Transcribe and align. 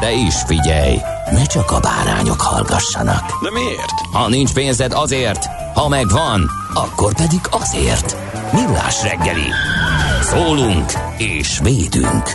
De 0.00 0.12
is 0.12 0.34
figyelj, 0.46 0.96
ne 1.32 1.44
csak 1.44 1.70
a 1.70 1.80
bárányok 1.80 2.40
hallgassanak. 2.40 3.42
De 3.42 3.50
miért? 3.50 4.00
Ha 4.12 4.28
nincs 4.28 4.52
pénzed 4.52 4.92
azért, 4.92 5.44
ha 5.74 5.88
megvan, 5.88 6.50
akkor 6.74 7.14
pedig 7.14 7.40
azért. 7.50 8.16
Millás 8.52 9.02
reggeli. 9.02 9.48
Szólunk 10.22 10.92
és 11.18 11.58
védünk. 11.62 12.28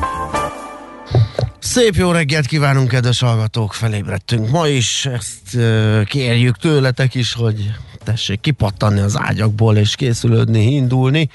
Szép 1.59 1.95
jó 1.95 2.11
reggelt 2.11 2.45
kívánunk, 2.45 2.87
kedves 2.87 3.19
hallgatók, 3.19 3.73
felébredtünk 3.73 4.49
ma 4.49 4.67
is, 4.67 5.05
ezt 5.05 5.57
kérjük 6.05 6.57
tőletek 6.57 7.15
is, 7.15 7.33
hogy 7.33 7.71
tessék 8.05 8.39
kipattanni 8.41 8.99
az 8.99 9.17
ágyakból 9.19 9.77
és 9.77 9.95
készülődni, 9.95 10.73
indulni. 10.73 11.29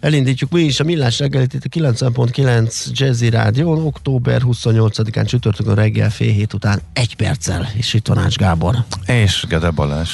Elindítjuk 0.00 0.50
mi 0.50 0.60
is 0.60 0.80
a 0.80 0.84
Millás 0.84 1.18
reggelit 1.18 1.54
itt 1.54 1.64
a 1.64 1.68
90.9 1.68 2.86
Jazzy 2.92 3.30
Rádió, 3.30 3.86
október 3.86 4.42
28-án 4.44 5.26
csütörtökön 5.26 5.74
reggel 5.74 6.10
fél 6.10 6.32
hét 6.32 6.52
után 6.52 6.80
egy 6.92 7.16
perccel, 7.16 7.68
és 7.74 7.94
itt 7.94 8.06
van 8.06 8.18
Ács 8.18 8.36
Gábor. 8.36 8.76
És 9.06 9.44
Gede 9.48 9.70
Balázs. 9.70 10.10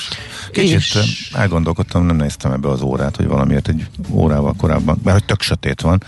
Kicsit 0.52 0.74
És- 0.74 1.30
elgondolkodtam, 1.34 2.06
nem 2.06 2.16
néztem 2.16 2.52
ebbe 2.52 2.68
az 2.68 2.80
órát, 2.80 3.16
hogy 3.16 3.26
valamiért 3.26 3.68
egy 3.68 3.86
órával 4.10 4.54
korábban, 4.56 5.00
mert 5.04 5.16
hogy 5.18 5.26
tök 5.26 5.42
sötét 5.42 5.80
van. 5.80 6.02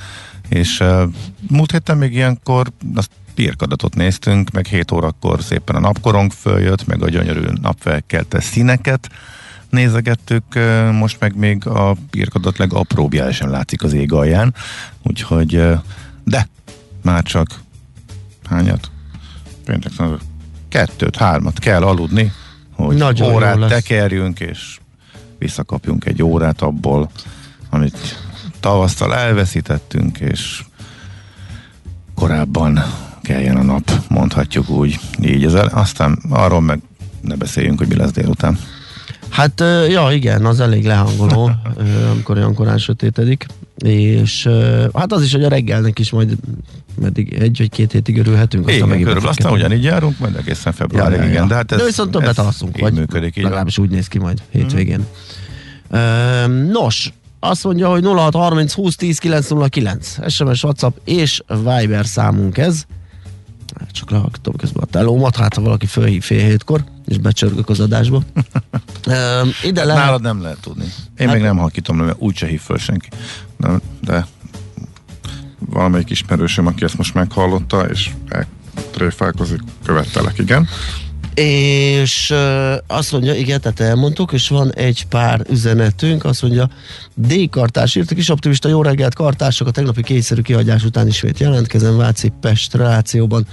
És 0.48 0.80
uh, 0.80 1.02
múlt 1.48 1.72
héten 1.72 1.96
még 1.98 2.14
ilyenkor 2.14 2.72
azt 2.94 3.10
pirkadatot 3.34 3.94
néztünk, 3.94 4.50
meg 4.50 4.66
7 4.66 4.90
órakor 4.90 5.42
szépen 5.42 5.76
a 5.76 5.80
napkorong 5.80 6.32
följött, 6.32 6.86
meg 6.86 7.02
a 7.02 7.08
gyönyörű 7.08 7.46
napfelkelte 7.60 8.40
színeket 8.40 9.08
nézegettük, 9.72 10.44
most 10.92 11.20
meg 11.20 11.36
még 11.36 11.66
a 11.66 11.96
pirkadat 12.10 12.58
legapróbbjája 12.58 13.32
sem 13.32 13.50
látszik 13.50 13.82
az 13.82 13.92
ég 13.92 14.12
alján, 14.12 14.54
úgyhogy 15.02 15.68
de 16.24 16.48
már 17.02 17.22
csak 17.22 17.60
hányat? 18.48 18.90
Péntek 19.64 19.92
kettőt, 20.68 21.16
hármat 21.16 21.58
kell 21.58 21.82
aludni, 21.82 22.32
hogy 22.74 22.96
Nagyon 22.96 23.32
órát 23.32 23.68
tekerjünk, 23.68 24.40
és 24.40 24.78
visszakapjunk 25.38 26.04
egy 26.04 26.22
órát 26.22 26.62
abból, 26.62 27.10
amit 27.70 28.18
tavasztal 28.60 29.14
elveszítettünk, 29.14 30.18
és 30.18 30.64
korábban 32.14 32.82
keljen 33.22 33.56
a 33.56 33.62
nap, 33.62 33.90
mondhatjuk 34.08 34.68
úgy. 34.68 35.00
Így 35.20 35.44
ezzel. 35.44 35.66
Aztán 35.66 36.18
arról 36.30 36.60
meg 36.60 36.80
ne 37.20 37.34
beszéljünk, 37.34 37.78
hogy 37.78 37.88
mi 37.88 37.96
lesz 37.96 38.10
délután. 38.10 38.58
Hát, 39.32 39.60
ja 39.90 40.08
igen, 40.12 40.44
az 40.44 40.60
elég 40.60 40.84
lehangoló, 40.84 41.50
amikor 42.12 42.36
olyan 42.36 42.54
korán 42.54 42.78
sötétedik, 42.78 43.46
és 43.78 44.48
hát 44.94 45.12
az 45.12 45.22
is, 45.22 45.32
hogy 45.32 45.44
a 45.44 45.48
reggelnek 45.48 45.98
is 45.98 46.10
majd 46.10 46.36
meddig 47.00 47.32
egy 47.32 47.58
vagy 47.58 47.70
két 47.70 47.92
hétig 47.92 48.18
örülhetünk. 48.18 48.70
Igen, 48.70 48.88
megint 48.88 49.06
körülbelül 49.06 49.28
aztán 49.38 49.52
ugyanígy 49.52 49.82
járunk, 49.84 50.18
majd 50.18 50.36
egészen 50.36 50.72
februárig, 50.72 51.16
Ja, 51.16 51.22
ja, 51.22 51.28
ja. 51.28 51.34
igen. 51.34 51.48
De, 51.48 51.54
hát 51.54 51.72
ez, 51.72 51.78
De 51.78 51.84
viszont 51.84 52.10
többet 52.10 52.38
alszunk, 52.38 52.78
vagy 52.78 52.92
működik, 52.92 53.28
így 53.28 53.34
van. 53.34 53.44
legalábbis 53.44 53.78
úgy 53.78 53.90
néz 53.90 54.06
ki 54.06 54.18
majd 54.18 54.42
hétvégén. 54.50 55.06
Ö, 55.90 55.98
nos, 56.70 57.12
azt 57.40 57.64
mondja, 57.64 57.88
hogy 57.88 58.04
0630 58.04 58.72
20 58.72 58.96
10 58.96 59.18
909 59.18 60.16
SMS, 60.32 60.62
WhatsApp 60.64 60.96
és 61.04 61.42
Viber 61.48 62.06
számunk 62.06 62.58
ez. 62.58 62.84
Csak 63.92 64.10
lehallgatom 64.10 64.56
közben 64.56 64.82
a 64.82 64.86
telómat, 64.86 65.36
hát 65.36 65.54
ha 65.54 65.60
valaki 65.60 65.86
fölhív 65.86 66.22
fél 66.22 66.44
hétkor, 66.44 66.84
és 67.06 67.18
becsörgök 67.18 67.68
az 67.68 67.80
adásba. 67.80 68.22
Ö, 69.06 69.42
ide 69.62 69.84
lehet... 69.84 70.04
Nálad 70.04 70.22
nem 70.22 70.42
lehet 70.42 70.60
tudni. 70.60 70.84
Én 71.18 71.26
Hát- 71.26 71.36
még 71.36 71.44
nem 71.44 71.56
halkítom 71.56 71.98
le, 71.98 72.04
mert 72.04 72.20
úgyse 72.20 72.46
hív 72.46 72.60
föl 72.60 72.78
senki. 72.78 73.08
De, 73.56 73.68
de 74.00 74.26
valamelyik 75.58 76.10
ismerősöm, 76.10 76.66
aki 76.66 76.84
ezt 76.84 76.96
most 76.96 77.14
meghallotta, 77.14 77.80
és 77.88 78.10
tréfálkozik, 78.90 79.60
követtelek, 79.84 80.38
igen. 80.38 80.68
És 81.34 82.34
azt 82.86 83.12
mondja, 83.12 83.34
igen, 83.34 83.60
tehát 83.60 83.80
elmondtuk, 83.80 84.32
és 84.32 84.48
van 84.48 84.72
egy 84.74 85.06
pár 85.06 85.44
üzenetünk, 85.50 86.24
azt 86.24 86.42
mondja, 86.42 86.70
D. 87.14 87.48
Kartás 87.50 87.94
írta, 87.94 88.14
kis 88.14 88.28
optimista, 88.28 88.68
jó 88.68 88.82
reggelt, 88.82 89.14
kartások, 89.14 89.66
a 89.66 89.70
tegnapi 89.70 90.02
kényszerű 90.02 90.40
kihagyás 90.40 90.84
után 90.84 91.06
ismét 91.06 91.38
jelentkezem, 91.38 91.96
Váci 91.96 92.32
Pest 92.40 92.74
relációban. 92.74 93.46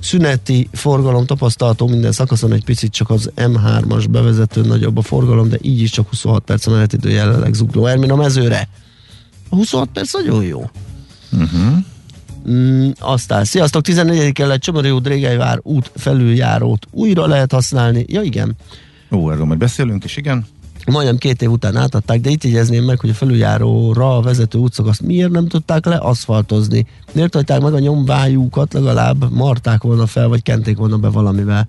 Szüneti 0.00 0.68
forgalom 0.72 1.26
tapasztalható 1.26 1.86
minden 1.86 2.12
szakaszon, 2.12 2.52
egy 2.52 2.64
picit 2.64 2.92
csak 2.92 3.10
az 3.10 3.30
M3-as 3.36 4.06
bevezető 4.10 4.60
nagyobb 4.60 4.96
a 4.96 5.02
forgalom, 5.02 5.48
de 5.48 5.58
így 5.60 5.80
is 5.80 5.90
csak 5.90 6.08
26 6.08 6.44
perc 6.44 6.66
a 6.66 6.70
menetidő 6.70 7.10
jelenleg 7.10 7.54
zugló 7.54 7.86
Ermin 7.86 8.10
a 8.10 8.16
mezőre. 8.16 8.68
A 9.48 9.54
26 9.54 9.88
perc 9.92 10.12
nagyon 10.12 10.44
jó. 10.44 10.70
Mm, 12.50 12.90
aztán, 12.98 13.44
sziasztok, 13.44 13.82
14 13.82 14.32
kellett 14.32 14.60
Csomori 14.60 14.90
út, 14.90 15.02
Drégelyvár 15.02 15.58
út 15.62 15.90
felüljárót 15.94 16.86
újra 16.90 17.26
lehet 17.26 17.52
használni. 17.52 18.04
Ja 18.08 18.20
igen, 18.22 18.56
Ó, 19.10 19.30
erről 19.30 19.44
majd 19.44 19.58
beszélünk 19.58 20.04
is, 20.04 20.16
igen. 20.16 20.46
majdnem 20.86 21.16
két 21.16 21.42
év 21.42 21.50
után 21.50 21.76
átadták, 21.76 22.20
de 22.20 22.30
itt 22.30 22.44
jegyezném 22.44 22.84
meg, 22.84 23.00
hogy 23.00 23.10
a 23.10 23.14
felüljáróra 23.14 24.20
vezető 24.20 24.58
útszakaszt 24.58 25.02
miért 25.02 25.30
nem 25.30 25.48
tudták 25.48 25.84
le 25.84 25.96
aszfaltozni. 25.96 26.86
Miért 27.12 27.34
hagyták 27.34 27.60
meg 27.60 27.74
a 27.74 27.78
nyomvájúkat, 27.78 28.72
legalább 28.72 29.32
marták 29.32 29.82
volna 29.82 30.06
fel, 30.06 30.28
vagy 30.28 30.42
kenték 30.42 30.76
volna 30.76 30.96
be 30.96 31.08
valamivel. 31.08 31.68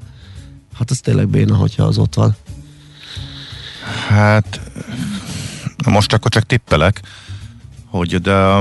Hát 0.74 0.90
az 0.90 1.00
tényleg 1.00 1.28
béna, 1.28 1.56
hogyha 1.56 1.84
az 1.84 1.98
ott 1.98 2.14
van. 2.16 2.36
Hát, 4.08 4.62
most 5.86 6.14
akkor 6.14 6.32
csak 6.32 6.44
tippelek, 6.44 7.02
hogy 7.86 8.22
de 8.22 8.58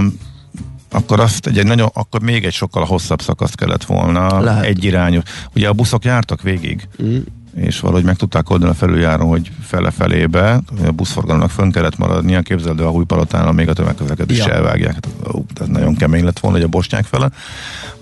akkor 0.93 1.21
azt 1.21 1.47
egy, 1.47 1.59
egy 1.59 1.67
nagyon, 1.67 1.89
akkor 1.93 2.21
még 2.21 2.45
egy 2.45 2.53
sokkal 2.53 2.85
hosszabb 2.85 3.23
szakaszt 3.23 3.57
kellett 3.57 3.85
volna, 3.85 4.41
Lehet. 4.41 4.65
egy 4.65 4.85
irányú. 4.85 5.21
Ugye 5.55 5.69
a 5.69 5.73
buszok 5.73 6.05
jártak 6.05 6.43
végig, 6.43 6.89
Mm. 7.03 7.17
és 7.57 7.81
valahogy 7.81 8.05
meg 8.05 8.17
tudták 8.17 8.51
oldani 8.51 8.71
a 8.71 8.75
felüljáron, 8.75 9.29
hogy 9.29 9.51
fele-felébe, 9.63 10.61
a 10.87 10.91
buszforgalomnak 10.91 11.51
fönn 11.51 11.71
kellett 11.71 11.99
maradnia, 11.99 12.41
képzeld 12.41 12.81
el 12.81 12.87
a 12.87 12.91
újpalotánál 12.91 13.53
még 13.53 13.69
a 13.69 13.73
tömegközlekedést 13.73 14.47
Ja. 14.47 14.53
elvágják. 14.53 14.93
Hát, 14.95 15.09
ó, 15.35 15.45
ez 15.61 15.67
nagyon 15.67 15.97
kemény 15.97 16.25
lett 16.25 16.39
volna, 16.39 16.57
hogy 16.57 16.67
a 16.67 16.71
bosnyák 16.71 17.05
fele. 17.05 17.31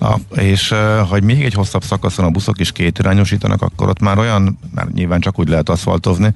A, 0.01 0.17
és 0.35 0.75
hogy 1.09 1.23
még 1.23 1.45
egy 1.45 1.55
hosszabb 1.55 1.85
szakaszon 1.85 2.25
a 2.25 2.31
buszok 2.31 2.61
is 2.61 2.73
két 2.73 2.99
irányosítanak, 2.99 3.63
akkor 3.63 3.89
ott 3.89 4.01
már 4.01 4.19
olyan, 4.19 4.59
már 4.75 4.87
nyilván 4.93 5.21
csak 5.21 5.39
úgy 5.39 5.49
lehet 5.49 5.69
aszfaltozni, 5.69 6.35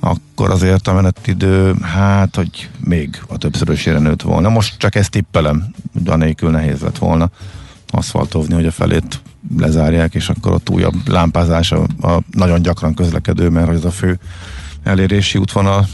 akkor 0.00 0.50
azért 0.50 0.88
a 0.88 0.92
menetidő, 0.92 1.74
hát, 1.82 2.36
hogy 2.36 2.70
még 2.84 3.22
a 3.28 3.36
többszörösére 3.36 3.98
nőtt 3.98 4.22
volna. 4.22 4.48
Most 4.48 4.78
csak 4.78 4.94
ezt 4.94 5.10
tippelem, 5.10 5.74
de 5.92 6.12
anélkül 6.12 6.50
nehéz 6.50 6.80
lett 6.80 6.98
volna 6.98 7.30
aszfaltozni, 7.90 8.54
hogy 8.54 8.66
a 8.66 8.70
felét 8.70 9.20
lezárják, 9.56 10.14
és 10.14 10.28
akkor 10.28 10.52
ott 10.52 10.70
újabb 10.70 11.08
lámpázás 11.08 11.72
a, 11.72 11.82
a 12.00 12.22
nagyon 12.30 12.62
gyakran 12.62 12.94
közlekedő, 12.94 13.48
mert 13.48 13.66
hogy 13.66 13.76
ez 13.76 13.84
a 13.84 13.90
fő 13.90 14.18
elérési 14.82 15.38
útvonal 15.38 15.86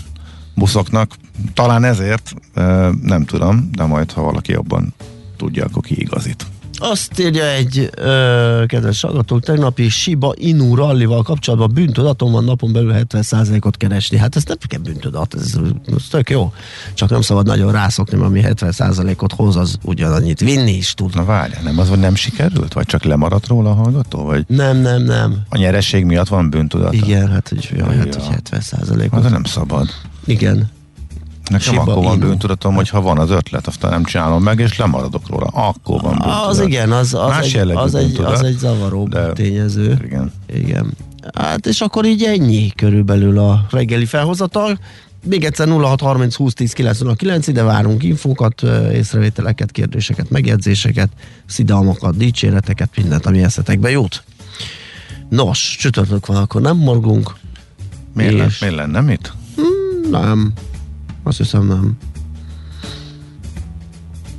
buszoknak. 0.54 1.14
Talán 1.54 1.84
ezért, 1.84 2.34
nem 3.02 3.24
tudom, 3.24 3.68
de 3.72 3.84
majd 3.84 4.12
ha 4.12 4.22
valaki 4.22 4.54
abban 4.54 4.94
tudja, 5.36 5.64
akkor 5.64 5.82
kiigazít. 5.82 6.46
Azt 6.90 7.18
írja 7.18 7.46
egy 7.46 7.90
ö, 7.96 8.62
kedves 8.66 9.00
hallgató, 9.00 9.38
tegnapi 9.38 9.88
Shiba 9.88 10.32
Inu 10.36 10.74
rallival 10.74 11.22
kapcsolatban 11.22 11.70
bűntudatom 11.74 12.32
van 12.32 12.44
napon 12.44 12.72
belül 12.72 12.94
70%-ot 12.96 13.76
keresni. 13.76 14.16
Hát 14.16 14.36
ez 14.36 14.44
nem 14.44 14.56
kell 14.66 14.80
bűntudat, 14.80 15.34
ez, 15.34 15.54
ez 15.96 16.02
tök 16.10 16.30
jó. 16.30 16.52
Csak 16.94 17.10
nem 17.10 17.20
szabad 17.20 17.46
nagyon 17.46 17.72
rászokni, 17.72 18.16
mert 18.16 18.28
ami 18.28 18.42
70%-ot 18.44 19.32
hoz, 19.32 19.56
az 19.56 19.78
ugyanannyit 19.82 20.40
vinni 20.40 20.72
is 20.72 20.94
tud. 20.94 21.14
Na 21.14 21.24
várjál, 21.24 21.62
nem 21.62 21.78
az, 21.78 21.88
hogy 21.88 21.98
nem 21.98 22.14
sikerült? 22.14 22.72
Vagy 22.72 22.86
csak 22.86 23.04
lemaradt 23.04 23.46
róla 23.46 23.70
a 23.70 23.74
hallgató? 23.74 24.24
Vagy 24.24 24.44
Nem, 24.46 24.76
nem, 24.76 25.02
nem. 25.02 25.42
a 25.48 25.56
nyereség 25.56 26.04
miatt 26.04 26.28
van 26.28 26.50
bűntudata? 26.50 26.92
Igen, 26.92 27.30
hát 27.30 27.48
hogy, 27.48 27.70
jaj, 27.76 27.96
hát, 27.96 28.14
hogy 28.14 28.24
70 28.24 28.62
Az 28.80 28.90
ot 28.90 29.30
nem 29.30 29.44
szabad. 29.44 29.88
Igen. 30.24 30.70
Nekem 31.50 31.78
akkor 31.78 31.94
van 32.04 32.16
Inu. 32.16 32.26
bűntudatom, 32.26 32.74
hogy 32.74 32.88
ha 32.88 33.00
van 33.00 33.18
az 33.18 33.30
ötlet, 33.30 33.66
aztán 33.66 33.90
nem 33.90 34.04
csinálom 34.04 34.42
meg, 34.42 34.58
és 34.58 34.78
lemaradok 34.78 35.28
róla. 35.28 35.46
Akkor 35.46 36.00
van 36.00 36.10
bűntudat. 36.12 36.46
Az 36.46 36.60
igen, 36.60 36.92
az, 36.92 37.14
az, 37.14 37.28
Más 37.28 37.54
egy, 37.54 37.70
az, 37.70 37.94
egy, 37.94 38.20
az 38.24 38.42
egy 38.42 38.56
zavaró 38.58 39.06
de- 39.08 39.32
tényező. 39.32 39.98
Igen. 40.04 40.32
Igen. 40.54 40.92
Hát 41.34 41.66
és 41.66 41.80
akkor 41.80 42.04
így 42.04 42.22
ennyi 42.22 42.70
körülbelül 42.76 43.38
a 43.38 43.66
reggeli 43.70 44.04
felhozatal. 44.04 44.78
Még 45.26 45.44
egyszer 45.44 45.68
0630 45.68 46.34
20 46.34 46.54
10 46.54 46.72
909, 46.72 47.46
ide 47.46 47.62
várunk 47.62 48.02
infókat, 48.02 48.62
észrevételeket, 48.92 49.70
kérdéseket, 49.70 50.30
megjegyzéseket, 50.30 51.08
szidalmakat, 51.46 52.16
dicséreteket, 52.16 52.90
mindent, 52.96 53.26
ami 53.26 53.42
eszetekbe 53.42 53.90
jut. 53.90 54.22
Nos, 55.28 55.76
csütörtök 55.80 56.26
van, 56.26 56.36
akkor 56.36 56.60
nem 56.60 56.76
morgunk. 56.76 57.34
Miért, 58.14 58.46
És- 58.46 58.58
miért 58.58 58.74
lenne 58.76 59.00
mit? 59.00 59.32
Nem. 60.10 60.52
Azt 61.24 61.36
hiszem 61.38 61.66
nem. 61.66 61.96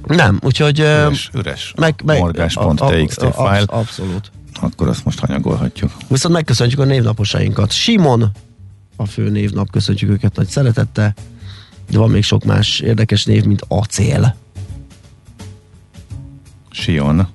Nem, 0.07 0.39
úgyhogy... 0.43 0.79
Üres, 0.79 1.29
üres 1.33 1.73
meg, 1.77 2.01
meg, 2.05 2.19
morgás.txt 2.19 3.19
fájl, 3.33 3.63
absz- 3.63 3.71
Abszolút. 3.71 4.31
akkor 4.61 4.87
azt 4.87 5.05
most 5.05 5.19
hanyagolhatjuk. 5.19 5.91
Viszont 6.07 6.33
megköszöntjük 6.33 6.79
a 6.79 6.83
névnaposainkat. 6.83 7.71
Simon, 7.71 8.31
a 8.95 9.05
fő 9.05 9.29
névnap, 9.29 9.71
köszöntjük 9.71 10.09
őket 10.11 10.35
nagy 10.35 10.47
szeretettel. 10.47 11.13
De 11.89 11.97
van 11.97 12.09
még 12.09 12.23
sok 12.23 12.43
más 12.43 12.79
érdekes 12.79 13.25
név, 13.25 13.43
mint 13.43 13.63
Acél. 13.67 14.35
Sion, 16.71 17.27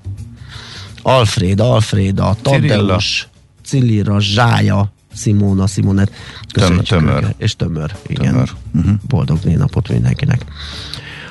Alfred, 1.01 1.59
Alfreda, 1.59 2.35
Cirilla. 2.41 2.75
Tadeusz, 2.75 3.27
Cilira, 3.65 4.19
Zsája, 4.19 4.91
Simona, 5.21 5.67
Simonet. 5.67 6.11
Köszönjük 6.53 6.85
Tömör. 6.85 7.23
őket. 7.23 7.35
És 7.37 7.55
tömör. 7.55 7.95
Igen. 8.07 8.31
Tömör. 8.31 8.51
Uh-huh. 8.75 8.93
Boldog 9.07 9.39
névnapot 9.43 9.89
mindenkinek. 9.89 10.45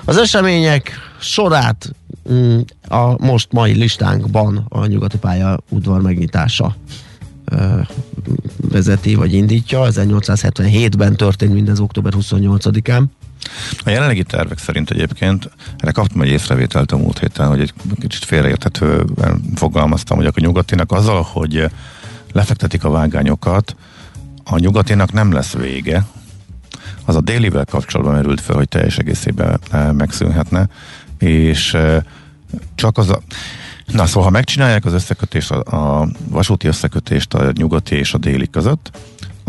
Az 0.04 0.16
események 0.16 0.92
sorát 1.20 1.94
mm, 2.32 2.60
a 2.88 3.24
most 3.24 3.52
mai 3.52 3.72
listánkban 3.72 4.66
a 4.68 4.86
nyugati 4.86 5.18
pálya 5.18 5.58
udvar 5.68 6.00
megnyitása 6.00 6.76
vezeti 8.56 9.14
vagy 9.14 9.32
indítja. 9.32 9.86
1877-ben 9.90 11.16
történt 11.16 11.52
mindez 11.52 11.80
október 11.80 12.12
28-án. 12.16 13.02
A 13.84 13.90
jelenlegi 13.90 14.22
tervek 14.22 14.58
szerint 14.58 14.90
egyébként, 14.90 15.50
erre 15.78 15.90
kaptam 15.90 16.20
egy 16.20 16.28
észrevételt 16.28 16.92
a 16.92 16.96
múlt 16.96 17.18
héten, 17.18 17.48
hogy 17.48 17.60
egy 17.60 17.72
kicsit 18.00 18.24
félreérthetően 18.24 19.42
fogalmaztam, 19.54 20.16
hogy 20.16 20.26
a 20.26 20.32
nyugatinak 20.34 20.92
azzal, 20.92 21.22
hogy 21.32 21.70
lefektetik 22.32 22.84
a 22.84 22.90
vágányokat, 22.90 23.76
a 24.44 24.58
nyugatinak 24.58 25.12
nem 25.12 25.32
lesz 25.32 25.52
vége, 25.52 26.06
az 27.04 27.16
a 27.16 27.20
délivel 27.20 27.64
kapcsolatban 27.64 28.14
merült 28.14 28.40
fel, 28.40 28.56
hogy 28.56 28.68
teljes 28.68 28.96
egészében 28.96 29.60
eh, 29.70 29.92
megszűnhetne, 29.92 30.68
és 31.18 31.74
eh, 31.74 32.02
csak 32.74 32.98
az 32.98 33.10
a... 33.10 33.20
Na 33.86 34.06
szóval, 34.06 34.22
ha 34.22 34.30
megcsinálják 34.30 34.84
az 34.84 34.92
összekötést, 34.92 35.50
a, 35.50 36.00
a 36.00 36.08
vasúti 36.28 36.66
összekötést 36.66 37.34
a 37.34 37.52
nyugati 37.54 37.94
és 37.94 38.14
a 38.14 38.18
déli 38.18 38.50
között, 38.50 38.90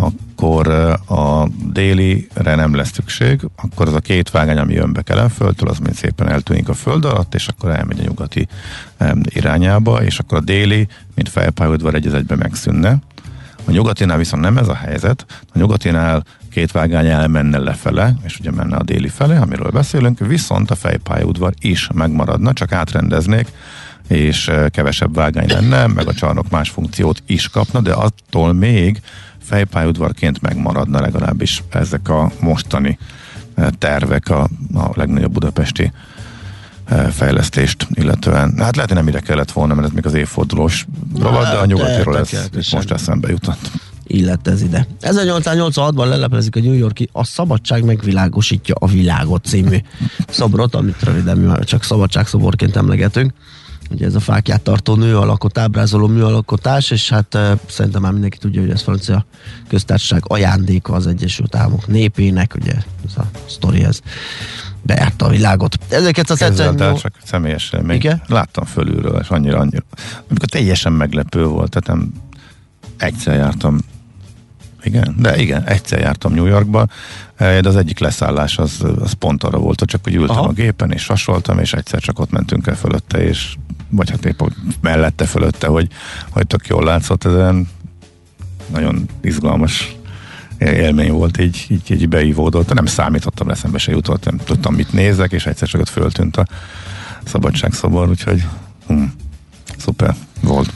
akkor 0.01 0.67
a 1.07 1.47
délire 1.71 2.55
nem 2.55 2.75
lesz 2.75 2.91
szükség, 2.91 3.39
akkor 3.55 3.87
az 3.87 3.93
a 3.93 3.99
két 3.99 4.29
vágány, 4.29 4.57
ami 4.57 4.73
jön 4.73 4.93
be 4.93 5.01
Kelenföldtől, 5.01 5.69
az 5.69 5.77
mind 5.77 5.95
szépen 5.95 6.29
eltűnik 6.29 6.69
a 6.69 6.73
föld 6.73 7.05
alatt, 7.05 7.35
és 7.35 7.47
akkor 7.47 7.71
elmegy 7.71 7.99
a 7.99 8.03
nyugati 8.03 8.47
irányába, 9.23 10.03
és 10.03 10.19
akkor 10.19 10.37
a 10.37 10.41
déli, 10.41 10.87
mint 11.15 11.29
fejpályaudvar 11.29 11.95
egy 11.95 12.07
egybe 12.07 12.35
megszűnne. 12.35 12.97
A 13.65 13.71
nyugatinál 13.71 14.17
viszont 14.17 14.43
nem 14.43 14.57
ez 14.57 14.67
a 14.67 14.75
helyzet. 14.75 15.25
A 15.53 15.57
nyugatinál 15.57 16.23
két 16.51 16.71
vágány 16.71 17.07
elmenne 17.07 17.57
lefele, 17.57 18.15
és 18.23 18.39
ugye 18.39 18.51
menne 18.51 18.75
a 18.75 18.83
déli 18.83 19.07
fele, 19.07 19.39
amiről 19.39 19.71
beszélünk, 19.71 20.19
viszont 20.19 20.71
a 20.71 20.75
fejpályaudvar 20.75 21.53
is 21.59 21.87
megmaradna, 21.93 22.53
csak 22.53 22.71
átrendeznék, 22.71 23.47
és 24.07 24.51
kevesebb 24.69 25.15
vágány 25.15 25.49
lenne, 25.49 25.87
meg 25.87 26.07
a 26.07 26.13
csarnok 26.13 26.49
más 26.49 26.69
funkciót 26.69 27.23
is 27.25 27.49
kapna, 27.49 27.81
de 27.81 27.93
attól 27.93 28.53
még 28.53 29.01
fejpályaudvarként 29.51 30.41
megmaradna 30.41 31.01
legalábbis 31.01 31.63
ezek 31.69 32.09
a 32.09 32.31
mostani 32.39 32.97
eh, 33.55 33.67
tervek 33.77 34.29
a, 34.29 34.49
a 34.73 34.89
legnagyobb 34.93 35.31
budapesti 35.31 35.91
eh, 36.85 37.09
fejlesztést 37.09 37.87
illetően. 37.89 38.53
Hát 38.57 38.75
lehet, 38.75 38.91
hogy 38.91 38.97
nem 38.97 39.07
ide 39.07 39.19
kellett 39.19 39.51
volna, 39.51 39.73
mert 39.73 39.87
ez 39.87 39.93
még 39.93 40.05
az 40.05 40.13
évfordulós 40.13 40.85
rovat, 41.19 41.43
de 41.43 41.55
a 41.55 41.57
Hát, 41.57 41.65
nyugatiról 41.65 42.17
ez 42.17 42.31
most 42.71 42.91
eszembe 42.91 43.29
jutott. 43.29 43.71
Illett 44.07 44.47
ez 44.47 44.61
ide. 44.61 44.87
1886-ban 45.01 46.07
leleplezik 46.07 46.55
a 46.55 46.59
New 46.59 46.73
Yorki 46.73 47.09
A 47.11 47.25
Szabadság 47.25 47.83
megvilágosítja 47.83 48.75
a 48.79 48.87
világot 48.87 49.45
című 49.45 49.77
szobrot, 50.27 50.75
amit 50.75 51.03
röviden 51.03 51.37
mi 51.37 51.45
már 51.45 51.63
csak 51.63 51.83
szabadságszoborként 51.83 52.75
emlegetünk. 52.75 53.33
Ugye 53.91 54.05
ez 54.05 54.15
a 54.15 54.19
fákját 54.19 54.61
tartó 54.61 54.95
nőalakot 54.95 55.57
ábrázoló 55.57 56.07
műalkotás, 56.07 56.91
és 56.91 57.09
hát 57.09 57.35
e, 57.35 57.57
szerintem 57.67 58.01
már 58.01 58.11
mindenki 58.11 58.37
tudja, 58.37 58.61
hogy 58.61 58.69
ez 58.69 58.81
francia 58.81 59.25
köztársaság 59.67 60.23
ajándéka 60.27 60.93
az 60.93 61.07
Egyesült 61.07 61.55
Államok 61.55 61.87
népének, 61.87 62.55
ugye 62.55 62.73
ez 63.05 63.17
a 63.17 63.23
sztori, 63.45 63.83
ez 63.83 63.99
bejárta 64.81 65.25
a 65.25 65.29
világot. 65.29 65.77
Ezzel 65.89 66.09
1978... 66.09 67.01
csak 67.01 67.13
személyes 67.23 67.71
élmény. 67.73 67.95
Igen? 67.95 68.21
Láttam 68.27 68.65
fölülről, 68.65 69.19
és 69.21 69.27
annyira, 69.27 69.59
annyira. 69.59 69.83
Amikor 70.29 70.49
teljesen 70.49 70.91
meglepő 70.91 71.45
volt, 71.45 71.69
tehát 71.69 71.99
nem 71.99 72.11
egyszer 72.97 73.35
jártam 73.35 73.79
igen, 74.83 75.15
de 75.17 75.37
igen, 75.37 75.63
egyszer 75.63 75.99
jártam 75.99 76.33
New 76.33 76.45
Yorkba, 76.45 76.87
eh, 77.35 77.59
de 77.59 77.69
az 77.69 77.75
egyik 77.75 77.99
leszállás 77.99 78.57
az, 78.57 78.85
az 78.99 79.13
pont 79.13 79.43
arra 79.43 79.57
volt, 79.57 79.79
hogy 79.79 79.87
csak 79.87 80.03
hogy 80.03 80.15
ültem 80.15 80.37
Aha. 80.37 80.47
a 80.47 80.51
gépen, 80.51 80.91
és 80.91 81.01
sasoltam, 81.01 81.59
és 81.59 81.73
egyszer 81.73 81.99
csak 81.99 82.19
ott 82.19 82.31
mentünk 82.31 82.67
el 82.67 82.75
fölötte, 82.75 83.23
és 83.23 83.55
vagy 83.91 84.09
hát 84.09 84.25
épp 84.25 84.41
mellette 84.81 85.25
fölötte, 85.25 85.67
hogy, 85.67 85.87
hogy 86.29 86.47
tök 86.47 86.67
jól 86.67 86.83
látszott, 86.83 87.25
ez 87.25 87.33
olyan 87.33 87.67
nagyon 88.71 89.09
izgalmas 89.21 89.95
élmény 90.57 91.11
volt, 91.11 91.39
így, 91.39 91.65
így, 91.69 91.91
így 91.91 92.09
beívódott. 92.09 92.73
Nem 92.73 92.85
számítottam, 92.85 93.49
eszembe 93.49 93.77
se 93.77 93.91
jutott, 93.91 94.25
nem 94.25 94.37
tudtam, 94.37 94.73
mit 94.73 94.93
nézek, 94.93 95.31
és 95.31 95.45
egyszer 95.45 95.67
csak 95.67 95.81
ott 95.81 95.89
föltűnt 95.89 96.37
a 96.37 96.45
szabadságszobor, 97.23 98.09
úgyhogy 98.09 98.47
hm, 98.87 99.03
szuper 99.77 100.15
volt. 100.41 100.73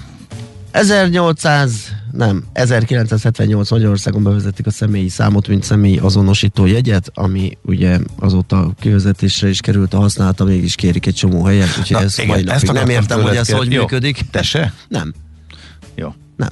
1800, 0.76 1.96
nem, 2.12 2.44
1978 2.54 3.70
Magyarországon 3.72 4.24
bevezetik 4.24 4.66
a 4.66 4.72
személyi 4.72 5.10
számot, 5.10 5.48
mint 5.48 5.64
személyi 5.64 5.98
azonosító 5.98 6.66
jegyet, 6.66 7.12
ami 7.14 7.58
ugye 7.62 8.00
azóta 8.20 8.72
kivezetésre 8.80 9.50
is 9.50 9.60
került 9.60 9.94
a 9.94 10.00
használata, 10.00 10.44
mégis 10.44 10.76
kérik 10.76 11.06
egy 11.06 11.14
csomó 11.16 11.44
helyet, 11.44 11.68
úgyhogy 11.80 11.98
Na, 11.98 12.02
ez 12.02 12.20
igen, 12.20 12.30
mai 12.30 12.44
ezt 12.48 12.72
nem 12.72 12.90
értem, 12.90 13.22
hogy 13.22 13.36
ez 13.36 13.52
hogy 13.52 13.72
Jó. 13.72 13.82
működik. 13.82 14.26
Te 14.32 14.42
se? 14.42 14.74
Nem, 14.88 15.14
Jó. 15.96 16.14
nem. 16.36 16.50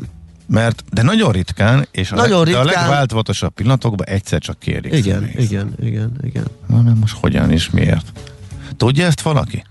Mert, 0.47 0.83
de 0.91 1.01
nagyon 1.01 1.31
ritkán, 1.31 1.87
és 1.91 2.11
a, 2.11 2.15
Nagyon 2.15 2.43
leg, 2.43 2.53
de 2.53 2.59
a 2.59 2.63
ritkán. 2.63 2.83
legváltozatosabb 2.83 3.53
pillanatokban 3.53 4.07
egyszer 4.07 4.39
csak 4.39 4.59
kérik. 4.59 4.93
Igen, 4.93 5.29
igen, 5.35 5.73
igen, 5.79 6.11
igen. 6.21 6.45
Na, 6.67 6.81
mert 6.81 6.99
most 6.99 7.15
hogyan 7.15 7.51
és 7.51 7.69
miért? 7.69 8.11
Tudja 8.77 9.05
ezt 9.05 9.21
valaki? 9.21 9.63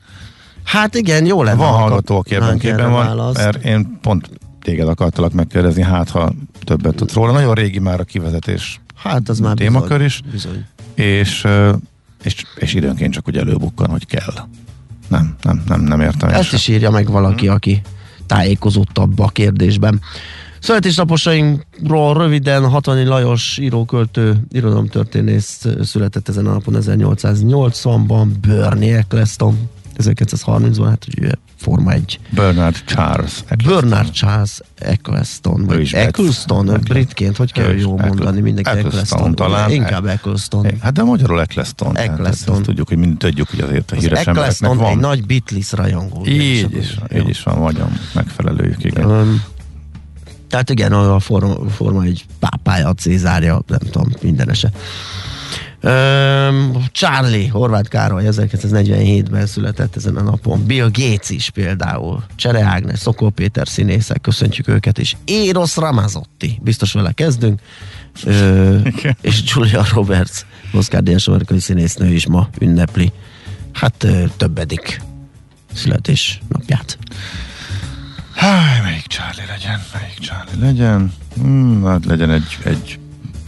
Hát 0.65 0.95
igen, 0.95 1.27
jó 1.27 1.43
lenne. 1.43 1.57
Van 1.57 1.69
ha 1.69 1.77
hallgató, 1.77 2.17
aki 2.19 2.35
ebben 2.35 2.59
képben 2.59 2.91
van, 2.91 3.33
mert 3.33 3.65
én 3.65 3.99
pont 4.03 4.31
téged 4.63 4.89
akartalak 4.89 5.33
megkérdezni, 5.33 5.83
hát 5.83 6.11
ha 6.11 6.33
többet 6.65 6.95
tudsz 6.95 7.15
róla. 7.15 7.33
Nagyon 7.33 7.55
régi 7.55 7.79
már 7.79 8.01
a 8.01 8.05
kivezetés, 8.05 8.81
Hát 9.03 9.29
az 9.29 9.39
már 9.39 9.57
témakör 9.57 9.89
bizony, 9.89 10.05
is. 10.07 10.21
Bizony. 10.33 10.65
és, 10.95 11.47
és, 12.25 12.45
és 12.55 12.75
időnként 12.75 13.13
csak 13.13 13.29
úgy 13.29 13.37
előbukkan, 13.37 13.91
hogy 13.91 14.07
kell. 14.07 14.35
Nem, 15.09 15.37
nem, 15.43 15.63
nem, 15.67 15.81
nem 15.81 16.01
értem. 16.01 16.29
Ezt 16.29 16.53
is 16.53 16.69
írja 16.69 16.91
meg 16.91 17.11
valaki, 17.11 17.49
aki 17.49 17.81
tájékozottabb 18.27 19.19
a 19.19 19.29
kérdésben. 19.29 20.01
Születésnaposainkról 20.59 22.15
röviden 22.15 22.69
Hatani 22.69 23.05
Lajos 23.05 23.59
íróköltő, 23.59 24.45
irodalomtörténész 24.51 25.67
született 25.83 26.29
ezen 26.29 26.47
a 26.47 26.53
napon 26.53 26.77
1880-ban, 26.81 28.27
Bernie 28.47 28.97
Eccleston 28.97 29.69
1930-ban, 29.99 30.87
hát 30.89 31.07
ugye 31.19 31.31
Forma 31.57 31.93
1. 31.93 32.19
Bernard 32.31 32.77
Charles. 32.85 33.45
Bernard 33.65 34.11
Charles 34.11 34.61
Eccleston, 34.79 35.65
vagy 35.65 35.91
Eccleston, 35.93 36.69
Eccleston. 36.69 36.81
britként, 36.89 37.37
hogy 37.37 37.53
kell 37.53 37.65
jól 37.65 37.75
Eccleston. 37.75 38.07
mondani, 38.07 38.41
mindenki 38.41 38.71
Eccleston 38.71 39.01
Eccleston. 39.01 39.35
talán. 39.35 39.71
Inkább 39.71 40.07
Eccleston. 40.07 40.67
Hát 40.81 40.93
de 40.93 41.03
magyarul 41.03 41.41
Eccleston. 41.41 41.97
Eccleston. 41.97 42.55
Ezt 42.55 42.65
tudjuk, 42.65 42.89
hogy 42.89 42.99
mind 42.99 43.19
tudjuk, 43.19 43.49
hogy 43.51 43.61
azért 43.61 43.91
a 43.91 43.95
híres 43.95 44.27
Eccleston 44.27 44.77
van. 44.77 44.91
egy 44.91 44.99
nagy 44.99 45.27
Beatles 45.27 45.73
rajongó. 45.73 46.27
Így 46.27 46.77
is, 46.77 46.97
így 47.15 47.29
is 47.29 47.43
van, 47.43 47.59
nagyon 47.59 47.99
megfelelőjük, 48.15 48.85
igen. 48.85 49.11
Öm, 49.11 49.43
tehát 50.49 50.71
igen, 50.71 50.93
a 50.93 51.19
forma, 51.19 51.69
forma 51.69 52.03
egy 52.03 52.25
pápája, 52.39 52.89
a 52.89 52.93
Cézárja, 52.93 53.63
nem 53.67 53.79
tudom, 53.79 54.09
mindenese. 54.23 54.71
Charlie, 56.93 57.49
Horváth 57.49 57.89
Károly 57.89 58.25
1947-ben 58.27 59.47
született 59.47 59.97
ezen 59.97 60.17
a 60.17 60.23
napon. 60.23 60.67
Bill 60.67 60.91
Gates 60.93 61.31
is 61.31 61.51
például. 61.51 62.25
Csere 62.37 62.63
Ágnes, 62.63 62.99
Szokol 62.99 63.31
Péter 63.31 63.69
színészek, 63.69 64.21
köszöntjük 64.21 64.69
őket 64.69 64.99
is. 64.99 65.17
Eros 65.27 65.77
Ramazotti, 65.77 66.59
biztos 66.63 66.93
vele 66.93 67.13
kezdünk. 67.13 67.61
Ö, 68.25 68.79
és 69.21 69.43
Julia 69.45 69.85
Roberts, 69.93 70.41
Oscar 70.73 71.03
Díjas 71.03 71.29
amerikai 71.29 71.61
színésznő 71.61 72.13
is 72.13 72.27
ma 72.27 72.49
ünnepli. 72.59 73.13
Hát 73.73 74.05
ö, 74.05 74.25
többedik 74.37 75.01
születésnapját. 75.73 76.99
Háj, 78.35 78.81
melyik 78.83 79.07
Charlie 79.07 79.47
legyen, 79.47 79.81
melyik 79.93 80.19
Charlie 80.19 80.67
legyen? 80.67 81.13
Hmm, 81.35 81.85
hát 81.85 82.05
legyen 82.05 82.31
egy, 82.31 82.59
egy 82.65 82.99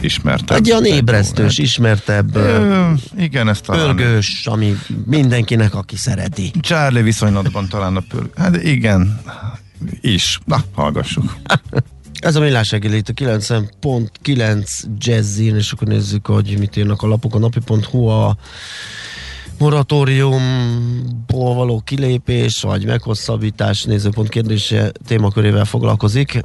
ismertebb. 0.01 0.57
Egy 0.57 0.69
egy- 0.69 0.85
ébresztős, 0.85 1.57
ismertebb, 1.57 2.35
ö, 2.35 2.91
igen, 3.17 3.49
ezt 3.49 3.65
talán. 3.65 3.95
pörgős, 3.95 4.47
ami 4.47 4.75
mindenkinek, 5.05 5.75
aki 5.75 5.95
szereti. 5.95 6.51
Charlie 6.61 7.01
viszonylatban 7.01 7.67
talán 7.69 7.95
a 7.95 8.03
pörg... 8.09 8.29
Hát 8.35 8.63
igen, 8.63 9.21
is. 10.01 10.39
Na, 10.45 10.63
hallgassuk. 10.73 11.35
Ez 12.19 12.35
a 12.35 12.39
millás 12.39 12.71
reggeli 12.71 12.97
itt 12.97 13.09
a 13.09 13.13
90.9 13.13 14.67
jazzin, 14.97 15.55
és 15.55 15.71
akkor 15.71 15.87
nézzük, 15.87 16.25
hogy 16.25 16.55
mit 16.59 16.75
írnak 16.77 17.01
a 17.01 17.07
lapok. 17.07 17.35
A 17.35 17.39
napi.hu 17.39 18.05
a 18.07 18.37
moratóriumból 19.59 21.53
való 21.53 21.81
kilépés, 21.85 22.61
vagy 22.61 22.85
meghosszabbítás 22.85 23.83
nézőpont 23.83 24.29
kérdése 24.29 24.91
témakörével 25.07 25.65
foglalkozik. 25.65 26.43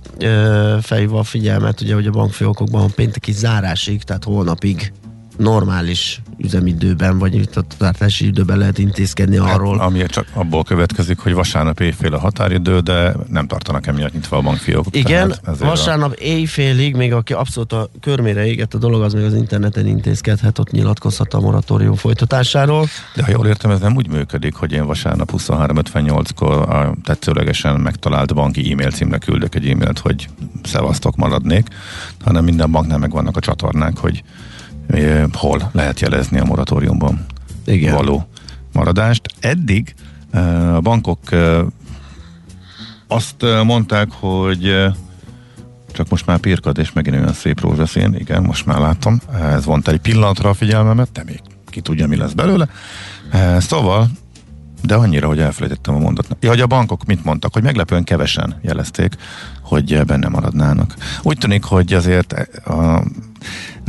Felhívva 0.80 1.18
a 1.18 1.22
figyelmet, 1.22 1.80
ugye, 1.80 1.94
hogy 1.94 2.06
a 2.06 2.10
bankfiókokban 2.10 2.82
a 2.84 2.92
pénteki 2.94 3.32
zárásig, 3.32 4.02
tehát 4.02 4.24
holnapig 4.24 4.92
normális 5.40 6.22
üzemidőben, 6.38 7.18
vagy 7.18 7.34
itt 7.34 7.56
a 7.56 7.62
tartási 7.78 8.26
időben 8.26 8.58
lehet 8.58 8.78
intézkedni 8.78 9.36
arról. 9.36 9.78
Hát, 9.78 9.86
ami 9.86 10.06
csak 10.06 10.26
abból 10.32 10.64
következik, 10.64 11.18
hogy 11.18 11.32
vasárnap 11.32 11.80
éjfél 11.80 12.14
a 12.14 12.18
határidő, 12.18 12.80
de 12.80 13.14
nem 13.28 13.46
tartanak 13.46 13.86
emiatt 13.86 14.12
nyitva 14.12 14.36
a 14.36 14.40
bankfiókok. 14.40 14.96
Igen, 14.96 15.34
vasárnap 15.58 16.12
éjfélig, 16.12 16.96
még 16.96 17.12
aki 17.12 17.32
abszolút 17.32 17.72
a 17.72 17.90
körmére 18.00 18.46
égett 18.46 18.74
a 18.74 18.78
dolog, 18.78 19.02
az 19.02 19.12
még 19.12 19.24
az 19.24 19.34
interneten 19.34 19.86
intézkedhet, 19.86 20.58
ott 20.58 20.70
nyilatkozhat 20.70 21.34
a 21.34 21.40
moratórium 21.40 21.94
folytatásáról. 21.94 22.82
A, 22.82 22.86
de 23.14 23.24
ha 23.24 23.30
jól 23.30 23.46
értem, 23.46 23.70
ez 23.70 23.80
nem 23.80 23.96
úgy 23.96 24.08
működik, 24.08 24.54
hogy 24.54 24.72
én 24.72 24.86
vasárnap 24.86 25.32
23.58-kor 25.36 26.68
a 26.68 26.94
tetszőlegesen 27.04 27.80
megtalált 27.80 28.34
banki 28.34 28.72
e-mail 28.72 28.90
címre 28.90 29.18
küldök 29.18 29.54
egy 29.54 29.68
e-mailt, 29.68 29.98
hogy 29.98 30.28
szevasztok 30.62 31.16
maradnék, 31.16 31.68
hanem 32.24 32.44
minden 32.44 32.70
banknál 32.70 32.98
megvannak 32.98 33.36
a 33.36 33.40
csatornák, 33.40 33.98
hogy 33.98 34.22
hol 35.32 35.70
lehet 35.72 36.00
jelezni 36.00 36.38
a 36.38 36.44
moratóriumban 36.44 37.26
Igen. 37.64 37.94
való 37.94 38.26
maradást. 38.72 39.22
Eddig 39.40 39.94
a 40.74 40.80
bankok 40.80 41.20
azt 43.06 43.44
mondták, 43.64 44.08
hogy 44.10 44.92
csak 45.92 46.08
most 46.08 46.26
már 46.26 46.38
pirkad, 46.38 46.78
és 46.78 46.92
megint 46.92 47.16
olyan 47.16 47.32
szép 47.32 47.60
rózsaszín, 47.60 48.14
igen, 48.14 48.42
most 48.42 48.66
már 48.66 48.78
látom. 48.78 49.20
Ez 49.40 49.64
vont 49.64 49.88
egy 49.88 50.00
pillanatra 50.00 50.48
a 50.48 50.54
figyelmemet, 50.54 51.12
de 51.12 51.22
még 51.26 51.40
ki 51.66 51.80
tudja, 51.80 52.06
mi 52.06 52.16
lesz 52.16 52.32
belőle. 52.32 52.68
Szóval, 53.58 54.08
de 54.82 54.94
annyira, 54.94 55.26
hogy 55.26 55.38
elfelejtettem 55.38 55.94
a 55.94 55.98
mondatnak. 55.98 56.38
Ja, 56.42 56.48
hogy 56.48 56.60
a 56.60 56.66
bankok 56.66 57.04
mit 57.04 57.24
mondtak, 57.24 57.52
hogy 57.52 57.62
meglepően 57.62 58.04
kevesen 58.04 58.58
jelezték, 58.62 59.14
hogy 59.62 60.04
benne 60.04 60.28
maradnának. 60.28 60.94
Úgy 61.22 61.38
tűnik, 61.38 61.64
hogy 61.64 61.92
azért 61.92 62.32
a, 62.64 63.04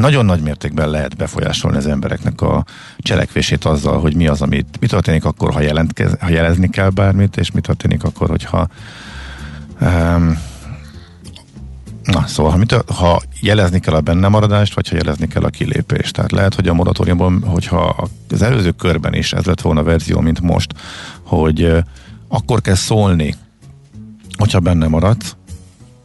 nagyon 0.02 0.26
nagy 0.26 0.42
mértékben 0.42 0.90
lehet 0.90 1.18
befolyásolni 1.18 1.78
az 1.78 1.88
embereknek 1.88 2.42
a 2.42 2.66
cselekvését 2.98 3.66
azzal, 3.66 4.00
hogy 4.00 4.16
mi 4.16 4.28
az, 4.28 4.42
amit, 4.42 4.78
mi 4.80 4.88
történik 4.88 5.26
akkor, 5.26 5.54
ha, 5.54 5.62
jelentkez, 5.62 6.16
ha 6.20 6.30
jelezni 6.30 6.70
kell 6.70 6.90
bármit, 6.90 7.38
és 7.38 7.52
mi 7.52 7.62
történik 7.62 8.04
akkor, 8.04 8.30
hogyha 8.30 8.68
um, 9.82 10.38
Na, 12.04 12.28
szóval, 12.28 12.52
ha, 12.52 12.58
mit, 12.58 12.72
ha 12.72 13.22
jelezni 13.42 13.80
kell 13.80 13.94
a 13.94 14.02
benne 14.02 14.28
maradást, 14.28 14.74
vagy 14.74 14.90
ha 14.90 14.96
jelezni 14.96 15.28
kell 15.28 15.44
a 15.44 15.50
kilépést. 15.50 16.14
Tehát 16.14 16.32
lehet, 16.32 16.56
hogy 16.56 16.68
a 16.68 16.74
moratóriumban, 16.74 17.44
hogyha 17.44 18.10
az 18.30 18.42
előző 18.42 18.72
körben 18.72 19.14
is 19.14 19.34
ez 19.34 19.46
lett 19.46 19.62
volna 19.62 19.80
a 19.80 19.84
verzió, 19.84 20.20
mint 20.20 20.42
most, 20.42 20.74
hogy 21.24 21.84
akkor 22.28 22.62
kell 22.62 22.76
szólni, 22.76 23.36
hogyha 24.38 24.60
benne 24.60 24.88
maradsz, 24.88 25.36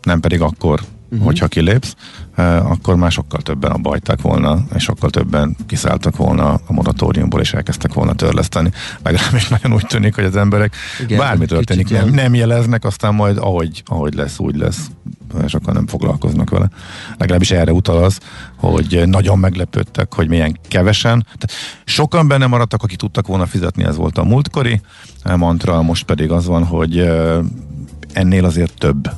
nem 0.02 0.20
pedig 0.20 0.40
akkor, 0.40 0.80
uh-huh. 1.16 1.30
hogyha 1.30 1.48
kilépsz, 1.48 1.94
uh, 2.38 2.70
akkor 2.70 2.96
már 2.96 3.12
sokkal 3.12 3.40
többen 3.40 3.70
abba 3.70 3.88
hagyták 3.88 4.20
volna, 4.20 4.64
és 4.74 4.82
sokkal 4.82 5.10
többen 5.10 5.56
kiszálltak 5.66 6.16
volna 6.16 6.52
a 6.52 6.72
moratóriumból, 6.72 7.40
és 7.40 7.52
elkezdtek 7.52 7.94
volna 7.94 8.14
törleszteni. 8.14 8.70
Legalábbis 9.02 9.48
nagyon 9.48 9.72
úgy 9.72 9.86
tűnik, 9.86 10.14
hogy 10.14 10.24
az 10.24 10.36
emberek 10.36 10.74
Igen, 11.02 11.18
bármi 11.18 11.46
történik, 11.46 11.90
nem, 11.90 12.08
nem 12.08 12.34
jeleznek, 12.34 12.84
aztán 12.84 13.14
majd 13.14 13.36
ahogy, 13.38 13.82
ahogy 13.86 14.14
lesz, 14.14 14.38
úgy 14.38 14.56
lesz, 14.56 14.90
akkor 15.52 15.72
nem 15.72 15.86
foglalkoznak 15.86 16.50
vele. 16.50 16.68
Legalábbis 17.18 17.50
erre 17.50 17.72
utal 17.72 18.04
az, 18.04 18.18
hogy 18.56 19.02
nagyon 19.06 19.38
meglepődtek, 19.38 20.14
hogy 20.14 20.28
milyen 20.28 20.58
kevesen. 20.68 21.22
Tehát 21.22 21.50
sokan 21.84 22.28
benne 22.28 22.46
maradtak, 22.46 22.82
akik 22.82 22.98
tudtak 22.98 23.26
volna 23.26 23.46
fizetni, 23.46 23.84
ez 23.84 23.96
volt 23.96 24.18
a 24.18 24.24
múltkori 24.24 24.80
mantra, 25.36 25.82
most 25.82 26.04
pedig 26.04 26.30
az 26.30 26.46
van, 26.46 26.64
hogy 26.64 26.98
eh, 26.98 27.38
ennél 28.12 28.44
azért 28.44 28.78
több 28.78 29.10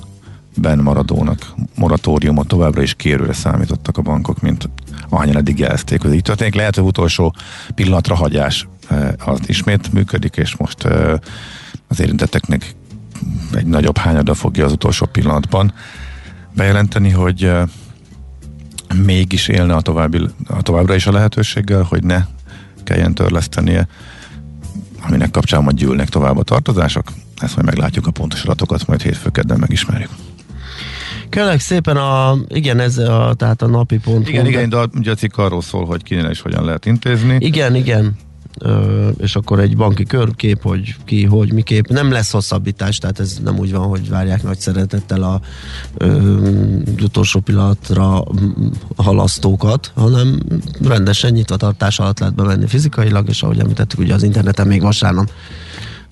ben 0.61 0.79
maradónak 0.79 1.55
moratóriumot 1.75 2.49
továbbra 2.49 2.83
is 2.83 2.95
kérőre 2.95 3.33
számítottak 3.33 3.99
a 3.99 4.03
bankok, 4.03 4.41
mint 4.41 4.69
ahányan 5.09 5.37
eddig 5.37 5.59
jelezték, 5.59 6.03
hogy 6.03 6.15
így 6.15 6.23
történik. 6.23 6.55
Lehet, 6.55 6.75
hogy 6.75 6.85
utolsó 6.85 7.35
pillanatra 7.75 8.15
hagyás 8.15 8.69
eh, 8.89 9.09
az 9.25 9.41
ismét 9.47 9.93
működik, 9.93 10.37
és 10.37 10.57
most 10.57 10.85
eh, 10.85 11.13
az 11.89 12.01
érintetteknek 12.01 12.75
egy 13.55 13.67
nagyobb 13.67 13.97
hányada 13.97 14.35
fogja 14.35 14.65
az 14.65 14.73
utolsó 14.73 15.07
pillanatban 15.07 15.73
bejelenteni, 16.55 17.11
hogy 17.11 17.45
eh, 17.45 17.63
mégis 19.05 19.49
élne 19.49 19.75
a, 19.75 19.81
további, 19.81 20.29
a 20.47 20.63
továbbra 20.63 20.95
is 20.95 21.07
a 21.07 21.13
lehetőséggel, 21.13 21.83
hogy 21.83 22.05
ne 22.05 22.25
kelljen 22.85 23.15
törlesztenie, 23.15 23.89
aminek 25.07 25.31
kapcsán 25.31 25.63
majd 25.63 25.77
gyűlnek 25.77 26.09
tovább 26.09 26.37
a 26.37 26.43
tartozások. 26.43 27.13
Ezt 27.37 27.55
majd 27.55 27.67
meglátjuk 27.67 28.07
a 28.07 28.11
pontos 28.11 28.43
adatokat, 28.43 28.87
majd 28.87 29.03
hétfő 29.03 29.31
kedden 29.31 29.59
megismerjük. 29.59 30.11
Kérlek 31.29 31.61
szépen 31.61 31.97
a, 31.97 32.37
igen, 32.49 32.81
ez 32.81 32.99
a, 32.99 33.35
tehát 33.37 33.63
a 33.63 33.67
napi 33.67 33.99
pont. 33.99 34.29
Igen, 34.29 34.47
igen, 34.47 34.69
de 34.69 34.77
a- 34.77 34.89
ugye 34.95 35.11
a 35.11 35.15
cikk 35.15 35.37
arról 35.39 35.63
szól, 35.63 35.85
hogy 35.87 36.03
kinél 36.03 36.31
is 36.31 36.41
hogyan 36.41 36.65
lehet 36.65 36.87
intézni. 36.87 37.37
Igen, 37.39 37.75
igen. 37.75 38.17
Ö, 38.61 39.09
és 39.09 39.37
akkor 39.37 39.61
egy 39.61 39.77
banki 39.77 40.05
körkép, 40.05 40.63
hogy 40.63 40.95
ki, 41.05 41.25
hogy, 41.25 41.53
miképp. 41.53 41.87
Nem 41.89 42.11
lesz 42.11 42.31
hosszabbítás, 42.31 42.99
tehát 42.99 43.21
ez 43.21 43.39
nem 43.45 43.59
úgy 43.59 43.73
van, 43.73 43.87
hogy 43.89 44.09
várják 44.09 44.43
nagy 44.43 44.59
szeretettel 44.59 45.23
a 45.23 45.41
ö, 45.97 46.37
utolsó 47.03 47.41
pillanatra 47.41 48.25
halasztókat, 48.97 49.93
hanem 49.95 50.39
rendesen 50.83 51.33
nyitvatartás 51.33 51.99
alatt 51.99 52.19
lehet 52.19 52.35
bemenni 52.35 52.67
fizikailag, 52.67 53.29
és 53.29 53.43
ahogy 53.43 53.59
említettük, 53.59 53.99
ugye 53.99 54.15
az 54.15 54.23
interneten 54.23 54.67
még 54.67 54.83
vasárnap 54.83 55.31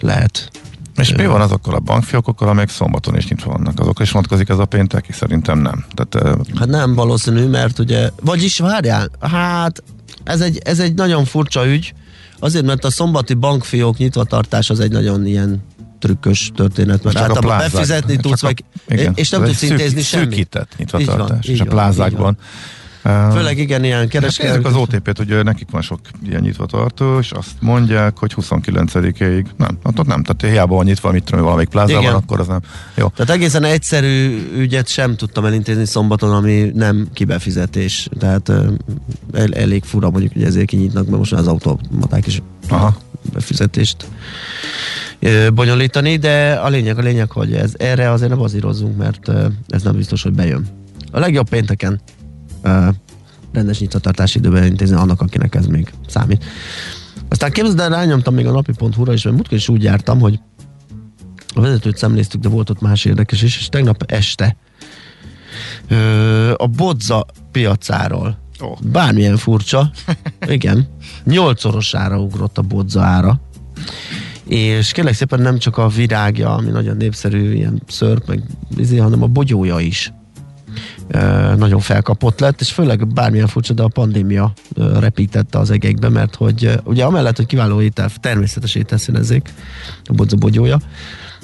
lehet. 0.01 0.51
És 0.97 1.15
mi 1.15 1.27
van 1.27 1.41
azokkal 1.41 1.75
a 1.75 1.79
bankfiókokkal, 1.79 2.49
amelyek 2.49 2.69
szombaton 2.71 3.17
is 3.17 3.29
nyitva 3.29 3.53
vannak? 3.53 3.81
Azokra 3.81 4.05
is 4.05 4.11
vonatkozik 4.11 4.49
ez 4.49 4.59
a 4.59 4.65
pénteki? 4.65 5.13
Szerintem 5.13 5.59
nem. 5.59 5.85
Tehát 5.95 6.39
Hát 6.59 6.69
nem 6.69 6.95
valószínű, 6.95 7.47
mert 7.47 7.79
ugye, 7.79 8.11
vagyis 8.23 8.59
várjál, 8.59 9.09
hát 9.21 9.83
ez 10.25 10.41
egy, 10.41 10.61
ez 10.65 10.79
egy 10.79 10.95
nagyon 10.95 11.25
furcsa 11.25 11.67
ügy, 11.67 11.95
azért, 12.39 12.65
mert 12.65 12.85
a 12.85 12.91
szombati 12.91 13.35
bankfiók 13.35 13.97
nyitvatartás 13.97 14.71
az 14.71 14.81
egy 14.81 14.91
nagyon 14.93 15.27
ilyen 15.27 15.63
trükkös 15.99 16.51
történet, 16.55 17.03
mert 17.03 17.17
a 17.17 17.21
általában 17.21 17.51
plázák- 17.51 17.73
befizetni 17.73 18.17
tudsz, 18.17 18.43
a- 18.43 18.47
meg, 18.47 18.65
igen. 18.89 19.13
és 19.17 19.31
nem 19.31 19.45
tudsz 19.45 19.57
szűk- 19.57 19.71
intézni 19.73 20.01
semmit. 20.03 20.29
Szűkített 20.31 20.75
Így 20.79 20.91
van, 20.91 21.01
nyitvatartás. 21.01 21.45
így 21.49 21.51
És 21.55 21.61
a 21.61 21.65
van, 21.65 21.67
így 21.67 21.73
plázákban. 21.79 22.37
Főleg 23.07 23.59
igen, 23.59 23.85
ilyen 23.85 23.99
Hát 23.99 24.09
kereskedelmi. 24.09 24.63
Nézzük 24.63 24.77
az 24.77 24.83
OTP-t, 24.83 25.17
hogy 25.17 25.45
nekik 25.45 25.71
van 25.71 25.83
sok 25.83 26.01
ilyen 26.29 26.41
nyitva 26.41 26.67
tartó, 26.67 27.19
és 27.19 27.33
azt 27.33 27.51
mondják, 27.61 28.19
hogy 28.19 28.35
29-ig. 28.37 29.45
Nem, 29.57 29.79
hát 29.85 29.99
ott 29.99 30.07
nem, 30.07 30.23
tehát 30.23 30.55
hiába 30.55 30.75
van 30.75 30.85
nyitva, 30.85 31.13
mit 31.13 31.25
tudom, 31.25 31.41
valamelyik 31.41 31.69
plázában, 31.69 32.03
Igen. 32.03 32.15
akkor 32.15 32.41
az 32.41 32.47
nem. 32.47 32.61
Jó. 32.95 33.09
Tehát 33.09 33.35
egészen 33.35 33.65
egyszerű 33.65 34.47
ügyet 34.57 34.89
sem 34.89 35.17
tudtam 35.17 35.45
elintézni 35.45 35.85
szombaton, 35.87 36.33
ami 36.33 36.71
nem 36.75 37.09
kibefizetés. 37.13 38.09
Tehát 38.19 38.49
el, 39.33 39.53
elég 39.53 39.85
fura 39.85 40.11
mondjuk, 40.11 40.33
hogy 40.33 40.43
ezért 40.43 40.67
kinyitnak, 40.67 41.07
mert 41.07 41.19
most 41.19 41.33
az 41.33 41.47
automaták 41.47 42.27
is 42.27 42.43
Aha. 42.69 42.97
befizetést 43.33 44.07
bonyolítani, 45.55 46.17
de 46.17 46.53
a 46.53 46.69
lényeg 46.69 46.99
a 46.99 47.03
lényeg, 47.03 47.31
hogy 47.31 47.53
ez 47.53 47.73
erre 47.77 48.11
azért 48.11 48.31
nem 48.31 48.39
bazírozzunk, 48.39 48.97
mert 48.97 49.29
ez 49.69 49.83
nem 49.83 49.97
biztos, 49.97 50.23
hogy 50.23 50.33
bejön. 50.33 50.67
A 51.11 51.19
legjobb 51.19 51.49
pénteken 51.49 52.01
rendes 53.53 53.79
nyitvatartási 53.79 54.39
időben 54.39 54.65
intézni 54.65 54.97
annak, 54.97 55.21
akinek 55.21 55.55
ez 55.55 55.67
még 55.67 55.93
számít. 56.07 56.45
Aztán 57.29 57.51
képzeld 57.51 57.81
el, 57.81 57.89
rányomtam 57.89 58.35
még 58.35 58.47
a 58.47 58.51
napi.hu-ra, 58.51 59.13
és 59.13 59.23
mert 59.23 59.37
múltkor 59.37 59.59
is 59.59 59.69
úgy 59.69 59.83
jártam, 59.83 60.21
hogy 60.21 60.41
a 61.55 61.61
vezetőt 61.61 61.97
szemléztük, 61.97 62.41
de 62.41 62.49
volt 62.49 62.71
ott 62.71 62.81
más 62.81 63.05
érdekes 63.05 63.43
is, 63.43 63.59
és 63.59 63.69
tegnap 63.69 64.05
este 64.07 64.57
ö, 65.89 66.55
a 66.57 66.67
Bodza 66.67 67.27
piacáról. 67.53 68.39
Ó. 68.63 68.75
bármilyen 68.83 69.37
furcsa, 69.37 69.91
igen, 70.49 70.89
nyolcszorosára 71.25 72.19
ugrott 72.21 72.59
a 72.59 72.63
Bodza 72.63 73.03
ára, 73.03 73.41
és 74.45 74.93
kérlek 74.93 75.15
szépen 75.15 75.41
nem 75.41 75.59
csak 75.59 75.79
a 75.79 75.89
virágja, 75.89 76.55
ami 76.55 76.71
nagyon 76.71 76.97
népszerű, 76.97 77.53
ilyen 77.53 77.83
szörp, 77.89 78.27
meg 78.27 78.43
izé, 78.77 78.97
hanem 78.97 79.23
a 79.23 79.27
bogyója 79.27 79.79
is 79.79 80.13
nagyon 81.57 81.81
felkapott 81.81 82.41
lett, 82.41 82.61
és 82.61 82.73
főleg 82.73 83.09
bármilyen 83.09 83.47
furcsa, 83.47 83.73
de 83.73 83.83
a 83.83 83.89
pandémia 83.89 84.53
repítette 84.77 85.59
az 85.59 85.71
egekbe, 85.71 86.09
mert 86.09 86.35
hogy 86.35 86.81
ugye 86.85 87.05
amellett, 87.05 87.37
hogy 87.37 87.47
kiváló 87.47 87.81
étel, 87.81 88.11
természetes 88.21 88.75
ételszínezzék, 88.75 89.53
a 90.05 90.13
bodza 90.13 90.37
bogyója, 90.37 90.81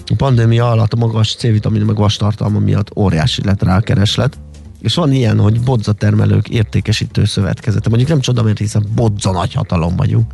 a 0.06 0.14
pandémia 0.16 0.70
alatt 0.70 0.92
a 0.92 0.96
magas 0.96 1.34
C-vitamin 1.34 1.82
meg 1.82 1.96
vastartalma 1.96 2.58
miatt 2.58 2.96
óriási 2.96 3.44
lett 3.44 3.62
rá 3.62 3.76
a 3.76 3.80
kereslet, 3.80 4.38
és 4.80 4.94
van 4.94 5.12
ilyen, 5.12 5.38
hogy 5.38 5.60
bodza 5.60 5.92
termelők 5.92 6.48
értékesítő 6.48 7.24
szövetkezete. 7.24 7.88
Mondjuk 7.88 8.10
nem 8.10 8.20
csoda, 8.20 8.42
mert 8.42 8.58
hiszen 8.58 8.86
bodza 8.94 9.32
nagy 9.32 9.52
hatalom 9.52 9.96
vagyunk. 9.96 10.32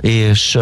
És 0.00 0.58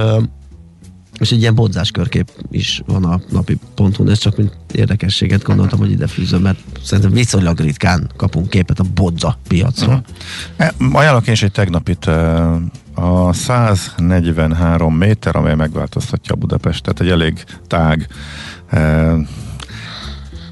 és 1.18 1.32
egy 1.32 1.40
ilyen 1.40 1.54
bodzás 1.54 1.90
körkép 1.90 2.30
is 2.50 2.82
van 2.86 3.04
a 3.04 3.20
napi 3.30 3.58
ponton, 3.74 4.10
ez 4.10 4.18
csak 4.18 4.36
mint 4.36 4.52
érdekességet 4.72 5.42
gondoltam, 5.42 5.78
hogy 5.78 5.90
ide 5.90 6.06
fűzöm, 6.06 6.42
mert 6.42 6.58
szerintem 6.82 7.12
viszonylag 7.12 7.58
ritkán 7.58 8.10
kapunk 8.16 8.50
képet 8.50 8.80
a 8.80 8.84
bodza 8.94 9.38
piacról. 9.48 10.02
E, 10.56 10.74
Ajánlok 10.92 11.26
én 11.26 11.32
is 11.32 11.42
egy 11.42 11.52
tegnapit 11.52 12.06
e, 12.06 12.44
a 12.94 13.32
143 13.32 14.94
méter, 14.94 15.36
amely 15.36 15.54
megváltoztatja 15.54 16.34
a 16.34 16.38
Budapestet, 16.38 17.00
egy 17.00 17.08
elég 17.08 17.44
tág 17.66 18.06
e, 18.70 19.12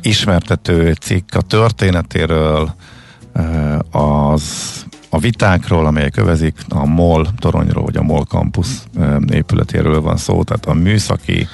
ismertető 0.02 0.92
cikk 0.92 1.35
a 1.35 1.40
történetéről, 1.40 2.75
e, 3.33 3.78
az 3.90 4.42
a 5.14 5.18
vitákról, 5.18 5.87
amelyek 5.87 6.16
övezik, 6.16 6.54
a 6.68 6.87
MOL 6.87 7.26
toronyról, 7.38 7.85
vagy 7.85 7.97
a 7.97 8.02
MOL 8.02 8.25
campus 8.25 8.68
e, 8.99 9.18
épületéről 9.33 10.00
van 10.00 10.16
szó, 10.16 10.42
tehát 10.42 10.66
a 10.66 10.75
műszaki 10.75 11.47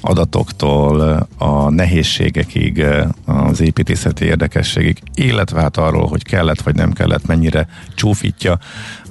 adatoktól 0.00 1.26
a 1.38 1.70
nehézségekig, 1.70 2.84
az 3.24 3.60
építészeti 3.60 4.24
érdekességig, 4.24 5.02
illetve 5.14 5.60
hát 5.60 5.76
arról, 5.76 6.06
hogy 6.06 6.22
kellett 6.22 6.62
vagy 6.62 6.74
nem 6.74 6.92
kellett, 6.92 7.26
mennyire 7.26 7.68
csúfítja 7.94 8.58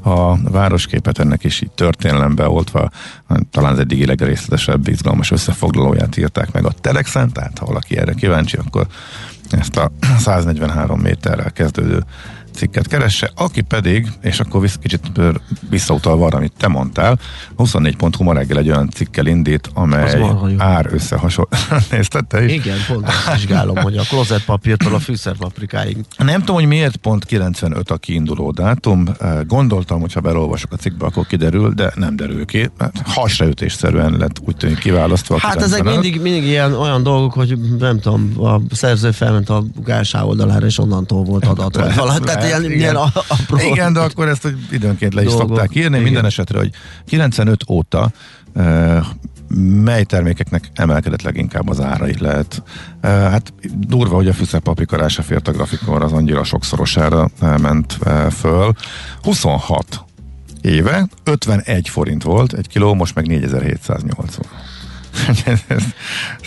a 0.04 0.50
városképet, 0.50 1.20
ennek 1.20 1.44
is 1.44 1.62
így 1.62 1.72
történelembe 1.72 2.50
oltva, 2.50 2.90
talán 3.52 3.72
az 3.72 3.80
eddigi 3.80 4.06
legrészletesebb, 4.06 4.88
izgalmas 4.88 5.32
összefoglalóját 5.32 6.18
írták 6.18 6.52
meg 6.52 6.66
a 6.66 6.72
Telexen, 6.82 7.32
tehát 7.32 7.58
ha 7.58 7.66
valaki 7.66 7.98
erre 7.98 8.14
kíváncsi, 8.14 8.58
akkor 8.58 8.88
ezt 9.50 9.78
a 9.78 9.92
143 10.18 11.00
méterrel 11.00 11.52
kezdődő 11.52 12.04
cikket 12.54 12.88
keresse, 12.88 13.32
aki 13.36 13.62
pedig, 13.62 14.08
és 14.22 14.40
akkor 14.40 14.62
visz, 14.62 14.78
kicsit 14.82 15.02
visszautalva 15.70 16.26
arra, 16.26 16.38
amit 16.38 16.54
te 16.58 16.68
mondtál, 16.68 17.20
24.hu 17.58 18.24
ma 18.24 18.34
reggel 18.34 18.58
egy 18.58 18.70
olyan 18.70 18.90
cikkel 18.90 19.26
indít, 19.26 19.70
amely 19.74 20.22
ár 20.58 20.90
összehasonlítás. 20.92 21.88
Nézted 21.92 22.26
te 22.26 22.46
is? 22.46 22.52
Igen, 22.52 22.78
pont 22.88 23.08
azt 23.08 23.34
vizsgálom, 23.34 23.76
hogy 23.76 23.98
a 23.98 24.04
klozetpapírtól 24.10 24.94
a 24.94 25.00
fűszerpaprikáig. 25.00 25.98
Nem 26.18 26.40
tudom, 26.40 26.56
hogy 26.56 26.66
miért 26.68 26.96
pont 26.96 27.26
95 27.26 27.92
a 27.92 27.98
kiinduló 27.98 28.52
dátum. 28.52 29.06
Gondoltam, 29.48 30.00
hogy 30.00 30.14
ha 30.14 30.20
belolvasok 30.20 30.72
a 30.72 30.76
cikkbe, 30.76 31.06
akkor 31.06 31.26
kiderül, 31.26 31.74
de 31.74 31.92
nem 31.96 32.16
derül 32.16 32.46
ki. 32.46 32.70
Hát 32.78 33.02
Hasraütésszerűen 33.06 34.18
lett 34.18 34.40
úgy 34.46 34.56
tűnik 34.56 34.78
kiválasztva. 34.78 35.40
Hát 35.40 35.62
ezek 35.62 35.82
95. 35.82 36.02
mindig, 36.02 36.22
mindig 36.22 36.44
ilyen 36.44 36.74
olyan 36.74 37.04
dolgok, 37.04 37.34
hogy 37.34 37.58
nem 37.80 38.00
tudom, 38.00 38.32
a 38.38 38.76
szerző 38.76 39.12
felment 39.12 39.50
a 39.50 39.64
gálsá 39.84 40.24
oldalára, 40.24 40.66
és 40.66 40.80
onnantól 40.80 41.24
volt 41.24 41.46
adat. 41.46 41.76
Vagy 41.76 41.96
valami, 41.96 42.20
tehát 42.20 42.39
ilyen, 42.46 42.64
igen. 42.64 42.78
ilyen 42.78 42.96
a- 42.96 43.12
apró 43.28 43.58
Igen, 43.58 43.94
de 43.94 44.00
akkor 44.00 44.28
ezt 44.28 44.54
időnként 44.72 45.14
le 45.14 45.22
is 45.22 45.28
dolgok. 45.28 45.48
szokták 45.48 45.76
írni. 45.76 45.90
Igen. 45.90 46.02
Minden 46.02 46.26
esetre, 46.26 46.58
hogy 46.58 46.70
95 47.06 47.64
óta 47.70 48.12
uh, 48.56 49.06
mely 49.84 50.04
termékeknek 50.04 50.70
emelkedett 50.76 51.22
leginkább 51.22 51.70
az 51.70 51.82
árai 51.82 52.16
lehet. 52.20 52.64
Uh, 53.04 53.10
hát 53.10 53.54
durva, 53.78 54.16
hogy 54.16 54.28
a 54.28 54.34
fűszerpaprikarás 54.34 55.14
se 55.14 55.22
fért 55.22 55.48
a 55.48 55.52
grafikonra, 55.52 56.06
az 56.06 56.12
annyira 56.12 56.44
sokszorosára 56.44 57.30
ment 57.40 57.98
uh, 58.06 58.32
föl. 58.32 58.74
26 59.22 60.04
éve 60.62 61.08
51 61.24 61.90
forint 61.90 62.24
volt 62.24 62.54
egy 62.54 62.68
kiló, 62.68 62.94
most 62.94 63.16
meg 63.16 63.28
4780. 63.28 64.46
Ez 65.68 65.84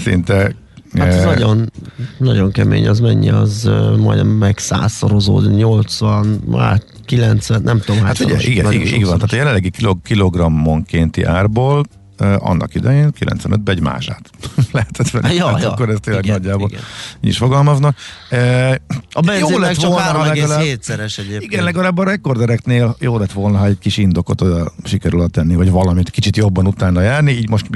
Szinte 0.02 0.54
Hát 0.98 1.08
ez 1.08 1.24
nagyon, 1.24 1.70
nagyon 2.18 2.52
kemény, 2.52 2.88
az 2.88 3.00
mennyi, 3.00 3.30
az 3.30 3.70
majdnem 3.98 4.28
meg 4.28 4.58
százszorozód, 4.58 5.54
80, 5.54 6.40
hát 6.52 6.84
90, 7.04 7.62
nem 7.62 7.80
tudom, 7.80 8.02
Hát 8.02 8.20
ugye, 8.20 8.36
igen, 8.38 8.72
igen, 8.72 8.86
igen 8.86 9.08
van, 9.08 9.14
tehát 9.14 9.32
a 9.32 9.36
jelenlegi 9.36 9.70
kilog, 9.70 10.02
kilogrammonkénti 10.02 11.22
árból 11.22 11.84
annak 12.20 12.74
idején 12.74 13.12
95-ben 13.20 13.74
egy 13.74 13.80
mázsát 13.82 14.30
lehetett 14.72 15.10
venni. 15.10 15.34
Ja, 15.34 15.46
hát 15.46 15.62
ja. 15.62 15.70
akkor 15.72 15.88
ez 15.90 15.96
tényleg 16.00 16.24
Igen, 16.24 16.36
nagyjából 16.36 16.68
igen. 16.68 16.82
így 17.20 17.30
is 17.30 17.36
fogalmaznak. 17.36 17.96
Uh, 18.30 18.74
A 19.12 19.20
benzin 19.20 19.50
meg 19.50 19.68
lett 19.68 19.76
csak 19.76 19.90
volna, 19.90 20.06
ha 20.18 20.24
legalább- 20.24 20.62
3,7-szeres 20.62 21.18
egyébként. 21.18 21.42
igen, 21.42 21.64
legalább 21.64 21.98
a 21.98 22.04
rekordereknél 22.04 22.96
jó 22.98 23.18
lett 23.18 23.32
volna, 23.32 23.58
ha 23.58 23.66
egy 23.66 23.78
kis 23.78 23.96
indokot 23.96 24.40
oda 24.40 24.72
sikerül 24.84 25.28
tenni, 25.28 25.54
vagy 25.54 25.70
valamit 25.70 26.10
kicsit 26.10 26.36
jobban 26.36 26.66
utána 26.66 27.00
járni, 27.00 27.32
így 27.32 27.48
most 27.48 27.66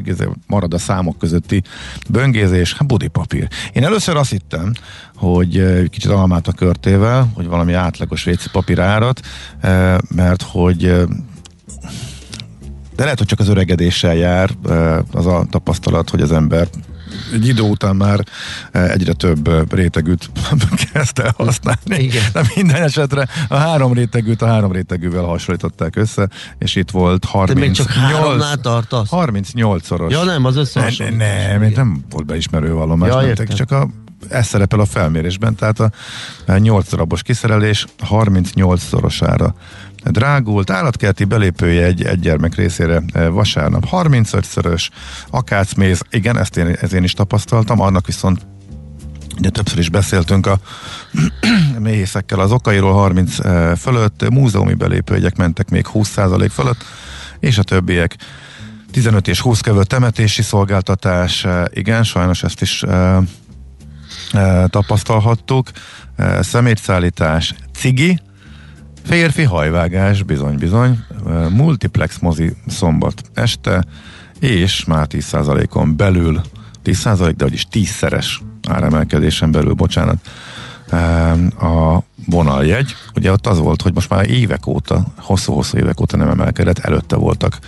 marad 0.46 0.74
a 0.74 0.78
számok 0.78 1.18
közötti 1.18 1.62
böngézés, 2.08 2.74
hát 2.74 2.86
budipapír. 2.86 3.48
Én 3.72 3.84
először 3.84 4.16
azt 4.16 4.30
hittem, 4.30 4.72
hogy 5.14 5.84
kicsit 5.90 6.10
almát 6.10 6.48
a 6.48 6.52
körtével, 6.52 7.30
hogy 7.34 7.46
valami 7.46 7.72
átlagos 7.72 8.28
papír 8.52 8.80
árat, 8.80 9.20
mert 10.14 10.42
hogy 10.42 11.06
de 12.96 13.02
lehet, 13.02 13.18
hogy 13.18 13.26
csak 13.26 13.38
az 13.38 13.48
öregedéssel 13.48 14.14
jár 14.14 14.50
az 15.12 15.26
a 15.26 15.46
tapasztalat, 15.50 16.10
hogy 16.10 16.20
az 16.20 16.32
ember 16.32 16.68
egy 17.32 17.46
idő 17.46 17.62
után 17.62 17.96
már 17.96 18.24
egyre 18.72 19.12
több 19.12 19.72
rétegűt 19.74 20.30
kezd 20.92 21.18
el 21.18 21.34
használni. 21.36 22.02
Igen. 22.04 22.22
De 22.32 22.42
minden 22.54 22.82
esetre 22.82 23.28
a 23.48 23.56
három 23.56 23.92
rétegűt 23.92 24.42
a 24.42 24.46
három 24.46 24.72
rétegűvel 24.72 25.22
hasonlították 25.22 25.96
össze, 25.96 26.28
és 26.58 26.76
itt 26.76 26.90
volt 26.90 27.20
Te 27.20 27.28
38... 27.28 27.66
még 27.66 27.76
csak 27.76 27.88
háromnál 27.88 28.56
tartasz? 28.56 29.08
38-szoros. 29.10 30.10
Ja 30.10 30.24
nem, 30.24 30.44
az 30.44 30.56
összehasonlítás. 30.56 31.18
ne, 31.18 31.58
nem, 31.58 31.72
nem 31.74 32.04
volt 32.10 32.26
beismerő 32.26 32.72
vallomás, 32.72 33.08
Ja, 33.08 33.26
értem. 33.26 33.46
csak 33.46 33.70
a 33.70 33.88
ez 34.28 34.46
szerepel 34.46 34.80
a 34.80 34.84
felmérésben, 34.84 35.54
tehát 35.54 35.80
a 36.46 36.56
8 36.56 36.90
darabos 36.90 37.22
kiszerelés 37.22 37.86
38 37.98 38.82
szorosára 38.82 39.54
drágult. 40.10 40.70
Állatkerti 40.70 41.24
belépője 41.24 41.84
egy, 41.84 42.02
egy 42.02 42.20
gyermek 42.20 42.54
részére 42.54 43.02
eh, 43.12 43.28
vasárnap. 43.28 43.86
35-szörös, 43.90 44.88
akácméz, 45.30 46.00
igen, 46.10 46.38
ezt 46.38 46.56
én, 46.56 46.66
ezt 46.80 46.92
én 46.92 47.02
is 47.02 47.12
tapasztaltam, 47.12 47.80
annak 47.80 48.06
viszont 48.06 48.46
Ugye 49.38 49.50
többször 49.50 49.78
is 49.78 49.88
beszéltünk 49.88 50.46
a 50.46 50.58
méhészekkel 51.78 52.40
az 52.40 52.52
okairól 52.52 52.92
30 52.92 53.38
eh, 53.38 53.76
fölött, 53.76 54.30
múzeumi 54.30 54.74
belépőjegyek 54.74 55.36
mentek 55.36 55.70
még 55.70 55.86
20% 55.94 56.50
fölött, 56.52 56.84
és 57.40 57.58
a 57.58 57.62
többiek 57.62 58.16
15 58.90 59.28
és 59.28 59.40
20 59.40 59.60
kövő 59.60 59.84
temetési 59.84 60.42
szolgáltatás, 60.42 61.44
eh, 61.44 61.64
igen, 61.70 62.02
sajnos 62.02 62.42
ezt 62.42 62.60
is 62.60 62.82
eh, 62.82 63.16
eh, 64.32 64.64
tapasztalhattuk, 64.68 65.70
eh, 66.16 66.42
szemétszállítás, 66.42 67.54
cigi, 67.74 68.20
férfi 69.06 69.42
hajvágás, 69.42 70.22
bizony-bizony, 70.22 70.98
multiplex 71.50 72.18
mozi 72.18 72.56
szombat 72.66 73.22
este, 73.34 73.84
és 74.40 74.84
már 74.84 75.06
10%-on 75.10 75.96
belül, 75.96 76.40
10% 76.84 77.32
de 77.36 77.44
vagyis 77.44 77.66
10-szeres 77.72 78.26
áremelkedésen 78.68 79.50
belül, 79.50 79.72
bocsánat, 79.72 80.16
a 81.60 81.98
vonaljegy. 82.26 82.94
Ugye 83.14 83.32
ott 83.32 83.46
az 83.46 83.58
volt, 83.58 83.82
hogy 83.82 83.94
most 83.94 84.10
már 84.10 84.30
évek 84.30 84.66
óta, 84.66 85.04
hosszú-hosszú 85.18 85.78
évek 85.78 86.00
óta 86.00 86.16
nem 86.16 86.28
emelkedett, 86.28 86.78
előtte 86.78 87.16
voltak 87.16 87.58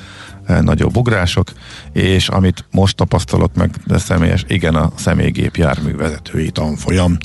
nagyobb 0.60 0.96
ugrások, 0.96 1.52
és 1.92 2.28
amit 2.28 2.64
most 2.70 2.96
tapasztalok 2.96 3.54
meg, 3.54 3.70
de 3.86 3.98
személyes, 3.98 4.44
igen, 4.48 4.74
a 4.74 4.92
személygép 4.94 5.56
jármű 5.56 5.96
vezetői 5.96 6.50
tanfolyam, 6.50 7.16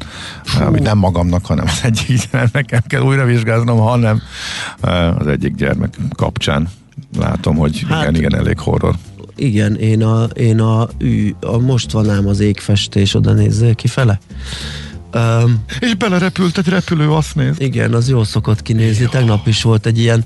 eh, 0.59 0.67
amit 0.67 0.83
nem 0.83 0.97
magamnak, 0.97 1.45
hanem 1.45 1.65
az 1.67 1.79
egyik, 1.83 2.29
nekem 2.51 2.81
kell 2.87 3.01
újra 3.01 3.25
vizsgáznom, 3.25 3.79
hanem 3.79 4.21
eh, 4.81 5.17
az 5.17 5.27
egyik 5.27 5.55
gyermek 5.55 5.97
kapcsán 6.15 6.69
látom, 7.17 7.55
hogy 7.55 7.85
Hát- 7.89 8.01
igen, 8.01 8.15
igen, 8.15 8.35
elég 8.35 8.59
horror. 8.59 8.95
Igen, 9.35 9.75
én 9.75 10.03
a, 10.03 10.23
én 10.23 10.59
a, 10.59 10.87
ű, 10.99 11.33
a 11.41 11.57
most 11.57 11.91
van 11.91 12.09
ám 12.09 12.27
az 12.27 12.39
égfestés, 12.39 13.13
oda 13.13 13.33
nézzél 13.33 13.75
kifele. 13.75 14.19
Um, 15.15 15.63
És 15.79 15.95
belerepült 15.95 16.57
egy 16.57 16.67
repülő, 16.67 17.11
azt 17.11 17.35
néz. 17.35 17.55
igen, 17.57 17.93
az 17.93 18.09
jól 18.09 18.25
szokott 18.25 18.61
kinézni. 18.61 19.05
Tegnap 19.05 19.47
is 19.47 19.61
volt 19.61 19.85
egy 19.85 19.99
ilyen. 19.99 20.25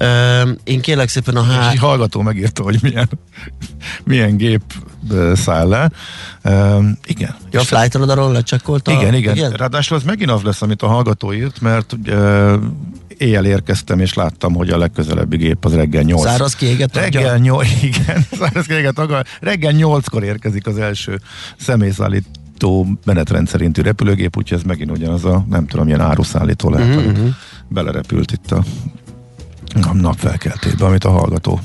Um, 0.00 0.56
én 0.64 0.80
kérlek 0.80 1.08
szépen 1.08 1.36
a 1.36 1.40
És 1.40 1.54
há... 1.54 1.70
egy 1.70 1.78
hallgató 1.78 2.20
megírta, 2.20 2.62
hogy 2.62 2.78
milyen, 2.82 3.08
milyen 4.04 4.36
gép 4.36 4.62
száll 5.34 5.68
le. 5.68 5.90
Um, 6.44 6.98
igen. 7.06 7.34
Ja, 7.50 7.60
a 7.60 7.62
Flight 7.62 7.94
Radaron 7.94 8.32
lecsekkolta? 8.32 8.92
Igen, 8.92 9.14
igen, 9.14 9.36
igen. 9.36 9.50
Ráadásul 9.50 9.96
az 9.96 10.02
megint 10.02 10.30
az 10.30 10.42
lesz, 10.42 10.62
amit 10.62 10.82
a 10.82 10.86
hallgató 10.86 11.32
írt, 11.32 11.60
mert 11.60 11.96
uh, 12.06 12.54
éjjel 13.16 13.44
érkeztem, 13.44 14.00
és 14.00 14.14
láttam, 14.14 14.54
hogy 14.54 14.70
a 14.70 14.78
legközelebbi 14.78 15.36
gép 15.36 15.64
az 15.64 15.74
reggel 15.74 16.02
8. 16.02 16.22
Száraz 16.22 16.54
kiégett 16.54 16.94
Reggel 16.94 17.22
adja? 17.22 17.36
8, 17.54 17.68
igen, 17.82 18.26
száraz 18.38 18.66
kiégett. 18.66 19.00
Reggel 19.40 19.72
8-kor 19.76 20.22
érkezik 20.22 20.66
az 20.66 20.78
első 20.78 21.20
személyszállító 21.56 22.39
menetrend 23.04 23.48
szerintű 23.48 23.82
repülőgép, 23.82 24.36
úgyhogy 24.36 24.58
ez 24.58 24.64
megint 24.64 24.90
ugyanaz 24.90 25.24
a, 25.24 25.44
nem 25.48 25.66
tudom, 25.66 25.84
milyen 25.84 26.00
áruszállító 26.00 26.70
lehet, 26.70 26.94
Mhm, 26.94 27.08
mm-hmm. 27.08 27.28
belerepült 27.68 28.32
itt 28.32 28.50
a, 28.50 28.64
a 29.88 29.92
napfelkeltében, 29.94 30.88
amit 30.88 31.04
a 31.04 31.10
hallgató 31.10 31.60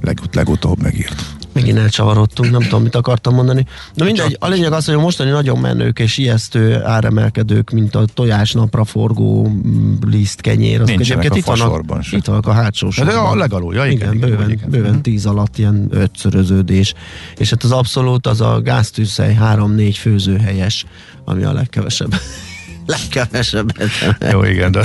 leg, 0.00 0.20
legutóbb 0.32 0.82
megírt. 0.82 1.35
Megint 1.56 1.78
elcsavarodtunk, 1.78 2.50
nem 2.50 2.60
tudom, 2.62 2.82
mit 2.82 2.94
akartam 2.94 3.34
mondani. 3.34 3.66
Na 3.94 4.04
mindegy, 4.04 4.36
a 4.40 4.48
lényeg 4.48 4.72
az, 4.72 4.84
hogy 4.84 4.94
a 4.94 5.00
mostani 5.00 5.30
nagyon 5.30 5.58
menők 5.58 5.98
és 5.98 6.18
ijesztő 6.18 6.82
áremelkedők, 6.84 7.70
mint 7.70 7.94
a 7.94 8.04
tojás 8.14 8.52
napra 8.52 8.84
forgó 8.84 9.48
mm, 9.48 9.94
liszt 10.06 10.40
kenyér, 10.40 10.80
azok 10.80 10.96
Nincsenek 10.96 11.24
egyébként 11.24 11.48
a 11.48 11.52
itt 11.52 11.60
vannak, 11.60 12.02
se. 12.02 12.16
itt 12.16 12.24
vannak 12.24 12.46
a 12.46 12.52
hátsó 12.52 12.88
De 12.96 13.02
a 13.02 13.10
sorban. 13.10 13.38
legalul, 13.38 13.74
ja, 13.74 13.86
igen, 13.86 13.94
igen, 13.94 14.14
igen, 14.14 14.28
bőven, 14.30 14.50
igen. 14.50 14.70
bőven 14.70 14.92
Mhm. 14.92 15.00
tíz 15.00 15.26
alatt 15.26 15.58
ilyen 15.58 15.88
ötszöröződés. 15.90 16.94
És 17.36 17.50
hát 17.50 17.62
az 17.62 17.72
abszolút 17.72 18.26
az 18.26 18.40
a 18.40 18.60
gáztűzhely 18.60 19.34
három-négy 19.34 19.96
főzőhelyes, 19.96 20.84
ami 21.24 21.42
a 21.42 21.52
legkevesebb. 21.52 22.14
legkevesebb. 22.86 23.72
Jó, 24.30 24.44
igen, 24.44 24.70
de 24.72 24.80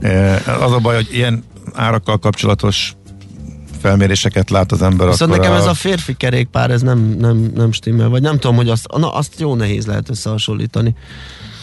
eh, 0.00 0.62
az 0.62 0.72
a 0.72 0.78
baj, 0.78 0.94
hogy 0.94 1.08
ilyen 1.12 1.44
árakkal 1.72 2.18
kapcsolatos 2.18 2.94
felméréseket 3.84 4.50
lát 4.50 4.72
az 4.72 4.82
ember, 4.82 5.08
Viszont 5.08 5.30
akkor 5.30 5.42
nekem 5.42 5.56
a, 5.56 5.60
ez 5.60 5.66
a 5.66 5.74
férfi 5.74 6.14
kerékpár, 6.14 6.70
ez 6.70 6.82
nem, 6.82 6.98
nem, 7.18 7.50
nem 7.54 7.72
stimmel, 7.72 8.08
vagy 8.08 8.22
nem 8.22 8.38
tudom, 8.38 8.56
hogy 8.56 8.68
azt, 8.68 8.86
na, 8.96 9.14
azt 9.14 9.40
jó 9.40 9.54
nehéz 9.54 9.86
lehet 9.86 10.10
összehasonlítani. 10.10 10.94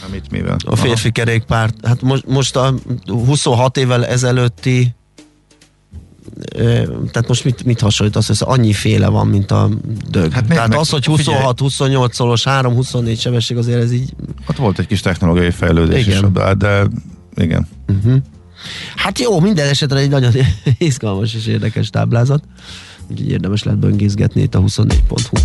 Amit 0.08 0.32
mivel? 0.32 0.58
A 0.66 0.76
férfi 0.76 1.12
kerékpár, 1.12 1.70
hát 1.84 2.02
most, 2.02 2.28
most 2.28 2.56
a 2.56 2.74
26 3.06 3.78
évvel 3.78 4.06
ezelőtti 4.06 4.96
tehát 7.12 7.28
most 7.28 7.44
mit, 7.44 7.64
mit 7.64 7.80
hasonlítasz 7.80 8.30
össze? 8.30 8.46
Annyi 8.46 8.74
féle 8.74 9.08
van, 9.08 9.28
mint 9.28 9.52
a 9.52 9.70
dög. 10.10 10.24
Hát 10.24 10.34
Hát 10.34 10.48
tehát 10.48 10.68
meg, 10.68 10.78
az, 10.78 10.90
hogy 10.90 11.06
figyelj. 11.16 11.44
26-28 11.58 12.12
szolos, 12.12 12.44
3-24 12.46 13.20
sebesség 13.20 13.58
azért 13.58 13.82
ez 13.82 13.92
így... 13.92 14.14
Aha, 14.20 14.34
ott 14.50 14.58
volt 14.58 14.80
egy 14.80 14.88
kis 14.88 15.02
technológiai 15.02 15.52
fejlődés 15.52 16.08
Igen. 16.08 16.24
is, 16.24 16.32
de, 16.32 16.54
de 16.54 16.88
igen. 17.36 17.68
Hát 18.96 19.20
jó, 19.20 19.40
minden 19.40 19.68
esetre 19.68 20.00
egy 20.00 20.10
nagyon 20.10 20.32
izgalmas 20.78 21.34
és 21.34 21.48
érdekes 21.48 21.90
táblázat. 21.90 22.44
Úgyhogy 23.08 23.30
érdemes 23.30 23.64
lehet 23.64 23.80
böngészgetni 23.80 24.42
itt 24.42 24.56
a 24.56 24.60
24.hu. 24.60 25.38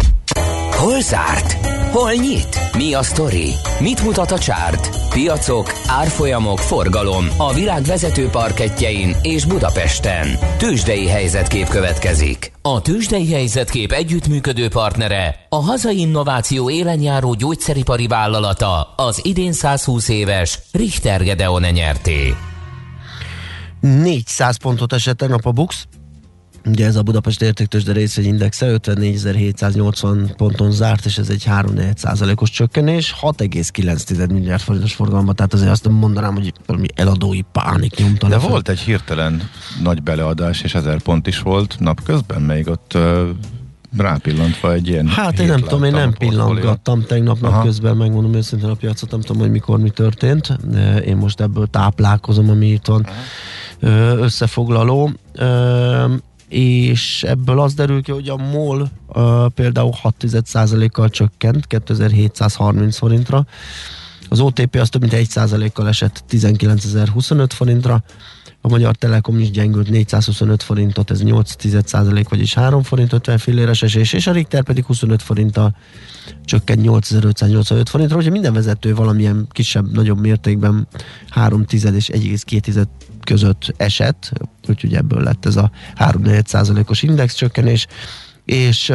Hol 0.77 1.01
zárt? 1.01 1.53
Hol 1.91 2.13
nyit? 2.13 2.59
Mi 2.77 2.95
a 2.95 3.03
sztori? 3.03 3.51
Mit 3.81 4.05
mutat 4.05 4.31
a 4.31 4.39
csárt? 4.39 5.09
Piacok, 5.11 5.73
árfolyamok, 5.87 6.59
forgalom 6.59 7.27
a 7.37 7.55
világ 7.55 7.83
vezető 7.83 8.29
parketjein 8.29 9.17
és 9.23 9.45
Budapesten. 9.45 10.29
Tősdei 10.59 11.09
helyzetkép 11.09 11.69
következik. 11.69 12.53
A 12.63 12.81
Tősdei 12.81 13.33
helyzetkép 13.33 13.93
együttműködő 13.93 14.69
partnere, 14.69 15.47
a 15.49 15.57
hazai 15.57 15.99
innováció 15.99 16.71
élenjáró 16.71 17.35
gyógyszeripari 17.35 18.07
vállalata, 18.07 18.95
az 18.97 19.21
idén 19.25 19.53
120 19.53 20.09
éves 20.09 20.59
Richter 20.73 21.23
Gedeon 21.23 21.63
nyerté. 21.63 22.35
400 23.87 24.57
pontot 24.57 24.93
esett 24.93 25.17
tegnap 25.17 25.47
a 25.47 25.51
Bux. 25.51 25.87
Ugye 26.65 26.87
ez 26.87 26.97
a 26.97 27.03
Budapest 27.03 27.43
értéktősde 27.43 27.93
részvényindexe 27.93 28.67
54.780 28.67 30.33
ponton 30.37 30.73
zárt, 30.73 31.05
és 31.05 31.19
ez 31.19 31.29
egy 31.29 31.45
3 31.45 31.75
os 32.35 32.51
csökkenés, 32.51 33.15
6,9 33.21 34.33
milliárd 34.33 34.63
forintos 34.63 34.95
forgalomba, 34.95 35.33
tehát 35.33 35.53
azért 35.53 35.71
azt 35.71 35.89
mondanám, 35.89 36.35
hogy 36.35 36.53
valami 36.67 36.87
eladói 36.95 37.41
pánik 37.53 37.97
nyomta 37.97 38.29
De 38.29 38.39
volt 38.39 38.69
egy 38.69 38.79
hirtelen 38.79 39.51
nagy 39.83 40.03
beleadás, 40.03 40.63
és 40.63 40.75
ezer 40.75 41.03
pont 41.03 41.27
is 41.27 41.39
volt 41.39 41.77
napközben, 41.79 42.43
még 42.43 42.69
ott 42.69 42.99
rápillantva 43.97 44.73
egy 44.73 44.89
ilyen 44.89 45.09
Hát 45.09 45.39
én 45.39 45.47
nem 45.47 45.61
tudom, 45.61 45.85
én 45.85 45.93
nem 45.93 46.13
pillantgattam 46.13 47.03
tegnap 47.03 47.43
Aha. 47.43 47.55
nap 47.55 47.65
közben, 47.65 47.97
megmondom 47.97 48.35
őszintén 48.35 48.69
a 48.69 48.75
piacot, 48.75 49.11
nem 49.11 49.21
tudom, 49.21 49.43
hogy 49.43 49.51
mikor 49.51 49.79
mi 49.79 49.91
történt. 49.91 50.59
Én 51.05 51.17
most 51.17 51.41
ebből 51.41 51.67
táplálkozom, 51.67 52.51
ami 52.51 52.67
itt 52.67 52.87
van 52.87 53.07
ö, 53.81 54.19
összefoglaló. 54.19 55.11
És 56.49 57.23
ebből 57.23 57.61
az 57.61 57.75
derül 57.75 58.03
ki, 58.03 58.13
hogy 58.13 58.29
a 58.29 58.37
MOL 58.37 58.89
például 59.55 59.93
6,1%-kal 60.03 61.09
csökkent 61.09 61.67
2730 61.67 62.97
forintra, 62.97 63.47
az 64.29 64.41
OTP 64.41 64.75
az 64.75 64.89
több 64.89 65.01
mint 65.01 65.13
1%-kal 65.17 65.89
esett 65.89 66.25
19.025 66.31 67.47
forintra, 67.49 68.03
a 68.67 68.69
Magyar 68.69 68.95
Telekom 68.97 69.39
is 69.39 69.51
gyengült 69.51 69.91
425 69.91 70.63
forintot, 70.63 71.11
ez 71.11 71.21
8% 71.25 72.25
vagyis 72.29 72.55
3 72.55 72.83
forint 72.83 73.13
50 73.13 73.39
filléres 73.39 73.83
esés, 73.83 74.13
és 74.13 74.27
a 74.27 74.33
Richter 74.33 74.63
pedig 74.63 74.85
25 74.85 75.23
forinttal 75.23 75.77
csökkent 76.45 76.83
8585 76.83 77.89
forintra, 77.89 78.17
úgyhogy 78.17 78.33
minden 78.33 78.53
vezető 78.53 78.95
valamilyen 78.95 79.47
kisebb, 79.51 79.93
nagyobb 79.93 80.21
mértékben 80.21 80.89
3 81.29 81.65
tized 81.65 81.95
és 81.95 82.11
1,2 82.13 82.85
között 83.25 83.75
esett, 83.77 84.33
úgyhogy 84.69 84.95
ebből 84.95 85.23
lett 85.23 85.47
ez 85.47 85.57
a 85.57 85.71
3 85.95 86.23
os 86.87 87.03
index 87.03 87.35
csökkenés, 87.35 87.87
és 88.45 88.93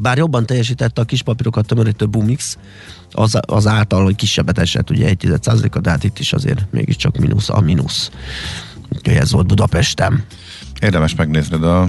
bár 0.00 0.18
jobban 0.18 0.46
teljesítette 0.46 1.00
a 1.00 1.04
kis 1.04 1.22
papírokat 1.22 1.66
tömörítő 1.66 2.06
Bumix, 2.06 2.58
az, 3.12 3.38
az 3.40 3.66
által, 3.66 4.04
hogy 4.04 4.16
kisebbet 4.16 4.58
esett, 4.58 4.90
ugye 4.90 5.06
1 5.06 5.32
a 5.72 5.80
de 5.80 5.90
hát 5.90 6.04
itt 6.04 6.18
is 6.18 6.32
azért 6.32 6.66
mégiscsak 6.70 7.16
mínusz 7.16 7.48
a 7.48 7.60
mínusz. 7.60 8.10
Úgyhogy 8.96 9.14
ez 9.14 9.32
volt 9.32 9.46
Budapesten. 9.46 10.24
Érdemes 10.80 11.14
megnézned 11.14 11.64
a 11.64 11.88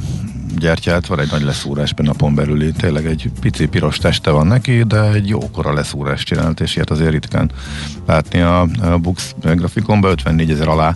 gyertyát, 0.58 1.06
van 1.06 1.20
egy 1.20 1.32
nagy 1.32 1.42
leszúrás 1.42 1.94
be 1.94 2.04
napon 2.04 2.36
belüli, 2.36 2.72
tényleg 2.72 3.06
egy 3.06 3.32
pici 3.40 3.68
piros 3.68 3.98
teste 3.98 4.32
van 4.32 4.48
neki, 4.48 4.84
de 4.84 5.12
egy 5.12 5.28
jókora 5.28 5.74
leszúrást 5.74 6.26
csinált, 6.26 6.60
és 6.60 6.76
ilyet 6.76 6.90
azért 6.90 7.12
ritkán 7.12 7.52
látni 8.06 8.42
a, 8.42 8.62
a 8.62 8.98
Bux 8.98 9.36
grafikonban, 9.42 10.12
54 10.12 10.52
ezer 10.52 10.68
alá 10.68 10.94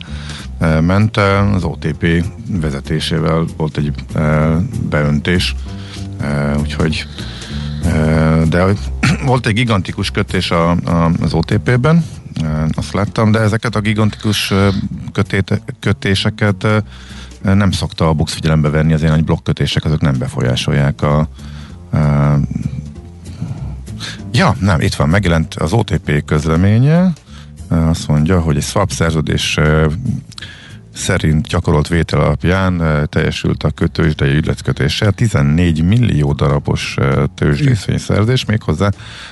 e, 0.59 0.79
ment, 0.79 1.17
az 1.17 1.63
OTP 1.63 2.25
vezetésével 2.49 3.45
volt 3.57 3.77
egy 3.77 3.91
e, 4.13 4.55
beöntés, 4.89 5.55
úgyhogy 6.59 7.07
de 8.49 8.65
volt 9.25 9.45
egy 9.45 9.53
gigantikus 9.53 10.11
kötés 10.11 10.51
a, 10.51 10.69
a, 10.69 11.11
az 11.21 11.33
OTP-ben, 11.33 12.05
azt 12.75 12.93
láttam, 12.93 13.31
de 13.31 13.39
ezeket 13.39 13.75
a 13.75 13.79
gigantikus 13.79 14.53
kötét, 15.11 15.61
kötéseket 15.79 16.67
nem 17.41 17.71
szokta 17.71 18.07
a 18.07 18.13
Bux 18.13 18.33
figyelembe 18.33 18.69
venni, 18.69 18.93
az 18.93 19.01
ilyen 19.01 19.13
nagy 19.13 19.23
blokkkötések, 19.23 19.85
azok 19.85 20.01
nem 20.01 20.17
befolyásolják 20.17 21.01
a, 21.01 21.17
a 21.19 21.27
Ja, 24.31 24.55
nem, 24.59 24.81
itt 24.81 24.95
van, 24.95 25.09
megjelent 25.09 25.53
az 25.53 25.73
OTP 25.73 26.25
közleménye, 26.25 27.13
azt 27.69 28.07
mondja, 28.07 28.39
hogy 28.39 28.57
egy 28.57 28.63
swap 28.63 28.91
szerződés 28.91 29.59
szerint 30.95 31.47
gyakorolt 31.47 31.87
vétel 31.87 32.19
alapján 32.19 33.07
teljesült 33.09 33.63
a 33.63 33.69
kötősdei 33.71 34.35
ügyletkötéssel 34.35 35.11
14 35.11 35.83
millió 35.83 36.33
darabos 36.33 36.97
tőzsdészvényszerzés, 37.35 38.45
méghozzá 38.45 38.89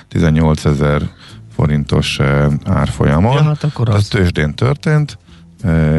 18 0.08 0.65
ezer 0.65 1.02
forintos 1.56 2.19
árfolyamon. 2.65 3.34
Ja, 3.36 3.43
hát 3.43 3.63
akkor 3.63 3.89
Ez 3.89 3.95
az. 3.95 4.08
tőzsdén 4.08 4.54
történt, 4.54 5.17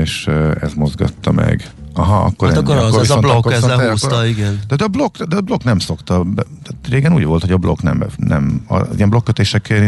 és 0.02 0.26
ez 0.60 0.72
mozgatta 0.74 1.32
meg. 1.32 1.70
Aha, 1.94 2.16
akkor 2.24 2.48
Hát 2.48 2.56
ennyi. 2.56 2.66
akkor 2.66 2.76
az, 2.82 2.88
ez 2.88 2.94
a 2.94 3.00
viszont 3.00 3.20
blokk 3.20 3.36
akkor 3.36 3.52
ezzel 3.52 3.90
húzta, 3.90 4.06
akkor- 4.14 4.26
igen. 4.26 4.60
de 4.68 4.84
a 4.84 4.88
blokk, 4.88 5.22
de 5.22 5.36
a 5.36 5.40
blokk 5.40 5.62
nem 5.64 5.78
szokta, 5.78 6.24
tehát 6.34 6.86
régen 6.88 7.12
úgy 7.14 7.24
volt, 7.24 7.40
hogy 7.42 7.52
a 7.52 7.56
blokk 7.56 7.80
nem, 7.80 8.04
nem 8.16 8.62
az 8.66 8.86
ilyen 8.96 9.10
blokkötések 9.10 9.82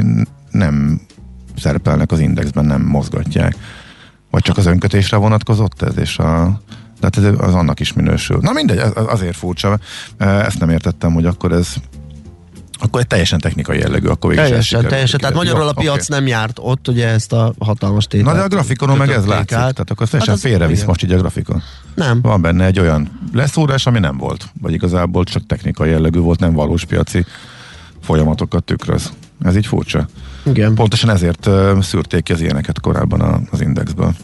nem 0.51 1.01
szerepelnek 1.57 2.13
az 2.13 2.19
indexben, 2.21 2.65
nem 2.65 2.83
mozgatják. 2.83 3.57
Vagy 4.37 4.45
csak 4.45 4.57
az 4.57 4.67
önkötésre 4.67 5.17
vonatkozott 5.17 5.83
ez, 5.83 5.99
és 5.99 6.19
a, 6.19 6.61
tehát 7.01 7.17
ez 7.17 7.47
az 7.49 7.55
annak 7.55 7.81
is 7.81 7.93
minősül. 7.93 8.39
Na 8.41 8.53
mindegy, 8.53 8.79
az- 8.79 8.93
azért 9.07 9.37
furcsa. 9.37 9.79
Ezt 10.19 10.59
nem 10.59 10.71
értettem, 10.71 11.13
hogy 11.13 11.27
akkor 11.27 11.53
ez 11.53 11.75
Akkor 12.81 13.01
egy 13.01 13.07
teljesen 13.07 13.39
technikai 13.39 13.79
jellegű, 13.79 14.07
akkor 14.07 14.31
végig 14.31 14.45
Teljesen, 14.45 14.87
teljesen. 14.87 15.21
Tehát 15.21 15.35
magyarul 15.35 15.69
a 15.69 15.73
piac 15.73 16.09
okay. 16.09 16.19
nem 16.19 16.27
járt 16.27 16.59
ott, 16.61 16.89
ugye 16.89 17.09
ezt 17.09 17.33
a 17.33 17.55
hatalmas 17.59 18.07
tételt. 18.07 18.33
Na 18.33 18.39
de 18.39 18.45
a 18.45 18.49
grafikonon 18.49 18.97
meg 18.97 19.11
ez 19.11 19.27
látszik, 19.27 19.57
át. 19.57 19.73
tehát 19.73 19.91
akkor 19.91 20.09
teljesen 20.09 20.35
Hát 20.35 20.43
félrevisz 20.43 20.85
most 20.85 21.03
így 21.03 21.13
a 21.13 21.19
grafikon. 21.19 21.63
Nem. 21.95 22.21
Van 22.23 22.41
benne 22.41 22.65
egy 22.65 22.79
olyan 22.81 23.21
leszúrás, 23.33 23.87
ami 23.87 23.99
nem 23.99 24.17
volt, 24.17 24.49
vagy 24.61 24.73
igazából 24.73 25.25
csak 25.25 25.47
technikai 25.47 25.91
jellegű 25.91 26.19
volt, 26.19 26.41
nem 26.41 26.53
valós 26.53 26.85
piaci 26.85 27.25
folyamatokat 28.03 28.65
tükröz. 28.65 29.13
Ez 29.43 29.57
így 29.57 29.67
furcsa. 29.67 30.09
Igen. 30.47 30.75
Pontosan 30.75 31.11
ezért 31.11 31.49
szűrték 31.81 32.23
ki 32.23 32.33
az 32.33 32.41
ilyeneket 32.41 32.81
korábban 32.81 33.49
az 33.51 33.61
indexből. 33.61 34.15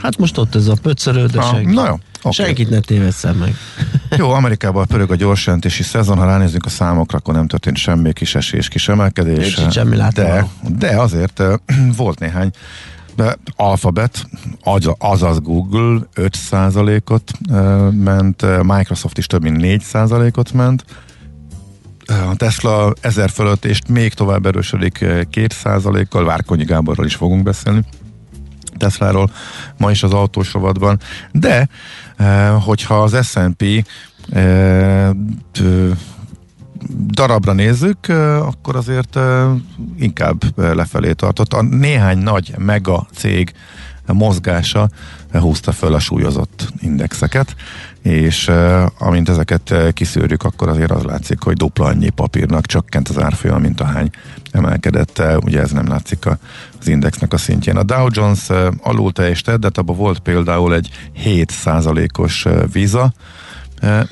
Hát 0.00 0.18
most 0.18 0.38
ott 0.38 0.54
ez 0.54 0.66
a 0.66 0.74
pöccörő, 0.82 1.26
de 1.26 1.38
Ah, 1.40 1.50
senki, 1.54 1.74
na 1.74 1.86
jó, 1.86 1.92
oké. 2.22 2.42
senkit 2.42 2.70
ne 2.70 2.80
tévesszen 2.80 3.34
meg. 3.34 3.54
Jó, 4.18 4.30
Amerikában 4.30 4.86
pörög 4.86 5.10
a 5.10 5.14
gyorsjelentési 5.14 5.82
szezon, 5.82 6.16
ha 6.16 6.24
ránézzünk 6.24 6.64
a 6.66 6.68
számokra, 6.68 7.18
akkor 7.18 7.34
nem 7.34 7.46
történt 7.46 7.76
semmi 7.76 8.12
kis 8.12 8.34
esés, 8.34 8.68
kis 8.68 8.88
emelkedés. 8.88 9.58
Semmi 9.70 9.96
de, 10.14 10.46
de 10.78 11.00
azért 11.00 11.42
volt 11.96 12.18
néhány 12.18 12.50
de 13.16 13.36
Alphabet, 13.56 14.26
az- 14.62 14.94
azaz 14.98 15.40
Google 15.40 15.98
5%-ot 16.14 17.30
eh, 17.52 17.90
ment, 17.90 18.62
Microsoft 18.62 19.18
is 19.18 19.26
több 19.26 19.42
mint 19.42 19.82
4%-ot 19.92 20.52
ment, 20.52 20.84
a 22.06 22.34
Tesla 22.36 22.92
1000 23.00 23.30
fölött 23.30 23.64
és 23.64 23.78
még 23.88 24.12
tovább 24.12 24.46
erősödik 24.46 25.00
eh, 25.00 25.20
2%-kal, 25.32 26.24
Várkonyi 26.24 26.64
Gáborral 26.64 27.06
is 27.06 27.14
fogunk 27.14 27.42
beszélni. 27.42 27.84
Tesláról 28.76 29.30
ma 29.76 29.90
is 29.90 30.02
az 30.02 30.12
autós 30.12 30.52
rovatban, 30.52 31.00
de 31.32 31.68
eh, 32.16 32.62
hogyha 32.62 33.02
az 33.02 33.26
S&P 33.26 33.86
eh, 34.32 35.10
darabra 37.06 37.52
nézzük, 37.52 38.08
eh, 38.08 38.46
akkor 38.46 38.76
azért 38.76 39.16
eh, 39.16 39.50
inkább 39.98 40.42
eh, 40.56 40.74
lefelé 40.74 41.12
tartott. 41.12 41.52
A 41.52 41.62
néhány 41.62 42.18
nagy 42.18 42.54
mega 42.58 43.06
cég 43.14 43.52
mozgása 44.12 44.88
eh, 45.30 45.40
húzta 45.40 45.72
föl 45.72 45.94
a 45.94 45.98
súlyozott 45.98 46.68
indexeket, 46.80 47.54
és 48.02 48.50
amint 48.98 49.28
ezeket 49.28 49.74
kiszűrjük, 49.92 50.42
akkor 50.42 50.68
azért 50.68 50.90
az 50.90 51.02
látszik, 51.02 51.42
hogy 51.42 51.56
dupla 51.56 51.84
annyi 51.84 52.10
papírnak 52.10 52.66
csökkent 52.66 53.08
az 53.08 53.18
árfolyam, 53.18 53.60
mint 53.60 53.80
a 53.80 53.84
hány 53.84 54.10
emelkedett. 54.50 55.22
Ugye 55.44 55.60
ez 55.60 55.70
nem 55.70 55.88
látszik 55.88 56.26
a- 56.26 56.38
az 56.80 56.88
indexnek 56.88 57.32
a 57.32 57.36
szintjén. 57.36 57.76
A 57.76 57.82
Dow 57.82 58.06
Jones 58.10 58.48
alul 58.82 59.12
teljesített, 59.12 59.60
de 59.60 59.66
hát 59.66 59.78
abban 59.78 59.96
volt 59.96 60.18
például 60.18 60.74
egy 60.74 60.90
7%-os 61.24 62.46
eh, 62.46 62.62
víza, 62.72 63.12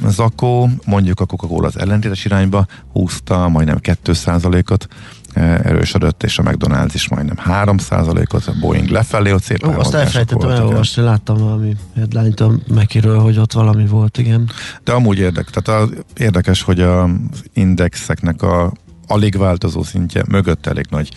Zakó, 0.07 0.70
mondjuk 0.85 1.20
a 1.20 1.26
Coca-Cola 1.26 1.66
az 1.66 1.78
ellentétes 1.78 2.24
irányba 2.24 2.66
húzta, 2.92 3.48
majdnem 3.48 3.78
2%-ot 3.83 4.88
eh, 4.90 4.96
erősödött, 5.35 6.23
és 6.23 6.38
a 6.38 6.42
McDonald's 6.42 6.90
is 6.92 7.09
majdnem 7.09 7.37
3%-ot, 7.47 8.47
a 8.47 8.53
Boeing 8.61 8.88
lefelé, 8.88 9.33
ott 9.33 9.42
szép 9.42 9.66
Ó, 9.66 9.71
azt 9.71 9.95
elfelejtettem 9.95 10.51
elolvasni, 10.51 11.03
láttam 11.03 11.37
valami 11.37 11.77
headline-t 11.97 12.40
a 12.40 12.53
Mekiről, 12.68 13.18
hogy 13.18 13.38
ott 13.38 13.53
valami 13.53 13.87
volt, 13.87 14.18
igen. 14.18 14.51
De 14.85 14.92
amúgy 14.92 15.18
érdek, 15.18 15.51
tehát 15.51 15.83
az 15.83 15.95
érdekes, 16.14 16.62
hogy 16.62 16.81
az 16.81 17.11
indexeknek 17.53 18.42
a 18.42 18.73
alig 19.07 19.38
változó 19.38 19.83
szintje 19.83 20.23
mögött 20.29 20.66
elég 20.66 20.87
nagy 20.90 21.09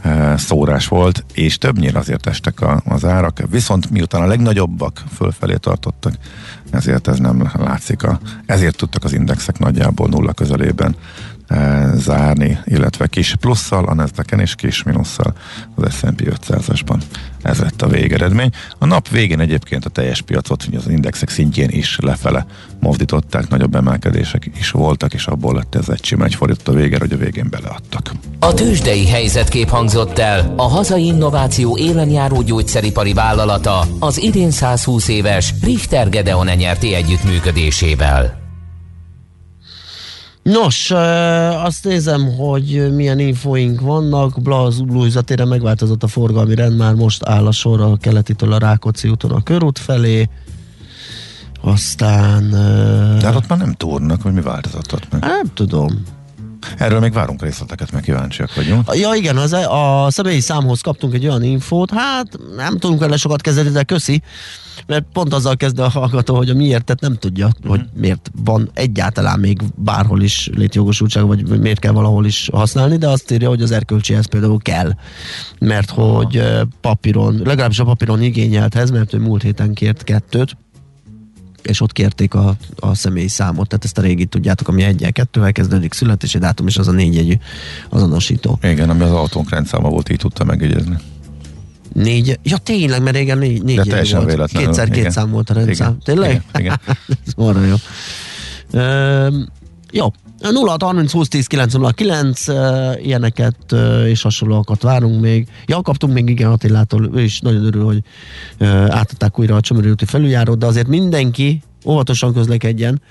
eh, 0.00 0.38
szórás 0.38 0.88
volt, 0.88 1.24
és 1.34 1.58
többnyire 1.58 1.98
azért 1.98 2.26
estek 2.26 2.60
a, 2.60 2.82
az 2.84 3.04
árak, 3.04 3.42
viszont 3.50 3.90
miután 3.90 4.22
a 4.22 4.26
legnagyobbak 4.26 5.02
fölfelé 5.14 5.54
tartottak, 5.54 6.14
ezért 6.70 7.08
ez 7.08 7.18
nem 7.18 7.50
látszik. 7.58 8.02
A, 8.02 8.20
ezért 8.46 8.76
tudtak 8.76 9.04
az 9.04 9.12
indexek 9.12 9.58
nagyjából 9.58 10.08
nulla 10.08 10.32
közelében 10.32 10.96
eh, 10.96 11.29
zárni, 11.94 12.58
illetve 12.64 13.06
kis 13.06 13.34
plusszal, 13.40 13.84
a 13.84 13.94
nasdaq 13.94 14.36
és 14.42 14.54
kis 14.54 14.82
minusszal 14.82 15.34
az 15.74 15.94
S&P 15.94 16.38
500-asban. 16.48 17.00
Ez 17.42 17.58
lett 17.58 17.82
a 17.82 17.88
végeredmény. 17.88 18.50
A 18.78 18.86
nap 18.86 19.08
végén 19.08 19.40
egyébként 19.40 19.84
a 19.84 19.88
teljes 19.88 20.20
piacot, 20.20 20.68
az 20.76 20.88
indexek 20.88 21.28
szintjén 21.28 21.68
is 21.70 21.98
lefele 22.02 22.46
mozdították, 22.80 23.48
nagyobb 23.48 23.74
emelkedések 23.74 24.50
is 24.58 24.70
voltak, 24.70 25.14
és 25.14 25.26
abból 25.26 25.54
lett 25.54 25.74
ez 25.74 25.88
egy 25.88 26.04
sima 26.04 26.24
egy 26.24 26.34
fordított 26.34 26.68
a 26.68 26.78
végére, 26.78 26.98
hogy 26.98 27.12
a 27.12 27.16
végén 27.16 27.46
beleadtak. 27.50 28.10
A 28.38 28.54
tőzsdei 28.54 29.08
helyzetkép 29.08 29.68
hangzott 29.68 30.18
el 30.18 30.54
a 30.56 30.68
hazai 30.68 31.04
innováció 31.04 31.76
élenjáró 31.76 32.42
gyógyszeripari 32.42 33.12
vállalata 33.12 33.86
az 33.98 34.22
idén 34.22 34.50
120 34.50 35.08
éves 35.08 35.54
Richter 35.62 36.08
Gedeon 36.08 36.46
nyerti 36.46 36.94
együttműködésével. 36.94 38.39
Nos, 40.42 40.90
azt 41.64 41.84
nézem, 41.84 42.36
hogy 42.36 42.94
milyen 42.94 43.18
infoink 43.18 43.80
vannak. 43.80 44.42
Blaz 44.42 44.80
Blújzatére 44.80 45.44
megváltozott 45.44 46.02
a 46.02 46.06
forgalmi 46.06 46.54
rend, 46.54 46.76
már 46.76 46.94
most 46.94 47.24
áll 47.24 47.46
a 47.46 47.52
sor 47.52 47.80
a 47.80 47.96
keletitől 47.96 48.52
a 48.52 48.58
Rákóczi 48.58 49.08
úton 49.08 49.30
a 49.30 49.42
körút 49.42 49.78
felé. 49.78 50.28
Aztán... 51.60 52.50
De 53.18 53.26
hát 53.26 53.34
ott 53.34 53.48
már 53.48 53.58
nem 53.58 53.72
túrnak, 53.72 54.22
hogy 54.22 54.32
mi 54.32 54.40
változott 54.40 54.92
ott 54.92 55.10
meg. 55.10 55.20
nem 55.20 55.46
tudom. 55.54 56.02
Erről 56.78 57.00
még 57.00 57.12
várunk 57.12 57.42
részleteket, 57.42 57.92
meg 57.92 58.02
kíváncsiak 58.02 58.54
vagyunk. 58.54 58.90
Ja 58.94 59.14
igen, 59.14 59.36
az, 59.36 59.52
a 59.52 60.06
személyi 60.10 60.40
számhoz 60.40 60.80
kaptunk 60.80 61.14
egy 61.14 61.26
olyan 61.26 61.42
infót, 61.42 61.90
hát 61.90 62.26
nem 62.56 62.78
tudunk 62.78 63.00
vele 63.00 63.16
sokat 63.16 63.40
kezdeni, 63.40 63.70
de 63.70 63.82
köszi, 63.82 64.22
mert 64.86 65.04
pont 65.12 65.34
azzal 65.34 65.56
kezd 65.56 65.78
a 65.78 65.88
hallgató, 65.88 66.36
hogy 66.36 66.50
a 66.50 66.54
miért, 66.54 66.84
tehát 66.84 67.00
nem 67.00 67.14
tudja, 67.16 67.46
Mhm. 67.46 67.56
uh-huh. 67.58 67.76
hogy 67.76 68.00
miért 68.00 68.30
van 68.44 68.70
egyáltalán 68.74 69.38
még 69.38 69.62
bárhol 69.74 70.22
is 70.22 70.50
létjogosultság, 70.54 71.26
vagy 71.26 71.60
miért 71.60 71.78
kell 71.78 71.92
valahol 71.92 72.26
is 72.26 72.48
használni, 72.52 72.96
de 72.96 73.08
azt 73.08 73.30
írja, 73.30 73.48
hogy 73.48 73.62
az 73.62 73.70
erkölcsihez 73.70 74.26
például 74.28 74.58
kell, 74.58 74.92
mert 75.58 75.90
hogy 75.90 76.42
papíron, 76.80 77.40
legalábbis 77.44 77.78
a 77.78 77.84
papíron 77.84 78.22
igényelthez, 78.22 78.90
mert 78.90 79.12
ő 79.14 79.18
múlt 79.18 79.42
héten 79.42 79.74
kért 79.74 80.04
kettőt, 80.04 80.56
és 81.62 81.80
ott 81.80 81.92
kérték 81.92 82.34
a, 82.34 82.56
a 82.76 82.94
személyi 82.94 83.28
számot, 83.28 83.68
tehát 83.68 83.84
ezt 83.84 83.98
a 83.98 84.02
régit 84.02 84.28
tudjátok, 84.28 84.68
ami 84.68 84.82
egyel 84.82 85.12
kettővel 85.12 85.52
kezdődik, 85.52 85.92
születési 85.92 86.38
dátum, 86.38 86.66
és 86.66 86.76
az 86.76 86.88
a 86.88 86.92
négy 86.92 87.14
jegyű 87.14 87.34
azonosító. 87.88 88.58
Igen, 88.62 88.90
ami 88.90 89.02
az 89.02 89.10
autónk 89.10 89.50
rendszáma 89.50 89.88
volt, 89.88 90.08
így 90.10 90.18
tudta 90.18 90.44
megjegyezni. 90.44 90.96
Négy, 91.92 92.38
ja 92.42 92.56
tényleg, 92.56 93.02
mert 93.02 93.16
régen 93.16 93.38
négy, 93.38 93.62
négy 93.62 93.76
De 93.76 93.82
teljesen 93.82 94.18
volt. 94.18 94.30
véletlenül, 94.30 94.68
Kétszer 94.68 94.88
két 94.90 95.10
szám 95.10 95.30
volt 95.30 95.50
a 95.50 95.54
rendszám. 95.54 95.88
Igen, 95.88 96.00
Tényleg? 96.04 96.30
igen, 96.30 96.42
igen. 96.58 96.80
Ez 97.26 97.32
marra 97.36 97.60
jó. 97.64 97.74
Üm, 98.80 99.48
jó. 99.90 100.12
0 100.40 100.76
30 100.80 101.12
20 101.12 101.28
10 101.28 101.46
909 101.46 102.48
uh, 102.48 103.06
ilyeneket 103.06 103.56
és 104.06 104.22
hasonlóakat 104.22 104.82
várunk 104.82 105.20
még. 105.20 105.48
Ja, 105.66 105.82
kaptunk 105.82 106.12
még 106.12 106.28
igen 106.28 106.50
Attilától, 106.50 107.10
ő 107.14 107.22
is 107.22 107.40
nagyon 107.40 107.64
örül, 107.64 107.84
hogy 107.84 108.02
átadták 108.88 109.38
újra 109.38 109.56
a 109.56 109.60
Csömöri 109.60 109.90
úti 109.90 110.04
felüljárót, 110.04 110.58
de 110.58 110.66
azért 110.66 110.86
mindenki 110.86 111.62
óvatosan 111.86 112.32
közlekedjen, 112.32 113.02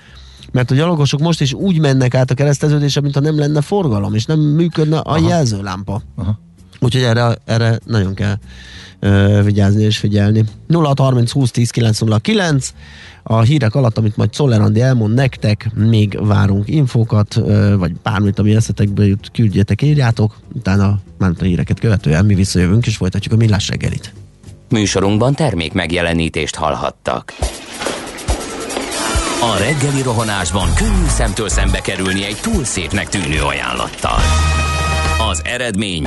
mert 0.52 0.70
a 0.70 0.74
gyalogosok 0.74 1.20
most 1.20 1.40
is 1.40 1.52
úgy 1.52 1.80
mennek 1.80 2.14
át 2.14 2.30
a 2.30 2.34
kereszteződésre, 2.34 3.00
mintha 3.00 3.20
nem 3.20 3.38
lenne 3.38 3.60
forgalom, 3.60 4.14
és 4.14 4.24
nem 4.24 4.40
működne 4.40 4.98
a 4.98 5.10
Aha. 5.10 5.28
jelzőlámpa. 5.28 6.02
Aha. 6.16 6.38
Úgyhogy 6.80 7.02
erre, 7.02 7.36
erre 7.44 7.78
nagyon 7.84 8.14
kell 8.14 8.34
ö, 9.00 9.40
vigyázni 9.44 9.82
és 9.82 9.98
figyelni. 9.98 10.44
0630 10.68 11.30
20 11.30 11.50
10 11.50 11.70
909 11.70 12.72
a 13.22 13.40
hírek 13.40 13.74
alatt, 13.74 13.98
amit 13.98 14.16
majd 14.16 14.30
Czoller 14.30 14.60
Andi 14.60 14.80
elmond 14.80 15.14
nektek, 15.14 15.70
még 15.74 16.18
várunk 16.26 16.68
infókat, 16.68 17.36
ö, 17.36 17.76
vagy 17.78 17.92
bármit, 18.02 18.38
ami 18.38 18.54
eszetekbe 18.54 19.06
jut, 19.06 19.30
küldjetek, 19.32 19.82
írjátok, 19.82 20.36
utána 20.52 20.98
már 21.18 21.30
a 21.40 21.44
híreket 21.44 21.80
követően 21.80 22.24
mi 22.24 22.34
visszajövünk, 22.34 22.86
és 22.86 22.96
folytatjuk 22.96 23.34
a 23.34 23.36
millás 23.36 23.68
reggelit. 23.68 24.12
Műsorunkban 24.68 25.34
termék 25.34 25.72
megjelenítést 25.72 26.54
hallhattak. 26.54 27.32
A 29.42 29.58
reggeli 29.58 30.02
rohanásban 30.02 30.74
könnyű 30.74 31.08
szemtől 31.08 31.48
szembe 31.48 31.80
kerülni 31.80 32.24
egy 32.24 32.36
túl 32.42 32.64
szépnek 32.64 33.08
tűnő 33.08 33.40
ajánlattal. 33.42 34.18
Az 35.30 35.42
eredmény 35.44 36.06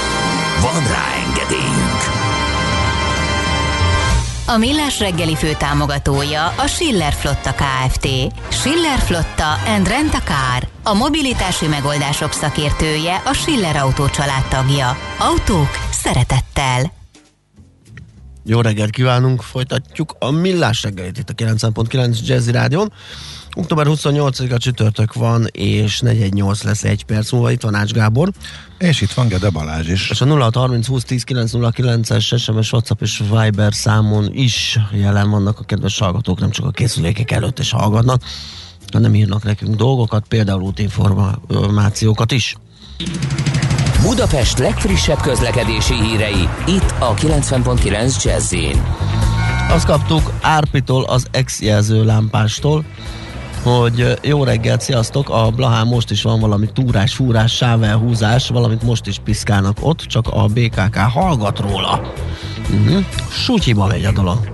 Van 0.61 0.87
rá 0.87 1.05
engedélyünk! 1.27 2.01
A 4.47 4.57
Millás 4.57 4.99
reggeli 4.99 5.35
fő 5.35 5.53
támogatója 5.57 6.47
a 6.47 6.67
Schiller 6.67 7.13
Flotta 7.13 7.53
KFT. 7.53 8.07
Schiller 8.49 8.99
Flotta 8.99 9.53
and 9.75 9.87
Rent 9.87 10.13
a 10.13 10.21
Car. 10.23 10.67
A 10.83 10.93
mobilitási 10.93 11.67
megoldások 11.67 12.31
szakértője 12.31 13.21
a 13.25 13.33
Schiller 13.33 13.75
Autó 13.75 14.05
tagja. 14.49 14.97
Autók 15.19 15.69
szeretettel. 15.91 16.91
Jó 18.43 18.61
reggelt 18.61 18.89
kívánunk, 18.89 19.41
folytatjuk 19.41 20.15
a 20.19 20.31
Millás 20.31 20.83
reggelit 20.83 21.17
itt 21.17 21.29
a 21.29 21.33
9.9 21.33 22.25
Jazzy 22.25 22.51
Rádion. 22.51 22.93
Október 23.55 23.85
28-a 23.89 24.57
csütörtök 24.57 25.13
van, 25.13 25.47
és 25.51 25.99
418 25.99 26.63
lesz 26.63 26.83
egy 26.83 27.03
perc 27.05 27.31
múlva. 27.31 27.51
Itt 27.51 27.61
van 27.61 27.75
Ács 27.75 27.91
Gábor. 27.91 28.31
És 28.77 29.01
itt 29.01 29.11
van 29.11 29.27
Gede 29.27 29.49
Balázs 29.49 29.87
is. 29.87 30.09
És 30.09 30.21
a 30.21 30.25
0630 30.25 30.87
20 30.87 31.03
10 31.03 31.23
909-es 31.27 32.39
SMS, 32.39 32.71
WhatsApp 32.71 33.01
és 33.01 33.23
Viber 33.31 33.73
számon 33.73 34.29
is 34.33 34.79
jelen 34.91 35.29
vannak 35.29 35.59
a 35.59 35.63
kedves 35.63 35.99
hallgatók, 35.99 36.39
nem 36.39 36.49
csak 36.49 36.65
a 36.65 36.71
készülékek 36.71 37.31
előtt 37.31 37.59
is 37.59 37.71
hallgatnak, 37.71 38.21
hanem 38.91 39.15
írnak 39.15 39.43
nekünk 39.43 39.75
dolgokat, 39.75 40.25
például 40.27 40.61
útinformációkat 40.61 42.31
is. 42.31 42.55
Budapest 44.01 44.57
legfrissebb 44.57 45.21
közlekedési 45.21 45.93
hírei, 45.93 46.49
itt 46.67 46.93
a 46.99 47.13
90.9 47.13 48.23
jazz 48.23 48.55
Azt 49.69 49.85
kaptuk 49.85 50.33
Árpitól, 50.41 51.03
az 51.03 51.25
ex-jelző 51.31 52.05
lámpástól, 52.05 52.85
hogy 53.63 54.17
jó 54.21 54.43
reggelt, 54.43 54.81
sziasztok, 54.81 55.29
a 55.29 55.49
Blahán 55.55 55.87
most 55.87 56.11
is 56.11 56.21
van 56.21 56.39
valami 56.39 56.67
túrás, 56.73 57.13
fúrás, 57.13 57.55
sávelhúzás, 57.55 58.47
valamit 58.47 58.83
most 58.83 59.07
is 59.07 59.19
piszkálnak 59.23 59.77
ott, 59.81 59.99
csak 59.99 60.27
a 60.27 60.45
BKK 60.45 60.95
hallgat 60.95 61.59
róla. 61.59 62.01
Uh-huh. 62.69 63.05
Sutyiba 63.29 63.87
megy 63.87 64.05
a 64.05 64.11
dolog. 64.11 64.51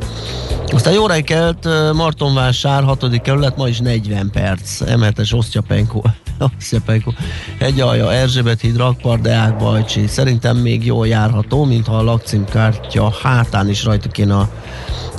Aztán 0.72 0.94
jó 0.94 1.08
reggelt, 1.08 1.68
Martonvásár, 1.94 2.84
6. 2.84 3.22
kerület, 3.22 3.58
ma 3.58 3.68
is 3.68 3.80
40 3.80 4.30
perc, 4.32 4.82
emeltes 4.82 5.34
Osztyapenko, 5.34 6.02
Osztyapenko, 6.58 7.12
Hegyalja, 7.60 8.14
Erzsébet 8.14 8.62
híd, 8.62 8.78
Rakpar, 8.78 9.20
Deák, 9.20 9.58
Bajcsi. 9.58 10.08
Szerintem 10.08 10.58
még 10.58 10.86
jól 10.86 11.08
járható, 11.08 11.66
mintha 11.66 11.98
a 11.98 12.04
lakcímkártya 12.04 13.14
hátán 13.22 13.70
is 13.70 13.84
rajta 13.84 14.10
kéne 14.10 14.38
a 14.38 14.50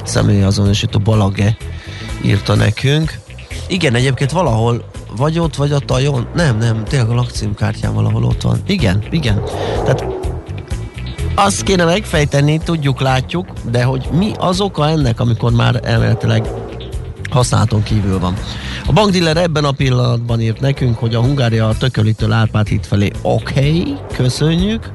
személyazonosító 0.05 0.99
Balage 0.99 1.57
írta 2.25 2.55
nekünk. 2.55 3.27
Igen, 3.69 3.95
egyébként 3.95 4.31
valahol 4.31 4.85
vagy 5.17 5.39
ott, 5.39 5.57
vagy 5.57 5.73
a 5.73 5.79
tajon. 5.79 6.27
Nem, 6.35 6.59
nem, 6.59 6.85
tényleg 6.85 7.11
a 7.11 7.15
lakcímkártyán 7.15 7.95
valahol 7.95 8.25
ott 8.25 8.43
van. 8.43 8.59
Igen, 8.67 9.03
igen. 9.11 9.43
Tehát 9.85 10.05
azt 11.35 11.63
kéne 11.63 11.85
megfejteni, 11.85 12.59
tudjuk, 12.59 13.01
látjuk, 13.01 13.47
de 13.71 13.85
hogy 13.85 14.09
mi 14.13 14.33
az 14.39 14.61
oka 14.61 14.89
ennek, 14.89 15.21
amikor 15.21 15.53
már 15.53 15.81
elméletileg 15.83 16.49
használaton 17.31 17.83
kívül 17.83 18.19
van. 18.19 18.35
A 18.87 18.93
bankdiller 18.93 19.37
ebben 19.37 19.65
a 19.65 19.73
pillanatban 19.73 20.41
írt 20.41 20.61
nekünk, 20.61 20.99
hogy 20.99 21.15
a 21.15 21.21
Hungária 21.21 21.69
a 21.69 21.77
Tökölitől 21.77 22.33
Árpád 22.33 22.67
híd 22.67 22.85
felé 22.85 23.11
oké, 23.23 23.59
okay, 23.59 23.97
köszönjük, 24.17 24.91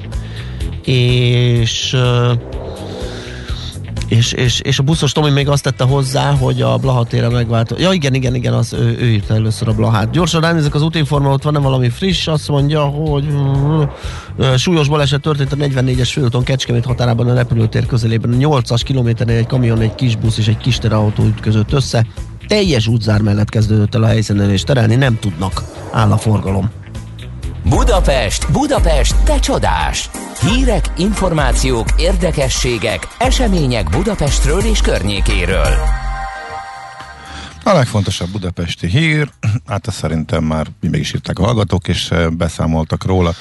és 0.84 1.96
és, 4.16 4.32
és, 4.32 4.60
és 4.60 4.78
a 4.78 4.82
buszos 4.82 5.12
Tomi 5.12 5.30
még 5.30 5.48
azt 5.48 5.62
tette 5.62 5.84
hozzá, 5.84 6.30
hogy 6.30 6.62
a 6.62 6.76
Blaha 6.76 7.04
tére 7.04 7.28
megváltó. 7.28 7.76
Ja 7.78 7.92
igen, 7.92 8.14
igen, 8.14 8.34
igen, 8.34 8.52
az 8.52 8.72
ő, 8.72 8.96
ő 9.00 9.10
írta 9.10 9.34
először 9.34 9.68
a 9.68 9.72
Blahát. 9.72 10.10
Gyorsan 10.10 10.40
ránézek 10.40 10.74
az 10.74 10.82
útinforma, 10.82 11.32
ott 11.32 11.42
van-e 11.42 11.58
valami 11.58 11.88
friss, 11.88 12.26
azt 12.26 12.48
mondja, 12.48 12.82
hogy 12.82 13.26
súlyos 14.56 14.88
baleset 14.88 15.20
történt 15.20 15.52
a 15.52 15.56
44-es 15.56 16.10
főúton 16.12 16.44
Kecskemét 16.44 16.84
határában 16.84 17.28
a 17.28 17.34
repülőtér 17.34 17.86
közelében. 17.86 18.32
A 18.32 18.36
8-as 18.36 18.80
kilométernél 18.84 19.36
egy 19.36 19.46
kamion, 19.46 19.80
egy 19.80 19.94
kis 19.94 20.16
busz 20.16 20.38
és 20.38 20.48
egy 20.48 20.58
kis 20.58 20.78
terautó 20.78 21.24
ütközött 21.24 21.72
össze. 21.72 22.06
Teljes 22.46 22.86
útzár 22.86 23.20
mellett 23.20 23.48
kezdődött 23.48 23.94
el 23.94 24.02
a 24.02 24.06
helyszínen, 24.06 24.50
és 24.50 24.62
terelni 24.62 24.94
nem 24.94 25.18
tudnak. 25.18 25.62
Áll 25.92 26.12
a 26.12 26.16
forgalom. 26.16 26.83
Budapest, 27.68 28.52
Budapest, 28.52 29.16
te 29.24 29.38
csodás! 29.38 30.10
Hírek, 30.40 30.92
információk, 30.96 31.88
érdekességek, 31.96 33.08
események 33.18 33.90
Budapestről 33.90 34.60
és 34.60 34.80
környékéről. 34.80 35.74
A 37.64 37.72
legfontosabb 37.72 38.28
budapesti 38.28 38.86
hír, 38.86 39.30
hát 39.66 39.86
azt 39.86 39.96
szerintem 39.96 40.44
már 40.44 40.66
meg 40.80 41.00
is 41.00 41.14
írták 41.14 41.38
a 41.38 41.44
hallgatók, 41.44 41.88
és 41.88 42.10
eh, 42.10 42.30
beszámoltak 42.30 43.04
róla, 43.04 43.34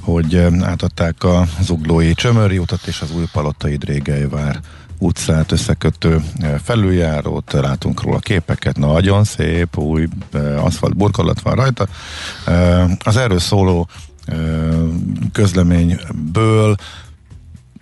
hogy 0.00 0.34
eh, 0.34 0.46
átadták 0.62 1.24
a 1.24 1.46
zuglói 1.60 2.14
Csömöri 2.14 2.58
utat 2.58 2.86
és 2.86 3.00
az 3.00 3.10
új 3.10 3.24
palotai 3.32 3.76
Drégelyvár 3.76 4.60
utcát 5.04 5.52
összekötő 5.52 6.24
eh, 6.38 6.54
felüljárót, 6.62 7.52
látunk 7.52 8.02
róla 8.02 8.18
képeket, 8.18 8.76
nagyon 8.76 9.24
szép, 9.24 9.78
új 9.78 10.08
aszfalt 10.56 10.96
burkolat 10.96 11.40
van 11.40 11.54
rajta. 11.54 11.86
Az 12.98 13.16
erről 13.16 13.38
szóló 13.38 13.88
közleményből 15.32 16.76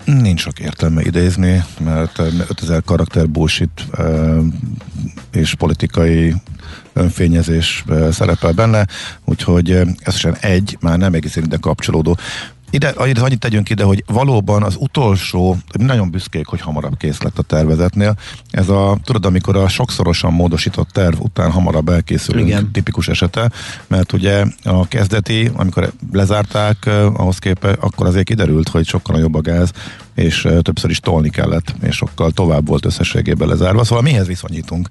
nincs 0.05 0.41
sok 0.41 0.59
értelme 0.59 1.03
idézni, 1.03 1.65
mert 1.81 2.19
5000 2.19 2.83
karakter 2.85 3.29
bullshit 3.29 3.87
és 5.33 5.55
politikai 5.55 6.35
önfényezés 6.93 7.85
szerepel 8.11 8.53
benne, 8.53 8.87
úgyhogy 9.25 9.71
ez 9.99 10.17
sem 10.17 10.37
egy, 10.41 10.77
már 10.81 10.99
nem 10.99 11.15
egészen 11.15 11.45
ide 11.45 11.57
kapcsolódó 11.57 12.17
ide, 12.73 12.89
annyit 12.97 13.39
tegyünk 13.39 13.71
ide, 13.71 13.85
hogy 13.85 14.05
valóban 14.07 14.63
az 14.63 14.77
utolsó, 14.79 15.57
nagyon 15.73 16.11
büszkék, 16.11 16.47
hogy 16.47 16.61
hamarabb 16.61 16.97
kész 16.97 17.23
lett 17.23 17.39
a 17.39 17.43
tervezetnél. 17.43 18.17
Ez 18.51 18.69
a, 18.69 18.99
tudod, 19.05 19.27
amikor 19.27 19.57
a 19.57 19.69
sokszorosan 19.69 20.33
módosított 20.33 20.89
terv 20.89 21.21
után 21.21 21.51
hamarabb 21.51 21.89
elkészülünk, 21.89 22.47
Igen. 22.47 22.73
tipikus 22.73 23.09
esete, 23.09 23.51
mert 23.87 24.13
ugye 24.13 24.45
a 24.65 24.89
kezdeti, 24.89 25.51
amikor 25.53 25.93
lezárták, 26.13 26.87
eh, 26.87 27.21
ahhoz 27.21 27.39
képest, 27.39 27.77
akkor 27.81 28.07
azért 28.07 28.27
kiderült, 28.27 28.69
hogy 28.69 28.87
sokkal 28.87 29.15
nagyobb 29.15 29.35
a 29.35 29.41
gáz, 29.41 29.71
és 30.15 30.45
eh, 30.45 30.59
többször 30.61 30.91
is 30.91 31.01
tolni 31.01 31.31
kellett, 31.31 31.75
és 31.83 31.97
sokkal 31.97 32.31
tovább 32.31 32.67
volt 32.67 32.85
összességében 32.85 33.49
lezárva. 33.49 33.85
Szóval 33.85 34.03
mihez 34.03 34.27
viszonyítunk? 34.27 34.89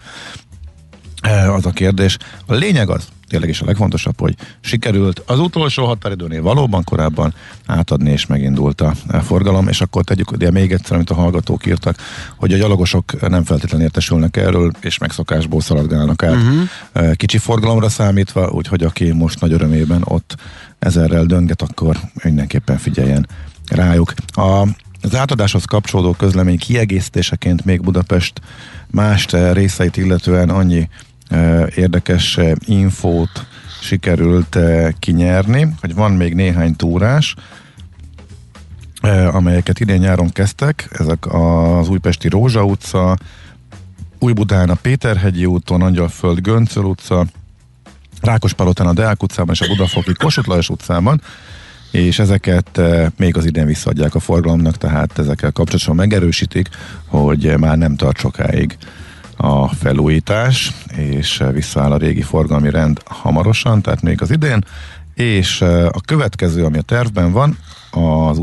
Eh, 1.22 1.54
az 1.54 1.66
a 1.66 1.72
kérdés. 1.72 2.18
A 2.46 2.54
lényeg 2.54 2.90
az, 2.90 3.08
tényleg 3.28 3.50
is 3.50 3.62
a 3.62 3.66
legfontosabb, 3.66 4.20
hogy 4.20 4.36
sikerült 4.62 5.24
az 5.26 5.40
utolsó 5.40 5.86
határidőnél 5.86 6.42
valóban 6.42 6.84
korábban 6.84 7.34
átadni, 7.66 8.12
és 8.12 8.26
megindult 8.26 8.82
a 8.82 8.94
forgalom, 9.24 9.68
és 9.68 9.82
akkor 9.82 10.04
tegyük 10.04 10.32
ugye 10.32 10.52
még 10.52 10.72
egyszer, 10.72 10.96
amit 10.96 11.10
a 11.10 11.14
hallgatók 11.14 11.66
írtak, 11.66 11.96
hogy 12.36 12.54
a 12.54 12.58
gyalogosok 12.58 13.30
nem 13.30 13.44
feltétlenül 13.44 13.86
értesülnek 13.86 14.38
erről, 14.38 14.72
és 14.80 14.98
megszokásból 14.98 15.62
szaladgálnak 15.62 16.24
át 16.24 16.36
uh-huh. 16.36 17.16
kicsi 17.16 17.38
forgalomra 17.38 17.90
számítva, 17.90 18.50
úgyhogy 18.50 18.84
aki 18.84 19.12
most 19.12 19.40
nagy 19.40 19.54
örömében 19.54 20.02
ott 20.04 20.36
ezerrel 20.80 21.26
dönget, 21.26 21.62
akkor 21.62 21.98
mindenképpen 22.24 22.78
figyeljen 22.78 23.28
rájuk. 23.68 24.14
A 24.28 24.68
az 25.04 25.16
átadáshoz 25.16 25.66
kapcsolódó 25.66 26.12
közlemény 26.12 26.58
kiegészítéseként 26.58 27.66
még 27.66 27.82
Budapest 27.82 28.42
más 28.92 29.26
részeit 29.52 29.98
illetően 29.98 30.50
annyi 30.50 30.90
érdekes 31.76 32.40
infót 32.66 33.46
sikerült 33.82 34.58
kinyerni, 35.00 35.74
hogy 35.82 35.94
van 35.94 36.12
még 36.12 36.34
néhány 36.34 36.76
túrás, 36.76 37.36
amelyeket 39.32 39.80
idén 39.80 40.00
nyáron 40.00 40.30
kezdtek, 40.30 40.88
ezek 40.92 41.26
az 41.34 41.90
Újpesti 41.90 42.28
Rózsa 42.28 42.64
utca, 42.64 43.18
Újbudán 44.20 44.70
a 44.70 44.74
Péterhegyi 44.74 45.46
úton, 45.46 45.82
Angyalföld 45.82 46.40
Göncöl 46.40 46.84
utca, 46.84 47.26
Rákospalotán 48.22 48.88
a 48.88 48.94
Deák 48.94 49.24
utcában 49.24 49.54
és 49.54 49.62
a 49.62 49.68
Budafoki 49.68 50.14
Kossuth 50.14 50.48
Lajos 50.48 50.70
utcában, 50.70 51.22
és 51.92 52.20
ezeket 52.20 52.82
még 53.18 53.38
az 53.38 53.46
idén 53.46 53.66
visszaadják 53.66 54.16
a 54.16 54.20
forgalomnak, 54.20 54.78
tehát 54.78 55.20
ezekkel 55.20 55.52
kapcsolatban 55.52 55.96
megerősítik, 55.96 56.70
hogy 57.06 57.58
már 57.58 57.78
nem 57.78 57.96
tart 57.96 58.18
sokáig 58.18 58.78
a 59.42 59.68
felújítás, 59.68 60.72
és 60.96 61.44
visszaáll 61.52 61.92
a 61.92 61.98
régi 61.98 62.22
forgalmi 62.22 62.70
rend 62.70 63.02
hamarosan, 63.06 63.82
tehát 63.82 64.02
még 64.02 64.22
az 64.22 64.32
idén, 64.32 64.66
és 65.14 65.62
a 65.92 66.02
következő, 66.06 66.66
ami 66.66 66.78
a 66.78 66.82
tervben 66.82 67.32
van, 67.32 67.58
az 67.92 68.38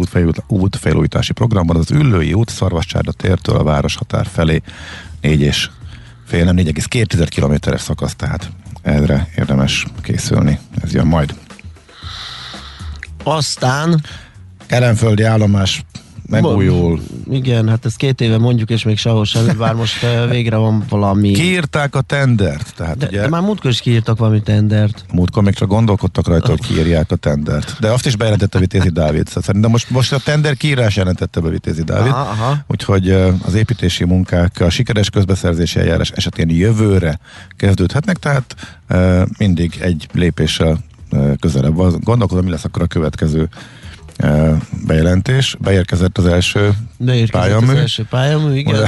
útfejlújítási 0.47 1.33
programban 1.33 1.77
az 1.77 1.91
Üllői 1.91 2.33
út 2.33 2.51
Szarvascsárda 2.51 3.13
tértől 3.13 3.57
a 3.57 3.63
városhatár 3.63 4.27
felé 4.27 4.63
4 5.21 5.41
és 5.41 5.71
fél, 6.27 6.45
nem 6.45 6.57
4,2 6.57 7.27
kilométeres 7.29 7.81
szakasz, 7.81 8.15
tehát 8.15 8.51
erre 8.83 9.29
érdemes 9.37 9.87
készülni. 10.03 10.59
Ez 10.83 10.93
jön 10.93 11.07
majd. 11.07 11.35
Aztán 13.23 14.03
Kelenföldi 14.67 15.23
állomás 15.23 15.85
megújul. 16.29 17.01
Igen, 17.31 17.69
hát 17.69 17.85
ez 17.85 17.95
két 17.95 18.21
éve 18.21 18.39
mondjuk, 18.39 18.71
és 18.71 18.83
még 18.83 18.99
sehol 18.99 19.25
semmi, 19.25 19.53
bár 19.53 19.75
most 19.75 20.03
eh, 20.03 20.29
végre 20.31 20.57
van 20.57 20.85
valami... 20.89 21.31
Kiírták 21.33 21.95
a 21.95 22.01
tendert, 22.01 22.75
tehát 22.77 22.97
De, 22.97 23.07
ugye 23.07 23.21
de 23.21 23.29
már 23.29 23.43
múltkor 23.43 23.71
is 23.71 23.81
kiírtak 23.81 24.19
valami 24.19 24.43
tendert. 24.43 25.05
múltkor 25.13 25.43
még 25.43 25.55
csak 25.55 25.69
gondolkodtak 25.69 26.27
rajta, 26.29 26.49
hogy 26.49 26.61
kiírják 26.61 27.11
a 27.11 27.17
tendert. 27.17 27.77
De 27.81 27.89
azt 27.91 28.07
is 28.07 28.17
bejelentette 28.17 28.59
Vitézi 28.59 28.89
Dávid. 28.89 29.27
Szóval 29.27 29.43
Szerintem 29.43 29.71
most, 29.71 29.91
most 29.91 30.13
a 30.13 30.19
tender 30.19 30.57
kiírás 30.57 30.97
jelentette 30.97 31.41
be 31.41 31.49
Vitézi 31.49 31.83
Dávid. 31.83 32.13
Aha, 32.13 32.21
aha. 32.21 32.57
Úgyhogy 32.67 33.09
ö, 33.09 33.31
az 33.47 33.55
építési 33.55 34.05
munkák 34.05 34.61
a 34.61 34.71
sikeres 34.71 35.11
közbeszerzési 35.11 35.79
eljárás 35.79 36.11
esetén 36.11 36.51
jövőre 36.51 37.19
kezdődhetnek, 37.57 38.17
tehát 38.17 38.55
ö, 38.89 39.23
mindig 39.39 39.79
egy 39.81 40.09
lépéssel 40.13 40.79
közelebb. 41.41 41.75
Gondolkodom, 42.05 42.45
mi 42.45 42.51
lesz 42.51 42.65
akkor 42.65 42.83
a 42.83 42.87
következő 42.87 43.49
bejelentés. 44.87 45.57
Beérkezett 45.61 46.19
az 46.19 46.27
első 46.27 46.71
Beérkezett 46.99 47.31
Pályamű? 47.31 47.73
az 47.73 47.79
első 47.79 48.07
pályamű, 48.11 48.57
igen. 48.57 48.87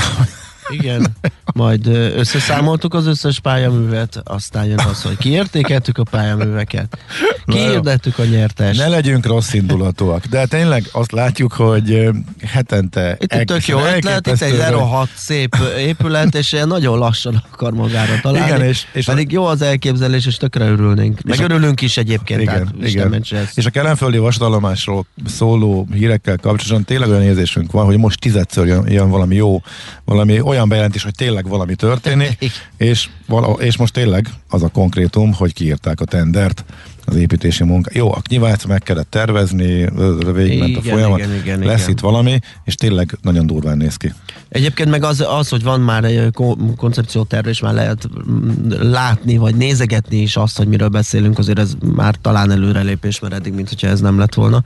Igen, 0.70 1.06
majd 1.54 1.86
összeszámoltuk 2.16 2.94
az 2.94 3.06
összes 3.06 3.40
pályaművet, 3.40 4.20
aztán 4.24 4.64
jön 4.64 4.78
az, 4.90 5.02
hogy 5.02 5.16
kiértékeltük 5.16 5.98
a 5.98 6.02
pályaműveket, 6.02 6.98
kiirdettük 7.46 8.18
a 8.18 8.24
nyertest. 8.24 8.78
Ne 8.80 8.88
legyünk 8.88 9.26
rossz 9.26 9.52
indulatúak, 9.52 10.26
de 10.26 10.46
tényleg 10.46 10.84
azt 10.92 11.12
látjuk, 11.12 11.52
hogy 11.52 12.08
hetente 12.46 13.16
Itt 13.20 13.32
egy 13.32 13.44
tök 13.44 13.66
jó 13.66 13.78
ötlet, 13.84 14.26
itt 14.26 14.40
egy 14.42 14.60
06 14.72 15.08
szép 15.16 15.56
épület, 15.78 16.34
és 16.34 16.56
nagyon 16.66 16.98
lassan 16.98 17.42
akar 17.52 17.72
magára 17.72 18.20
találni. 18.22 18.46
Igen, 18.54 18.62
és- 18.68 18.86
és 18.92 19.08
a- 19.08 19.12
Pedig 19.12 19.32
jó 19.32 19.44
az 19.44 19.62
elképzelés, 19.62 20.26
és 20.26 20.36
tökre 20.36 20.68
örülnénk. 20.68 21.22
Meg 21.22 21.40
a- 21.40 21.42
örülünk 21.42 21.80
is 21.80 21.96
egyébként, 21.96 22.40
Igen, 22.40 22.54
tehát 22.54 22.88
igen. 22.90 23.08
mentse 23.08 23.36
ezt. 23.36 23.58
És 23.58 23.66
a 23.66 23.70
kelenföldi 23.70 24.18
vasútállomásról 24.18 25.06
szóló 25.26 25.86
hírekkel 25.92 26.36
kapcsolatban 26.36 26.84
tényleg 26.84 27.08
olyan 27.08 27.22
érzésünk 27.22 27.72
van, 27.72 27.84
hogy 27.84 27.96
most 27.98 28.20
tizedször 28.20 28.66
jön, 28.66 28.88
jön 28.90 29.10
valami 29.10 29.34
jó, 29.34 29.62
valami 30.04 30.40
olyan 30.40 30.59
bejelentés, 30.68 31.02
hogy 31.02 31.14
tényleg 31.14 31.48
valami 31.48 31.74
történik, 31.74 32.38
és, 32.76 33.08
vala, 33.26 33.52
és 33.52 33.76
most 33.76 33.92
tényleg 33.92 34.28
az 34.48 34.62
a 34.62 34.68
konkrétum, 34.68 35.32
hogy 35.32 35.52
kiírták 35.52 36.00
a 36.00 36.04
tendert 36.04 36.64
az 37.04 37.16
építési 37.16 37.64
munka. 37.64 37.90
Jó, 37.94 38.12
a 38.12 38.22
nyilván 38.28 38.56
meg 38.68 38.82
kellett 38.82 39.10
tervezni, 39.10 39.88
végigment 40.32 40.76
a 40.76 40.82
folyamat, 40.82 41.18
igen, 41.18 41.34
igen, 41.34 41.58
lesz 41.58 41.80
igen. 41.80 41.90
itt 41.90 42.00
valami, 42.00 42.38
és 42.64 42.74
tényleg 42.74 43.18
nagyon 43.22 43.46
durván 43.46 43.76
néz 43.76 43.96
ki. 43.96 44.12
Egyébként 44.50 44.90
meg 44.90 45.04
az, 45.04 45.24
az, 45.28 45.48
hogy 45.48 45.62
van 45.62 45.80
már 45.80 46.04
egy 46.04 46.32
ko- 46.32 46.58
koncepcióterv, 46.76 47.46
és 47.46 47.60
már 47.60 47.74
lehet 47.74 48.08
mm, 48.30 48.70
látni, 48.70 49.36
vagy 49.36 49.54
nézegetni 49.54 50.16
is 50.16 50.36
azt, 50.36 50.56
hogy 50.56 50.68
miről 50.68 50.88
beszélünk, 50.88 51.38
azért 51.38 51.58
ez 51.58 51.72
már 51.94 52.14
talán 52.22 52.50
előrelépés, 52.50 53.20
mert 53.20 53.34
eddig, 53.34 53.52
mint 53.52 53.68
hogyha 53.68 53.86
ez 53.86 54.00
nem 54.00 54.18
lett 54.18 54.34
volna. 54.34 54.64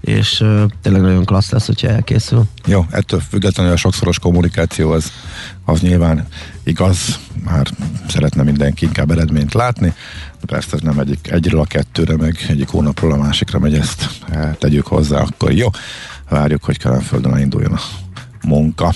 És 0.00 0.44
tényleg 0.82 1.02
nagyon 1.02 1.24
klassz 1.24 1.50
lesz, 1.50 1.66
hogyha 1.66 1.88
elkészül. 1.88 2.44
Jó, 2.66 2.86
ettől 2.90 3.20
függetlenül 3.20 3.72
a 3.72 3.76
sokszoros 3.76 4.18
kommunikáció 4.18 4.90
az, 4.90 5.12
az 5.64 5.80
nyilván 5.80 6.26
igaz, 6.62 7.18
már 7.44 7.66
szeretne 8.08 8.42
mindenki 8.42 8.84
inkább 8.84 9.10
eredményt 9.10 9.54
látni, 9.54 9.94
de 10.40 10.46
persze 10.46 10.76
ez 10.76 10.80
nem 10.80 10.98
egyik 10.98 11.30
egyről 11.30 11.60
a 11.60 11.64
kettőre, 11.64 12.16
meg 12.16 12.36
egyik 12.48 12.68
hónapról 12.68 13.12
a 13.12 13.16
másikra 13.16 13.58
megy 13.58 13.74
ezt, 13.74 14.08
eh, 14.28 14.54
tegyük 14.58 14.86
hozzá, 14.86 15.20
akkor 15.20 15.52
jó. 15.52 15.68
Várjuk, 16.28 16.64
hogy 16.64 16.78
Kelenföldön 16.78 17.38
induljon 17.38 17.72
a 17.72 17.80
munka. 18.46 18.92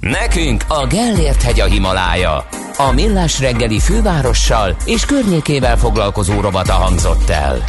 Nekünk 0.00 0.64
a 0.68 0.86
Gellért 0.86 1.42
hegy 1.42 1.60
a 1.60 1.64
Himalája. 1.64 2.46
A 2.76 2.92
Millás 2.92 3.40
reggeli 3.40 3.78
fővárossal 3.78 4.76
és 4.84 5.04
környékével 5.04 5.76
foglalkozó 5.76 6.40
rovata 6.40 6.72
hangzott 6.72 7.28
el. 7.28 7.64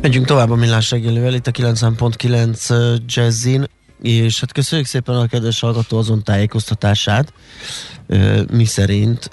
Megyünk 0.00 0.26
tovább 0.26 0.50
a 0.50 0.54
millás 0.54 0.90
reggelivel, 0.90 1.34
itt 1.34 1.46
a 1.46 1.50
90.9 1.50 3.00
Jazzin, 3.06 3.64
és 4.02 4.40
hát 4.40 4.52
köszönjük 4.52 4.86
szépen 4.86 5.14
a 5.14 5.26
kedves 5.26 5.60
hallgató 5.60 5.98
azon 5.98 6.22
tájékoztatását, 6.22 7.32
mi 8.52 8.64
szerint 8.64 9.30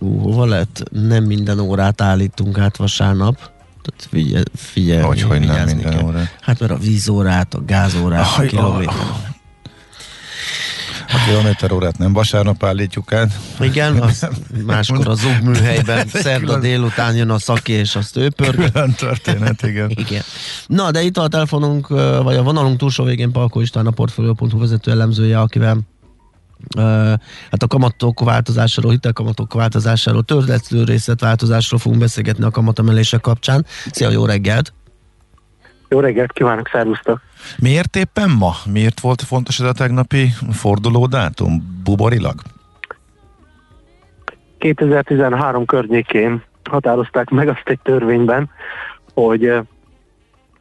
ú, 0.00 0.18
hova 0.18 0.44
lett, 0.44 0.82
nem 0.90 1.24
minden 1.24 1.58
órát 1.58 2.00
állítunk 2.00 2.58
át 2.58 2.76
vasárnap, 2.76 3.53
tehát 3.84 4.06
figyel, 4.10 4.42
figyelni, 4.56 5.06
Hogy, 5.06 5.22
hogy 5.22 5.40
nem 5.40 5.66
minden 5.66 5.92
kell. 5.92 6.02
órát. 6.04 6.36
Hát 6.40 6.60
mert 6.60 6.72
a 6.72 6.76
vízórát, 6.76 7.54
a 7.54 7.64
gázórát, 7.64 8.26
a 8.36 8.40
Aj, 8.40 8.46
kilométer. 8.46 8.94
A 11.08 11.24
kilométer 11.26 11.72
órát 11.72 11.98
nem 11.98 12.12
vasárnap 12.12 12.64
állítjuk 12.64 13.12
át. 13.12 13.38
Igen, 13.60 13.96
az 14.02 14.28
máskor 14.66 15.08
a 15.08 15.14
zug 15.14 15.40
műhelyben 15.42 15.98
Ez 15.98 16.14
egy 16.14 16.22
szerda 16.22 16.58
délután 16.58 17.14
jön 17.16 17.30
a 17.30 17.38
szaki, 17.38 17.72
és 17.72 17.96
azt 17.96 18.16
ő 18.16 18.30
pörget. 18.30 18.72
Külön 18.72 18.92
történet, 18.92 19.62
igen. 19.62 19.90
Igen. 20.06 20.22
Na, 20.66 20.90
de 20.90 21.02
itt 21.02 21.16
a 21.16 21.28
telefonunk, 21.28 21.88
vagy 22.22 22.36
a 22.36 22.42
vonalunk 22.42 22.78
túlsó 22.78 23.04
végén 23.04 23.32
Palko 23.32 23.60
István, 23.60 23.86
a 23.86 23.90
Portfolio.hu 23.90 24.58
vezető 24.58 24.90
elemzője, 24.90 25.40
akivel 25.40 25.78
hát 27.50 27.62
a 27.62 27.66
kamatok 27.66 28.20
változásáról, 28.20 28.90
hitelkamatok 28.90 29.54
változásáról, 29.54 30.22
törletsző 30.22 30.84
részletváltozásról 30.84 31.80
fogunk 31.80 32.00
beszélgetni 32.00 32.44
a 32.44 32.50
kamatemelések 32.50 33.20
kapcsán. 33.20 33.64
Szia, 33.90 34.10
jó 34.10 34.26
reggelt! 34.26 34.72
Jó 35.88 36.00
reggelt 36.00 36.32
kívánok, 36.32 36.68
szervusztok! 36.72 37.20
Miért 37.58 37.96
éppen 37.96 38.30
ma? 38.30 38.52
Miért 38.72 39.00
volt 39.00 39.22
fontos 39.22 39.60
ez 39.60 39.66
a 39.66 39.72
tegnapi 39.72 40.32
forduló 40.50 41.06
dátum? 41.06 41.80
Buborilag? 41.84 42.40
2013 44.58 45.64
környékén 45.64 46.42
határozták 46.70 47.30
meg 47.30 47.48
azt 47.48 47.62
egy 47.64 47.80
törvényben, 47.82 48.50
hogy 49.14 49.52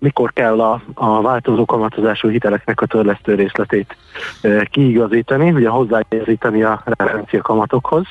mikor 0.04 0.34
kell 0.34 0.62
a, 0.62 0.82
a 0.94 1.22
változó 1.22 1.66
kamatozású 1.66 2.30
hiteleknek 2.30 2.82
a 2.82 2.86
törlesztő 2.86 3.36
részletét 3.36 3.98
eh, 4.42 4.62
kiigazítani, 4.64 5.52
ugye 5.52 5.70
hozzáigazítani 5.70 6.64
a 6.64 6.82
referencia 6.86 7.42
kamatokhoz, 7.42 8.06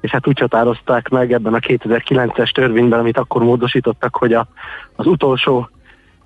és 0.00 0.10
hát 0.10 0.26
úgy 0.26 0.38
határozták 0.38 1.08
meg 1.08 1.32
ebben 1.32 1.54
a 1.54 1.58
2009-es 1.58 2.50
törvényben, 2.52 2.98
amit 2.98 3.18
akkor 3.18 3.42
módosítottak, 3.42 4.16
hogy 4.16 4.32
a, 4.32 4.46
az 4.96 5.06
utolsó 5.06 5.68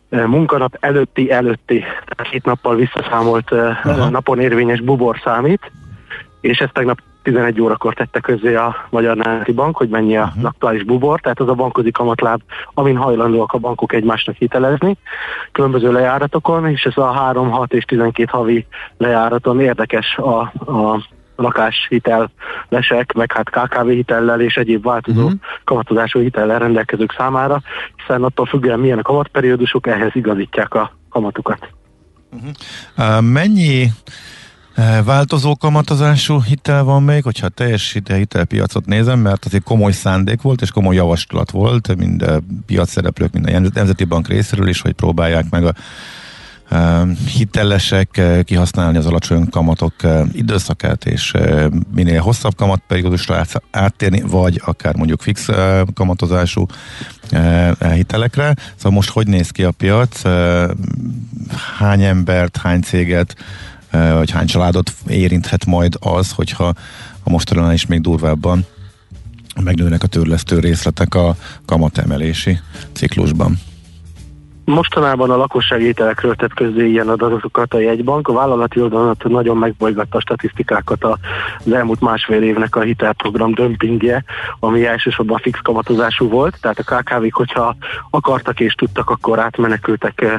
eh, 0.09 0.27
munkanap 0.27 0.77
előtti 0.81 1.31
előtti, 1.31 1.79
tehát 1.79 2.31
két 2.31 2.45
nappal 2.45 2.75
visszaszámolt 2.75 3.51
Aha. 3.53 4.09
napon 4.09 4.41
érvényes 4.41 4.81
bubor 4.81 5.21
számít, 5.25 5.73
és 6.41 6.59
ezt 6.59 6.73
tegnap 6.73 6.99
11 7.23 7.61
órakor 7.61 7.95
tette 7.95 8.21
közzé 8.21 8.55
a 8.55 8.77
Magyar 8.91 9.17
Nemzeti 9.17 9.53
Bank, 9.53 9.77
hogy 9.77 9.89
mennyi 9.89 10.17
a 10.17 10.25
uh-huh. 10.25 10.45
aktuális 10.45 10.83
bubor, 10.83 11.21
tehát 11.21 11.41
az 11.41 11.49
a 11.49 11.55
bankközi 11.55 11.91
kamatláb, 11.91 12.41
amin 12.75 12.97
hajlandóak 12.97 13.53
a 13.53 13.59
bankok 13.59 13.93
egymásnak 13.93 14.37
hitelezni, 14.37 14.97
különböző 15.53 15.93
lejáratokon, 15.93 16.69
és 16.69 16.85
ez 16.85 16.97
a 16.97 17.13
3, 17.13 17.51
6 17.51 17.73
és 17.73 17.85
12 17.85 18.29
havi 18.31 18.67
lejáraton 18.97 19.61
érdekes 19.61 20.17
a, 20.17 20.41
a 20.73 21.05
lakáshitel 21.37 22.31
lesek, 22.69 23.13
meg 23.13 23.33
hát 23.33 23.51
KKV 23.51 23.89
hitellel 23.89 24.41
és 24.41 24.57
egyéb 24.57 24.83
változó 24.83 25.25
uh-huh. 25.25 25.39
kamatozású 25.65 26.21
hitellel 26.21 26.59
rendelkezők 26.59 27.15
számára, 27.17 27.63
hiszen 27.97 28.23
attól 28.23 28.47
függően 28.47 28.79
milyen 28.79 28.99
a 28.99 29.03
kamatperiódusok, 29.03 29.87
ehhez 29.87 30.11
igazítják 30.15 30.75
a 30.75 30.93
kamatukat. 31.11 31.69
Uh, 32.97 33.21
mennyi 33.21 33.87
változó 35.05 35.57
kamatozású 35.57 36.43
hitel 36.43 36.83
van 36.83 37.03
még, 37.03 37.23
hogyha 37.23 37.49
teljes 37.49 37.93
hitel, 37.93 38.17
hitelpiacot 38.17 38.87
nézem, 38.87 39.19
mert 39.19 39.45
azért 39.45 39.63
komoly 39.63 39.93
szándék 39.93 40.43
volt, 40.43 40.61
és 40.61 40.71
komoly 40.71 40.95
javaslat 40.95 41.51
volt, 41.51 41.97
mind 41.97 42.23
a 42.23 42.41
piacszereplők, 42.67 43.33
mind 43.33 43.49
a 43.49 43.71
Nemzeti 43.75 44.05
Bank 44.05 44.29
részéről 44.29 44.69
is, 44.69 44.81
hogy 44.81 44.93
próbálják 44.93 45.51
meg 45.51 45.65
a 45.65 45.75
uh, 46.71 47.17
hitelesek 47.27 48.09
uh, 48.19 48.41
kihasználni 48.41 48.99
az 48.99 49.07
alacsony 49.07 49.49
kamatok 49.49 49.95
időszakát, 50.33 51.05
és 51.05 51.33
minél 51.95 52.21
hosszabb 52.21 52.55
kamatperiódusra 52.55 53.37
át, 53.37 53.63
áttérni, 53.71 54.21
vagy 54.21 54.61
akár 54.65 54.97
mondjuk 54.97 55.23
fix 55.23 55.49
kamatozású 55.95 56.67
hitelekre. 57.95 58.55
Szóval 58.77 58.93
most 58.93 59.11
hogy 59.11 59.27
néz 59.27 59.51
ki 59.51 59.65
a 59.65 59.71
piac? 59.71 60.23
Hány 61.79 62.03
embert, 62.03 62.57
hány 62.57 62.81
céget, 62.81 63.37
vagy 63.91 64.31
hány 64.31 64.47
családot 64.47 64.93
érinthet 65.09 65.65
majd 65.65 65.97
az, 66.01 66.31
hogyha 66.31 66.75
a 67.23 67.31
mostanában 67.31 67.73
is 67.73 67.87
még 67.87 68.01
durvábban 68.01 68.67
megnőnek 69.61 70.03
a 70.03 70.07
törlesztő 70.07 70.59
részletek 70.59 71.15
a 71.15 71.37
kamatemelési 71.65 72.59
ciklusban. 72.93 73.59
Mostanában 74.71 75.31
a 75.31 75.37
lakossági 75.37 75.85
hitelekről 75.85 76.35
tett 76.35 76.55
közzé 76.55 76.89
ilyen 76.89 77.09
adatokat 77.09 77.75
a 77.75 77.79
jegybank. 77.79 78.29
A 78.29 78.33
vállalati 78.33 78.81
oldalon 78.81 79.17
nagyon 79.23 79.57
megbolygatta 79.57 80.17
a 80.17 80.21
statisztikákat 80.21 81.05
az 81.05 81.73
elmúlt 81.73 82.01
másfél 82.01 82.43
évnek 82.43 82.77
a 82.77 82.81
hitelprogram 82.81 83.55
dömpingje, 83.55 84.25
ami 84.61 84.87
elsősorban 84.87 85.39
fix 85.39 85.59
kamatozású 85.63 86.29
volt, 86.29 86.59
tehát 86.61 86.79
a 86.79 86.83
KKV-k, 86.83 87.35
hogyha 87.35 87.77
akartak 88.11 88.61
és 88.61 88.73
tudtak, 88.73 89.11
akkor 89.11 89.39
átmenekültek 89.39 90.21
eh, 90.23 90.39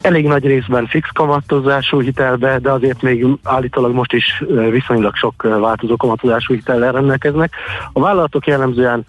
elég 0.00 0.26
nagy 0.26 0.46
részben 0.46 0.86
fix 0.86 1.08
kamatozású 1.12 2.00
hitelbe, 2.00 2.58
de 2.58 2.70
azért 2.70 3.02
még 3.02 3.26
állítólag 3.42 3.92
most 3.94 4.12
is 4.12 4.42
eh, 4.48 4.70
viszonylag 4.70 5.16
sok 5.16 5.34
eh, 5.44 5.58
változó 5.58 5.96
kamatozású 5.96 6.54
hitellel 6.54 6.92
rendelkeznek. 6.92 7.52
A 7.92 8.00
vállalatok 8.00 8.46
jellemzően 8.46 9.04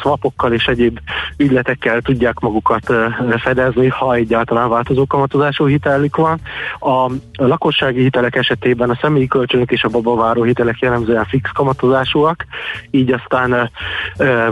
swapokkal 0.00 0.52
és 0.52 0.66
egyéb 0.66 0.98
ügyletekkel 1.36 2.00
tudják 2.00 2.38
magukat 2.38 2.92
fedezni, 3.36 3.62
hitelezni, 3.64 3.88
ha 3.88 4.14
egyáltalán 4.14 4.68
változó 4.68 5.06
kamatozású 5.06 5.66
hitelük 5.66 6.16
van. 6.16 6.40
A 6.78 7.10
lakossági 7.36 8.02
hitelek 8.02 8.36
esetében 8.36 8.90
a 8.90 8.98
személyi 9.00 9.26
kölcsönök 9.26 9.70
és 9.70 9.84
a 9.84 9.88
babaváró 9.88 10.42
hitelek 10.42 10.78
jellemzően 10.78 11.24
fix 11.24 11.50
kamatozásúak, 11.54 12.44
így 12.90 13.12
aztán 13.12 13.70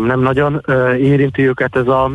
nem 0.04 0.20
nagyon 0.20 0.62
érinti 0.98 1.48
őket 1.48 1.76
ez 1.76 1.86
a 1.86 2.10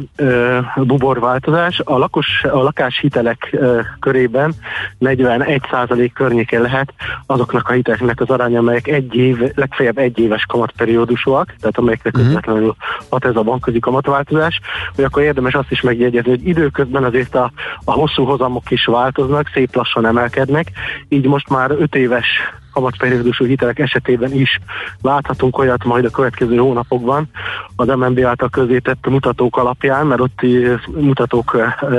buborváltozás. 0.76 1.82
A, 1.84 1.98
lakos, 1.98 2.44
a 2.44 2.62
lakáshitelek 2.62 3.58
körében 4.00 4.54
41% 5.00 6.10
környékén 6.14 6.62
lehet 6.62 6.94
azoknak 7.26 7.70
a 7.70 7.74
hiteleknek 7.74 8.22
az 8.22 8.30
aránya, 8.30 8.60
amelyek 8.60 8.88
egy 8.88 9.16
év, 9.16 9.38
legfeljebb 9.56 9.98
egy 9.98 10.20
éves 10.20 10.46
kamatperiódusúak, 10.46 11.56
tehát 11.60 11.78
amelyekre 11.78 12.10
uh-huh. 12.10 12.26
közvetlenül 12.26 12.76
hat 13.10 13.26
ez 13.26 13.36
a 13.36 13.42
bankközi 13.42 13.80
kamatváltozás, 13.80 14.60
hogy 14.96 15.04
akkor 15.04 15.22
érdemes 15.22 15.54
azt 15.54 15.72
is 15.72 15.82
megjegyezni, 15.82 16.30
hogy 16.30 16.48
időközben 16.78 17.04
azért 17.04 17.36
a, 17.36 17.52
a 17.84 17.92
hosszú 17.92 18.24
hozamok 18.24 18.72
is 18.72 18.86
változnak, 18.86 19.50
szép 19.54 19.76
lassan 19.76 20.06
emelkednek, 20.06 20.72
így 21.10 21.26
most 21.26 21.50
már 21.50 21.72
5 21.72 21.96
éves 21.96 22.26
kamatperiódusú 22.74 23.46
hitelek 23.46 23.80
esetében 23.80 24.34
is 24.34 24.60
láthatunk 25.02 25.58
olyat 25.58 25.84
majd 25.84 26.06
a 26.06 26.10
következő 26.10 26.58
hónapokban 26.58 27.30
az 27.76 27.88
MNB 27.88 28.20
által 28.26 28.50
közétett 28.50 29.08
mutatók 29.08 29.58
alapján, 29.58 30.06
mert 30.06 30.22
ott 30.22 30.42
mutatók 30.96 31.58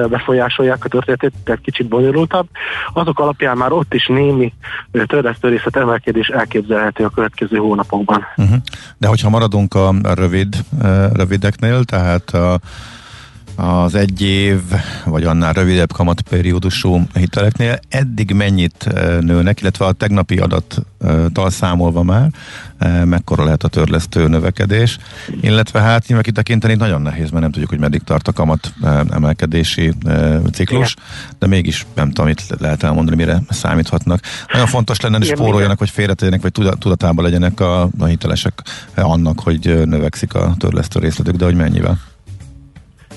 befolyásolják 0.08 0.84
a 0.84 0.88
történetet, 0.88 1.32
tehát 1.44 1.60
kicsit 1.60 1.88
bonyolultabb. 1.88 2.46
Azok 2.92 3.18
alapján 3.18 3.56
már 3.56 3.72
ott 3.72 3.94
is 3.94 4.06
némi 4.06 4.52
részlet 5.40 5.76
emelkedés 5.76 6.28
elképzelhető 6.28 7.04
a 7.04 7.10
következő 7.10 7.56
hónapokban. 7.56 8.24
Uh-huh. 8.36 8.56
De 8.98 9.06
hogyha 9.06 9.30
maradunk 9.30 9.74
a 9.74 9.94
rövid, 10.14 10.56
rövideknél, 11.12 11.84
tehát 11.84 12.30
a 12.30 12.58
az 13.60 13.94
egy 13.94 14.22
év, 14.22 14.60
vagy 15.04 15.24
annál 15.24 15.52
rövidebb 15.52 15.92
kamatperiódusú 15.92 17.02
hiteleknél 17.14 17.78
eddig 17.88 18.32
mennyit 18.32 18.86
eh, 18.86 19.18
nőnek, 19.20 19.60
illetve 19.60 19.84
a 19.84 19.92
tegnapi 19.92 20.38
adattal 20.38 21.50
számolva 21.50 22.02
már, 22.02 22.30
eh, 22.78 23.04
mekkora 23.04 23.44
lehet 23.44 23.62
a 23.62 23.68
törlesztő 23.68 24.28
növekedés, 24.28 24.98
illetve 25.40 25.80
hát 25.80 26.06
nyilván 26.06 26.24
kitekinteni 26.24 26.74
nagyon 26.74 27.02
nehéz, 27.02 27.30
mert 27.30 27.42
nem 27.42 27.50
tudjuk, 27.50 27.70
hogy 27.70 27.78
meddig 27.78 28.02
tart 28.02 28.28
a 28.28 28.32
kamat 28.32 28.72
eh, 28.82 29.00
emelkedési 29.10 29.92
ciklus, 30.52 30.96
de 31.38 31.46
mégis 31.46 31.86
nem 31.94 32.08
tudom, 32.08 32.26
mit 32.26 32.42
lehet 32.58 32.82
elmondani, 32.82 33.16
mire 33.16 33.42
számíthatnak. 33.48 34.20
Nagyon 34.52 34.66
fontos 34.66 35.00
lenne, 35.00 35.16
hogy 35.16 35.26
spóroljanak, 35.26 35.78
hogy 35.78 35.90
félretegyenek, 35.90 36.42
vagy 36.42 36.52
tudatában 36.78 37.24
legyenek 37.24 37.60
a, 37.60 37.82
a 37.98 38.04
hitelesek 38.04 38.62
annak, 38.94 39.40
hogy 39.40 39.86
növekszik 39.86 40.34
a 40.34 40.54
törlesztő 40.58 41.00
részletük, 41.00 41.36
de 41.36 41.44
hogy 41.44 41.54
mennyivel. 41.54 41.98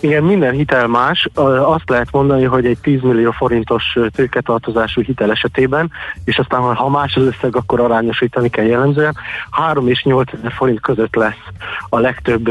Igen, 0.02 0.24
minden 0.24 0.54
hitel 0.54 0.88
más. 0.88 1.30
Azt 1.64 1.90
lehet 1.90 2.12
mondani, 2.12 2.44
hogy 2.44 2.66
egy 2.66 2.78
10 2.82 3.02
millió 3.02 3.32
forintos 3.32 3.98
tőketartozású 4.16 5.02
hitel 5.02 5.32
esetében, 5.32 5.92
és 6.26 6.38
aztán 6.38 6.62
ha 6.62 6.90
más 6.90 7.16
az 7.16 7.24
összeg, 7.24 7.56
akkor 7.56 7.80
arányosítani 7.80 8.50
kell 8.50 8.66
jellemzően, 8.66 9.16
3 9.52 9.88
és 9.88 10.04
8 10.04 10.34
ezer 10.34 10.52
forint 10.52 10.80
között 10.80 11.16
lesz 11.16 11.44
a 11.90 12.00
legtöbb 12.00 12.50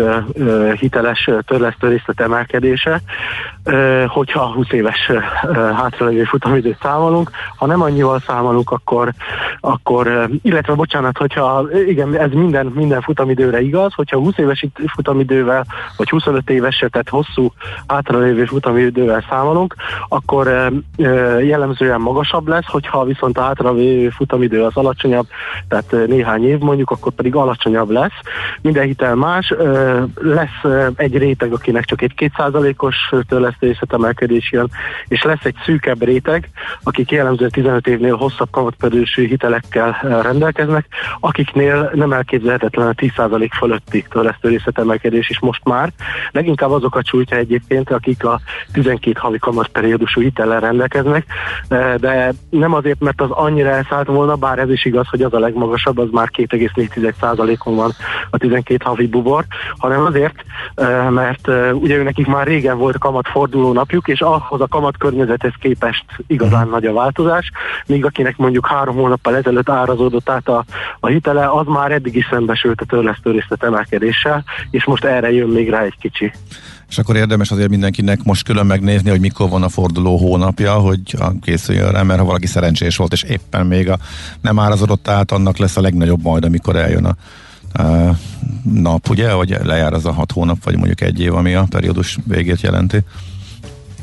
hiteles 0.79 1.31
törlesztő 1.47 1.89
részlet 1.89 2.21
emelkedése, 2.21 3.01
hogyha 4.07 4.53
20 4.53 4.73
éves 4.73 5.11
hátralévő 5.53 6.25
futamidőt 6.25 6.79
számolunk. 6.83 7.31
Ha 7.57 7.67
nem 7.67 7.83
annyival 7.83 8.21
számolunk, 8.27 8.71
akkor, 8.71 9.13
akkor 9.61 10.29
illetve 10.43 10.75
bocsánat, 10.75 11.19
hogyha 11.19 11.67
igen, 11.87 12.17
ez 12.17 12.31
minden, 12.33 12.67
minden 12.67 13.01
futamidőre 13.01 13.61
igaz, 13.61 13.95
hogyha 13.95 14.19
20 14.19 14.39
éves 14.39 14.67
futamidővel, 14.87 15.67
vagy 15.97 16.09
25 16.09 16.51
éves, 16.51 16.85
tehát 16.91 17.09
hosszú 17.09 17.40
hosszú 17.41 17.53
hátralévő 17.87 18.45
futamidővel 18.45 19.25
számolunk, 19.29 19.75
akkor 20.09 20.73
jellemzően 21.41 22.01
magasabb 22.01 22.49
lesz, 22.49 22.67
hogyha 22.67 23.05
viszont 23.05 23.39
a 23.39 23.43
hátralévő 23.43 24.09
futamidő 24.09 24.63
az 24.63 24.77
alacsonyabb, 24.77 25.27
tehát 25.69 26.07
néhány 26.07 26.45
év 26.45 26.59
mondjuk, 26.59 26.91
akkor 26.91 27.13
pedig 27.13 27.35
alacsonyabb 27.35 27.91
lesz. 27.91 28.19
Minden 28.61 28.85
hitel 28.85 29.15
más, 29.15 29.55
lesz 30.15 30.73
egy 30.97 31.19
réteg, 31.19 31.53
akinek 31.53 31.85
csak 31.85 32.03
egy 32.03 32.15
kétszázalékos 32.15 32.97
törlesztéshet 33.29 33.93
emelkedés 33.93 34.53
jön, 34.53 34.71
és 35.09 35.23
lesz 35.23 35.45
egy 35.45 35.57
szűkebb 35.65 36.05
réteg, 36.05 36.51
akik 36.83 37.11
jellemzően 37.11 37.51
15 37.51 37.87
évnél 37.87 38.17
hosszabb 38.17 38.51
kamatpedősű 38.51 39.27
hitelekkel 39.27 40.21
rendelkeznek, 40.23 40.87
akiknél 41.21 41.91
nem 41.95 42.13
elképzelhetetlen 42.13 42.87
a 42.87 42.93
10% 42.93 43.51
fölötti 43.59 44.05
törlesztő 44.11 44.61
emelkedés 44.73 45.31
is 45.31 45.41
most 45.41 45.65
már. 45.65 45.93
Leginkább 46.31 46.71
azokat 46.71 47.07
sújt 47.07 47.30
hogyha 47.31 47.37
egyébként, 47.37 47.91
akik 47.91 48.25
a 48.25 48.41
12 48.73 49.19
havi 49.19 49.39
periódusú 49.73 50.21
hitellel 50.21 50.61
rendelkeznek, 50.61 51.25
de 51.97 52.33
nem 52.51 52.75
azért, 52.75 53.01
mert 53.01 53.21
az 53.21 53.31
annyira 53.31 53.69
elszállt 53.69 54.07
volna, 54.07 54.35
bár 54.35 54.59
ez 54.59 54.71
is 54.71 54.85
igaz, 54.85 55.09
hogy 55.09 55.23
az 55.23 55.35
a 55.35 55.39
legmagasabb, 55.39 55.99
az 55.99 56.09
már 56.11 56.31
2,4%-on 56.37 57.77
van 57.77 57.93
a 58.31 58.39
12 58.39 58.85
havi 58.85 59.07
bubor, 59.07 59.45
hanem 59.79 60.05
azért, 60.05 60.35
mert 61.11 61.49
ugye 61.73 61.97
ő 61.97 62.03
nekik 62.03 62.27
már 62.27 62.47
régen 62.47 62.79
volt 62.79 62.99
kamat 62.99 63.29
forduló 63.29 63.73
napjuk, 63.73 64.09
és 64.09 64.21
ahhoz 64.21 64.61
a 64.61 64.67
kamat 64.69 64.97
környezethez 64.97 65.53
képest 65.61 66.05
igazán 66.27 66.69
nagy 66.69 66.87
a 66.87 66.93
változás, 66.93 67.51
míg 67.87 68.05
akinek 68.05 68.37
mondjuk 68.37 68.67
három 68.67 68.95
hónappal 68.95 69.37
ezelőtt 69.37 69.69
árazódott 69.69 70.31
át 70.31 70.49
a, 70.49 70.65
a 71.01 71.07
hitele, 71.07 71.51
az 71.51 71.67
már 71.67 71.93
eddig 71.93 72.17
is 72.17 72.29
szembesült 72.31 72.81
a 72.81 72.85
törlesztő 72.85 73.31
részlet 73.31 73.63
emelkedéssel, 73.63 74.45
és 74.71 74.85
most 74.85 75.05
erre 75.05 75.33
jön 75.33 75.49
még 75.49 75.71
rá 75.71 75.83
egy 75.83 75.97
kicsi. 76.01 76.33
És 76.91 76.99
akkor 76.99 77.17
érdemes 77.17 77.51
azért 77.51 77.69
mindenkinek 77.69 78.23
most 78.23 78.45
külön 78.45 78.67
megnézni, 78.67 79.11
hogy 79.11 79.21
mikor 79.21 79.49
van 79.49 79.63
a 79.63 79.69
forduló 79.69 80.17
hónapja, 80.17 80.75
hogy 80.75 81.17
készüljön 81.41 81.91
rá, 81.93 82.03
mert 82.03 82.19
ha 82.19 82.25
valaki 82.25 82.47
szerencsés 82.47 82.97
volt, 82.97 83.13
és 83.13 83.23
éppen 83.23 83.67
még 83.67 83.91
a 83.91 83.99
nem 84.41 84.59
árazodott 84.59 85.09
át, 85.09 85.33
annak 85.33 85.57
lesz 85.57 85.77
a 85.77 85.81
legnagyobb 85.81 86.23
majd, 86.23 86.45
amikor 86.45 86.77
eljön 86.77 87.05
a, 87.05 87.17
nap, 88.63 89.09
ugye, 89.09 89.33
vagy 89.33 89.57
lejár 89.63 89.93
az 89.93 90.07
a 90.07 90.13
hat 90.13 90.33
hónap, 90.33 90.65
vagy 90.65 90.77
mondjuk 90.77 91.01
egy 91.01 91.21
év, 91.21 91.35
ami 91.35 91.55
a 91.55 91.67
periódus 91.71 92.19
végét 92.25 92.61
jelenti. 92.61 92.99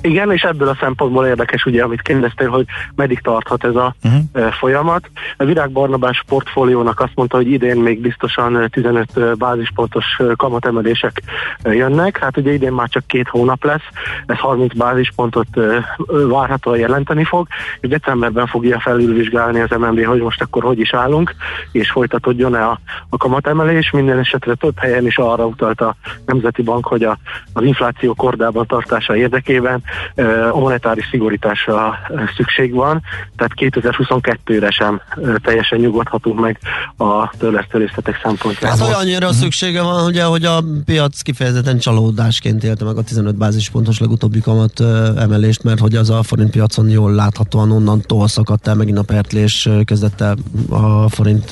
Igen, 0.08 0.32
és 0.32 0.42
ebből 0.42 0.68
a 0.68 0.78
szempontból 0.80 1.26
érdekes, 1.26 1.66
ugye, 1.66 1.84
amit 1.84 2.02
kérdeztél, 2.02 2.50
hogy 2.50 2.66
meddig 2.96 3.20
tarthat 3.20 3.64
ez 3.64 3.76
a 3.76 3.96
uh-huh. 4.04 4.52
folyamat. 4.52 5.10
A 5.38 5.44
Virág 5.46 5.72
Barnabás 5.72 6.24
portfóliónak 6.28 7.00
azt 7.00 7.12
mondta, 7.16 7.36
hogy 7.36 7.52
idén 7.52 7.78
még 7.78 8.02
biztosan 8.02 8.70
15 8.72 9.38
bázispontos 9.38 10.06
kamatemelések 10.36 11.22
jönnek. 11.64 12.18
Hát 12.18 12.38
ugye 12.38 12.54
idén 12.54 12.72
már 12.72 12.90
csak 12.90 13.08
két 13.08 13.28
hónap 13.28 13.64
lesz, 13.64 13.84
ez 14.26 14.38
30 14.38 14.76
bázispontot 14.76 15.48
várhatóan 16.28 16.78
jelenteni 16.78 17.24
fog, 17.24 17.48
és 17.80 17.90
decemberben 17.90 18.48
fogja 18.48 18.80
felülvizsgálni 18.80 19.60
az 19.60 19.70
MNB, 19.70 20.06
hogy 20.06 20.22
most 20.22 20.42
akkor 20.42 20.64
hogy 20.64 20.80
is 20.80 20.94
állunk, 20.94 21.36
és 21.72 21.92
folytatódjon-e 21.92 22.68
a, 22.68 22.80
a 23.10 23.18
kamatemelés. 23.18 23.92
Minden 23.92 24.20
esetre 24.20 24.54
több 24.54 24.80
helyen 24.80 25.06
is 25.06 25.18
arra 25.18 25.46
utalt 25.46 25.82
a 25.82 25.96
Nemzeti 26.26 26.62
Bank, 26.62 26.86
hogy 26.86 27.04
a, 27.04 27.18
az 27.54 27.64
infláció 27.64 28.14
kordában 28.14 28.66
tartása 28.68 29.16
érdekében 29.16 29.84
a 30.52 30.60
monetáris 30.60 31.08
szigorításra 31.12 31.98
szükség 32.36 32.74
van, 32.74 33.02
tehát 33.38 33.52
2022-re 33.56 34.70
sem 34.70 35.02
teljesen 35.44 35.80
nyugodhatunk 35.80 36.40
meg 36.40 36.60
a 36.98 37.30
törlesztőrészletek 37.38 38.20
szempontjából. 38.24 38.80
Hát 38.80 38.96
olyannyira 38.96 39.34
szüksége 39.34 39.82
van, 39.82 40.06
ugye, 40.06 40.24
hogy 40.24 40.46
a 40.46 40.64
piac 40.86 41.22
kifejezetten 41.22 41.78
csalódásként 41.78 42.64
élte 42.64 42.86
meg 42.86 42.98
a 42.98 43.02
15 43.02 43.36
bázispontos 43.36 44.00
legutóbbi 44.00 44.40
kamat 44.40 44.80
emelést, 45.18 45.64
mert 45.64 45.80
hogy 45.80 45.96
az 45.96 46.10
a 46.10 46.24
forint 46.24 46.50
piacon 46.50 46.90
jól 46.90 47.12
láthatóan 47.12 47.72
onnantól 47.72 48.28
szakadt 48.28 48.68
el 48.68 48.76
megint 48.76 48.98
a 48.98 49.04
pertlés, 49.04 49.70
kezdett 49.86 50.22
el 50.22 50.36
a 50.70 51.10
forint 51.10 51.52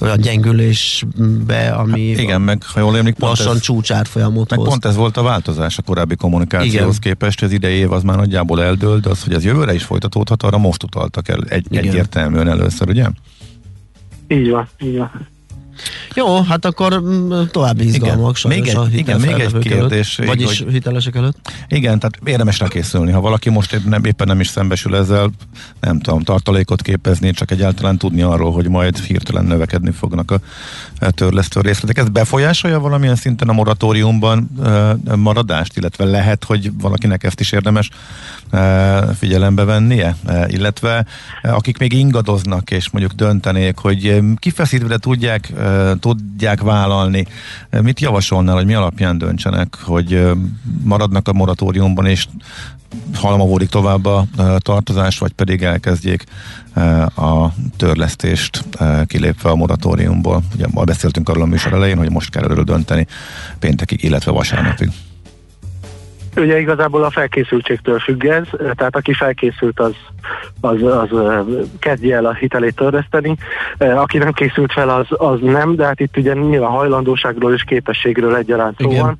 olyan 0.00 0.18
gyengülésbe, 0.20 1.68
ami 1.68 2.10
hát, 2.10 2.20
igen, 2.20 2.40
meg 2.40 2.62
ha 2.72 2.80
jól 2.80 2.96
emlék, 2.96 3.14
lassan 3.18 3.54
ez, 3.54 3.60
csúcsárfolyamot 3.60 4.50
meg 4.50 4.58
hoz. 4.58 4.68
pont 4.68 4.84
ez 4.84 4.96
volt 4.96 5.16
a 5.16 5.22
változás 5.22 5.78
a 5.78 5.82
korábbi 5.82 6.14
kommunikációhoz 6.14 6.96
igen. 6.96 7.00
képest, 7.00 7.42
ez 7.42 7.52
idei 7.60 7.78
év 7.78 7.92
az 7.92 8.02
már 8.02 8.16
nagyjából 8.16 8.62
eldőlt, 8.62 9.06
az, 9.06 9.24
hogy 9.24 9.34
ez 9.34 9.44
jövőre 9.44 9.74
is 9.74 9.84
folytatódhat, 9.84 10.42
arra 10.42 10.58
most 10.58 10.82
utaltak 10.82 11.28
el 11.28 11.44
egy, 11.48 11.66
egyértelműen 11.70 12.48
először, 12.48 12.88
ugye? 12.88 13.06
Így 14.28 14.50
van, 14.50 14.68
így 14.80 14.96
van. 14.96 15.26
Jó, 16.14 16.42
hát 16.42 16.64
akkor 16.64 17.02
mm, 17.02 17.42
további 17.50 17.84
izgalmak 17.84 18.38
igen. 18.38 18.58
Még 18.58 18.68
egy, 18.68 18.94
igen, 18.94 19.20
még 19.20 19.38
egy 19.38 19.58
kérdés. 19.58 20.18
Előtt, 20.18 20.34
vagyis 20.34 20.58
hogy, 20.58 20.72
hitelesek 20.72 21.16
előtt. 21.16 21.50
Igen, 21.68 21.98
tehát 21.98 22.18
érdemes 22.24 22.62
készülni. 22.68 23.10
Ha 23.10 23.20
valaki 23.20 23.50
most 23.50 23.80
nem, 23.88 24.04
éppen 24.04 24.26
nem 24.26 24.40
is 24.40 24.48
szembesül 24.48 24.96
ezzel, 24.96 25.30
nem 25.80 26.00
tudom, 26.00 26.22
tartalékot 26.22 26.82
képezni, 26.82 27.30
csak 27.30 27.50
egyáltalán 27.50 27.98
tudni 27.98 28.22
arról, 28.22 28.52
hogy 28.52 28.68
majd 28.68 28.98
hirtelen 28.98 29.44
növekedni 29.44 29.90
fognak 29.90 30.30
a 30.30 30.40
törlesztő 31.10 31.60
részletek. 31.60 31.98
Ez 31.98 32.08
befolyásolja 32.08 32.80
valamilyen 32.80 33.16
szinten 33.16 33.48
a 33.48 33.52
moratóriumban 33.52 34.50
maradást, 35.16 35.76
illetve 35.76 36.04
lehet, 36.04 36.44
hogy 36.44 36.70
valakinek 36.80 37.24
ezt 37.24 37.40
is 37.40 37.52
érdemes 37.52 37.90
figyelembe 39.18 39.64
vennie, 39.64 40.16
illetve 40.46 41.06
akik 41.42 41.78
még 41.78 41.92
ingadoznak 41.92 42.70
és 42.70 42.90
mondjuk 42.90 43.12
döntenék, 43.12 43.78
hogy 43.78 44.20
kifeszítve 44.36 44.98
tudják 44.98 45.52
tudják 46.00 46.60
vállalni. 46.60 47.26
Mit 47.82 48.00
javasolnál, 48.00 48.54
hogy 48.54 48.66
mi 48.66 48.74
alapján 48.74 49.18
döntsenek, 49.18 49.76
hogy 49.82 50.30
maradnak 50.82 51.28
a 51.28 51.32
moratóriumban, 51.32 52.06
és 52.06 52.26
halmavódik 53.14 53.68
tovább 53.68 54.04
a 54.04 54.26
tartozás, 54.58 55.18
vagy 55.18 55.32
pedig 55.32 55.62
elkezdjék 55.62 56.24
a 57.16 57.46
törlesztést 57.76 58.64
kilépve 59.06 59.50
a 59.50 59.54
moratóriumból. 59.54 60.42
Ugye 60.54 60.66
ma 60.70 60.84
beszéltünk 60.84 61.28
arról 61.28 61.42
a 61.42 61.46
műsor 61.46 61.72
elején, 61.72 61.98
hogy 61.98 62.10
most 62.10 62.30
kell 62.30 62.42
erről 62.42 62.64
dönteni 62.64 63.06
péntekig, 63.58 64.04
illetve 64.04 64.30
vasárnapig. 64.30 64.90
Ugye 66.36 66.58
igazából 66.60 67.04
a 67.04 67.10
felkészültségtől 67.10 67.98
függ 67.98 68.24
ez, 68.24 68.46
tehát 68.58 68.96
aki 68.96 69.12
felkészült, 69.12 69.80
az, 69.80 69.94
az, 70.60 70.82
az 70.82 71.08
kezdje 71.78 72.16
el 72.16 72.26
a 72.26 72.34
hitelét 72.34 72.76
törleszteni, 72.76 73.36
aki 73.78 74.18
nem 74.18 74.32
készült 74.32 74.72
fel, 74.72 74.88
az, 74.88 75.06
az 75.08 75.38
nem, 75.42 75.74
de 75.74 75.84
hát 75.84 76.00
itt 76.00 76.16
ugye 76.16 76.34
nyilván 76.34 76.70
hajlandóságról 76.70 77.54
és 77.54 77.62
képességről 77.62 78.36
egyaránt 78.36 78.80
szó 78.80 78.90
van. 78.90 79.18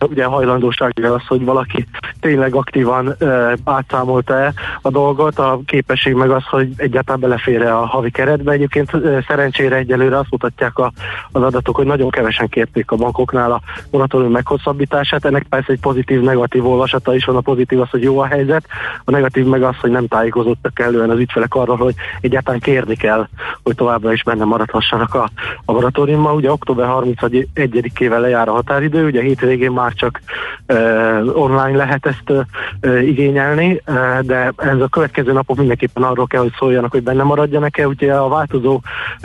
Ugye 0.00 0.24
a 0.24 0.30
hajlandóság 0.30 0.92
az, 1.04 1.26
hogy 1.26 1.44
valaki 1.44 1.86
tényleg 2.20 2.54
aktívan 2.54 3.16
átszámolta-e 3.64 4.52
a 4.82 4.90
dolgot, 4.90 5.38
a 5.38 5.60
képesség 5.66 6.14
meg 6.14 6.30
az, 6.30 6.44
hogy 6.44 6.68
egyáltalán 6.76 7.20
belefér 7.20 7.62
a 7.62 7.86
havi 7.86 8.10
keretbe. 8.10 8.52
Egyébként 8.52 8.90
szerencsére 9.28 9.76
egyelőre 9.76 10.18
azt 10.18 10.30
mutatják 10.30 10.78
a, 10.78 10.92
az 11.32 11.42
adatok, 11.42 11.76
hogy 11.76 11.86
nagyon 11.86 12.10
kevesen 12.10 12.48
kérték 12.48 12.90
a 12.90 12.96
bankoknál 12.96 13.52
a 13.52 13.60
moratórium 13.90 14.32
meghosszabbítását. 14.32 15.24
Ennek 15.24 15.46
persze 15.48 15.72
egy 15.72 15.80
pozitív 15.80 16.13
pozitív-negatív 16.14 16.66
olvasata 16.66 17.14
is 17.14 17.24
van. 17.24 17.36
A 17.36 17.40
pozitív 17.40 17.80
az, 17.80 17.90
hogy 17.90 18.02
jó 18.02 18.18
a 18.18 18.26
helyzet, 18.26 18.64
a 19.04 19.10
negatív 19.10 19.46
meg 19.46 19.62
az, 19.62 19.74
hogy 19.80 19.90
nem 19.90 20.06
tájékozottak 20.06 20.74
kellően 20.74 21.10
az 21.10 21.18
ügyfelek 21.18 21.54
arról, 21.54 21.76
hogy 21.76 21.94
egyáltalán 22.20 22.60
kérni 22.60 22.96
kell, 22.96 23.28
hogy 23.62 23.74
továbbra 23.74 24.12
is 24.12 24.22
benne 24.22 24.44
maradhassanak 24.44 25.14
a, 25.14 25.28
a. 25.64 26.32
Ugye 26.32 26.52
október 26.52 26.86
31-ével 26.90 28.20
lejár 28.20 28.48
a 28.48 28.52
határidő, 28.52 29.06
ugye 29.06 29.22
hétvégén 29.22 29.70
már 29.70 29.92
csak 29.92 30.20
uh, 30.68 31.38
online 31.42 31.76
lehet 31.76 32.06
ezt 32.06 32.46
uh, 32.80 33.06
igényelni, 33.06 33.82
uh, 33.86 34.20
de 34.20 34.52
ez 34.56 34.80
a 34.80 34.88
következő 34.88 35.32
napok 35.32 35.56
mindenképpen 35.56 36.02
arról 36.02 36.26
kell, 36.26 36.40
hogy 36.40 36.54
szóljanak, 36.58 36.90
hogy 36.90 37.02
benne 37.02 37.22
maradjanak-e. 37.22 37.86
Ugye 37.86 38.14
a 38.14 38.28
változó 38.28 38.80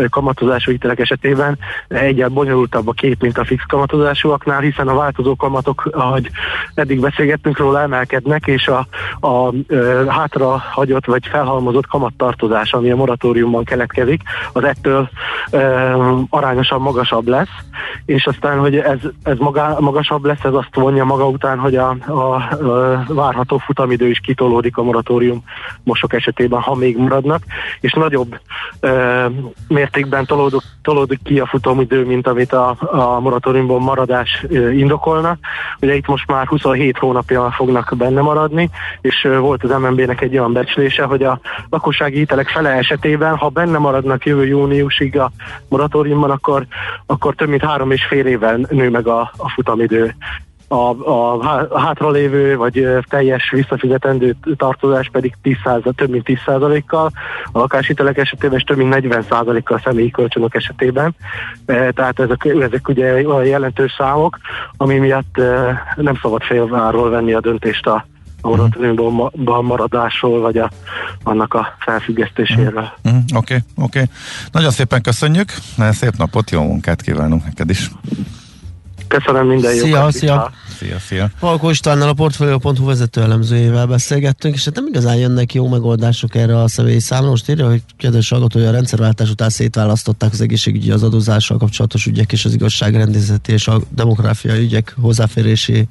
kamatozású 0.09 0.71
hitelek 0.71 0.99
esetében 0.99 1.57
egyáltalán 1.87 2.33
bonyolultabb 2.33 2.87
a 2.87 2.91
kép, 2.91 3.21
mint 3.21 3.37
a 3.37 3.45
fix 3.45 3.63
kamatozásúaknál, 3.67 4.59
hiszen 4.59 4.87
a 4.87 4.95
változó 4.95 5.35
kamatok, 5.35 5.89
ahogy 5.91 6.29
eddig 6.79 6.99
beszélgettünk 6.99 7.57
róla, 7.57 7.81
emelkednek, 7.81 8.47
és 8.47 8.67
a, 8.67 8.87
a, 9.19 9.27
a 9.27 9.53
hátra 10.07 10.57
hagyott 10.57 11.05
vagy 11.05 11.27
felhalmozott 11.27 11.87
kamattartozás, 11.87 12.73
ami 12.73 12.91
a 12.91 12.95
moratóriumban 12.95 13.63
keletkezik, 13.63 14.21
az 14.53 14.63
ettől 14.63 15.09
e, 15.51 15.59
arányosan 16.29 16.81
magasabb 16.81 17.27
lesz, 17.27 17.49
és 18.05 18.25
aztán, 18.25 18.59
hogy 18.59 18.75
ez, 18.75 18.99
ez 19.23 19.37
maga, 19.37 19.75
magasabb 19.79 20.25
lesz, 20.25 20.43
ez 20.43 20.53
azt 20.53 20.75
vonja 20.75 21.05
maga 21.05 21.27
után, 21.27 21.57
hogy 21.57 21.75
a, 21.75 21.95
a, 22.07 22.13
a 22.13 23.03
várható 23.07 23.57
futamidő 23.57 24.09
is 24.09 24.19
kitolódik 24.19 24.77
a 24.77 24.83
moratórium 24.83 25.43
mosok 25.83 26.13
esetében, 26.13 26.59
ha 26.59 26.75
még 26.75 26.97
maradnak, 26.97 27.43
és 27.79 27.93
nagyobb 27.93 28.39
e, 28.79 28.91
mértékben 29.67 30.25
tolódik, 30.25 30.61
tolódik 30.81 31.19
ki 31.23 31.39
a 31.39 31.45
futamidő, 31.45 32.05
mint 32.05 32.27
amit 32.27 32.53
a, 32.53 32.75
a 32.79 33.19
moratóriumban 33.19 33.81
maradás 33.81 34.45
e, 34.53 34.73
indokolna. 34.73 35.37
Ugye 35.81 35.95
itt 35.95 36.07
most 36.07 36.27
már 36.27 36.47
20 36.47 36.65
27 36.69 36.97
hónapja 36.97 37.51
fognak 37.51 37.93
benne 37.97 38.21
maradni, 38.21 38.69
és 39.01 39.27
volt 39.39 39.63
az 39.63 39.69
MNB-nek 39.69 40.21
egy 40.21 40.37
olyan 40.37 40.53
becslése, 40.53 41.03
hogy 41.03 41.23
a 41.23 41.39
lakossági 41.69 42.17
hitelek 42.17 42.47
fele 42.47 42.69
esetében, 42.69 43.35
ha 43.35 43.49
benne 43.49 43.77
maradnak 43.77 44.25
jövő 44.25 44.45
júniusig 44.45 45.19
a 45.19 45.31
moratóriumban, 45.67 46.29
akkor, 46.31 46.65
akkor 47.05 47.35
több 47.35 47.49
mint 47.49 47.63
három 47.63 47.91
és 47.91 48.05
fél 48.05 48.25
évvel 48.25 48.59
nő 48.69 48.89
meg 48.89 49.07
a, 49.07 49.31
a 49.37 49.49
futamidő 49.49 50.15
a, 50.71 50.89
a 51.09 51.79
hátralévő 51.79 52.57
vagy 52.57 52.87
teljes 53.09 53.49
visszafizetendő 53.51 54.35
tartozás 54.55 55.09
pedig 55.11 55.33
10 55.41 55.55
több 55.95 56.09
mint 56.09 56.25
10%-kal, 56.45 57.11
a 57.51 57.59
lakáshitelek 57.59 58.17
esetében 58.17 58.57
és 58.57 58.63
több 58.63 58.77
mint 58.77 58.95
40%-kal 58.97 59.77
a 59.77 59.81
személyi 59.83 60.11
kölcsönök 60.11 60.55
esetében. 60.55 61.15
Tehát 61.65 62.19
ezek, 62.19 62.45
ezek 62.45 62.87
ugye 62.87 63.27
olyan 63.27 63.45
jelentős 63.45 63.95
számok, 63.97 64.37
ami 64.77 64.97
miatt 64.97 65.41
nem 65.95 66.19
szabad 66.21 66.41
félváról 66.41 67.09
venni 67.09 67.33
a 67.33 67.41
döntést 67.41 67.87
a 67.87 68.05
moratóriumban 68.41 69.65
maradásról, 69.65 70.41
vagy 70.41 70.57
a, 70.57 70.71
annak 71.23 71.53
a 71.53 71.75
felfüggesztéséről. 71.79 72.91
Oké, 73.03 73.09
mm, 73.09 73.17
oké. 73.17 73.35
Okay, 73.35 73.59
okay. 73.75 74.03
Nagyon 74.51 74.71
szépen 74.71 75.01
köszönjük, 75.01 75.53
szép 75.91 76.17
napot, 76.17 76.49
jó 76.49 76.63
munkát 76.63 77.01
kívánunk 77.01 77.43
neked 77.43 77.69
is. 77.69 77.91
Köszönöm 79.09 79.47
minden 79.47 79.73
szia, 79.73 79.87
jókat. 79.87 80.11
Szia, 80.11 80.51
szia. 80.79 80.99
Szia, 80.99 81.29
Palko 81.39 81.69
Istvánnal 81.69 82.09
a 82.09 82.13
Portfolio.hu 82.13 82.85
vezető 82.85 83.21
elemzőjével 83.21 83.85
beszélgettünk, 83.85 84.55
és 84.55 84.65
hát 84.65 84.75
nem 84.75 84.87
igazán 84.87 85.15
jönnek 85.15 85.53
jó 85.53 85.67
megoldások 85.67 86.35
erre 86.35 86.61
a 86.61 86.67
személyi 86.67 86.99
számra. 86.99 87.29
Most 87.29 87.49
írja, 87.49 87.67
hogy 87.67 87.81
kedves 87.97 88.29
hallgatója 88.29 88.67
a 88.67 88.71
rendszerváltás 88.71 89.29
után 89.29 89.49
szétválasztották 89.49 90.31
az 90.31 90.41
egészségügyi, 90.41 90.91
az 90.91 91.03
adózással 91.03 91.57
kapcsolatos 91.57 92.05
ügyek 92.05 92.31
és 92.31 92.45
az 92.45 92.53
igazságrendészeti 92.53 93.51
és 93.51 93.67
a 93.67 93.81
demográfiai 93.89 94.59
ügyek 94.59 94.95
hozzáférési 95.01 95.87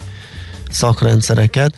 szakrendszereket. 0.70 1.74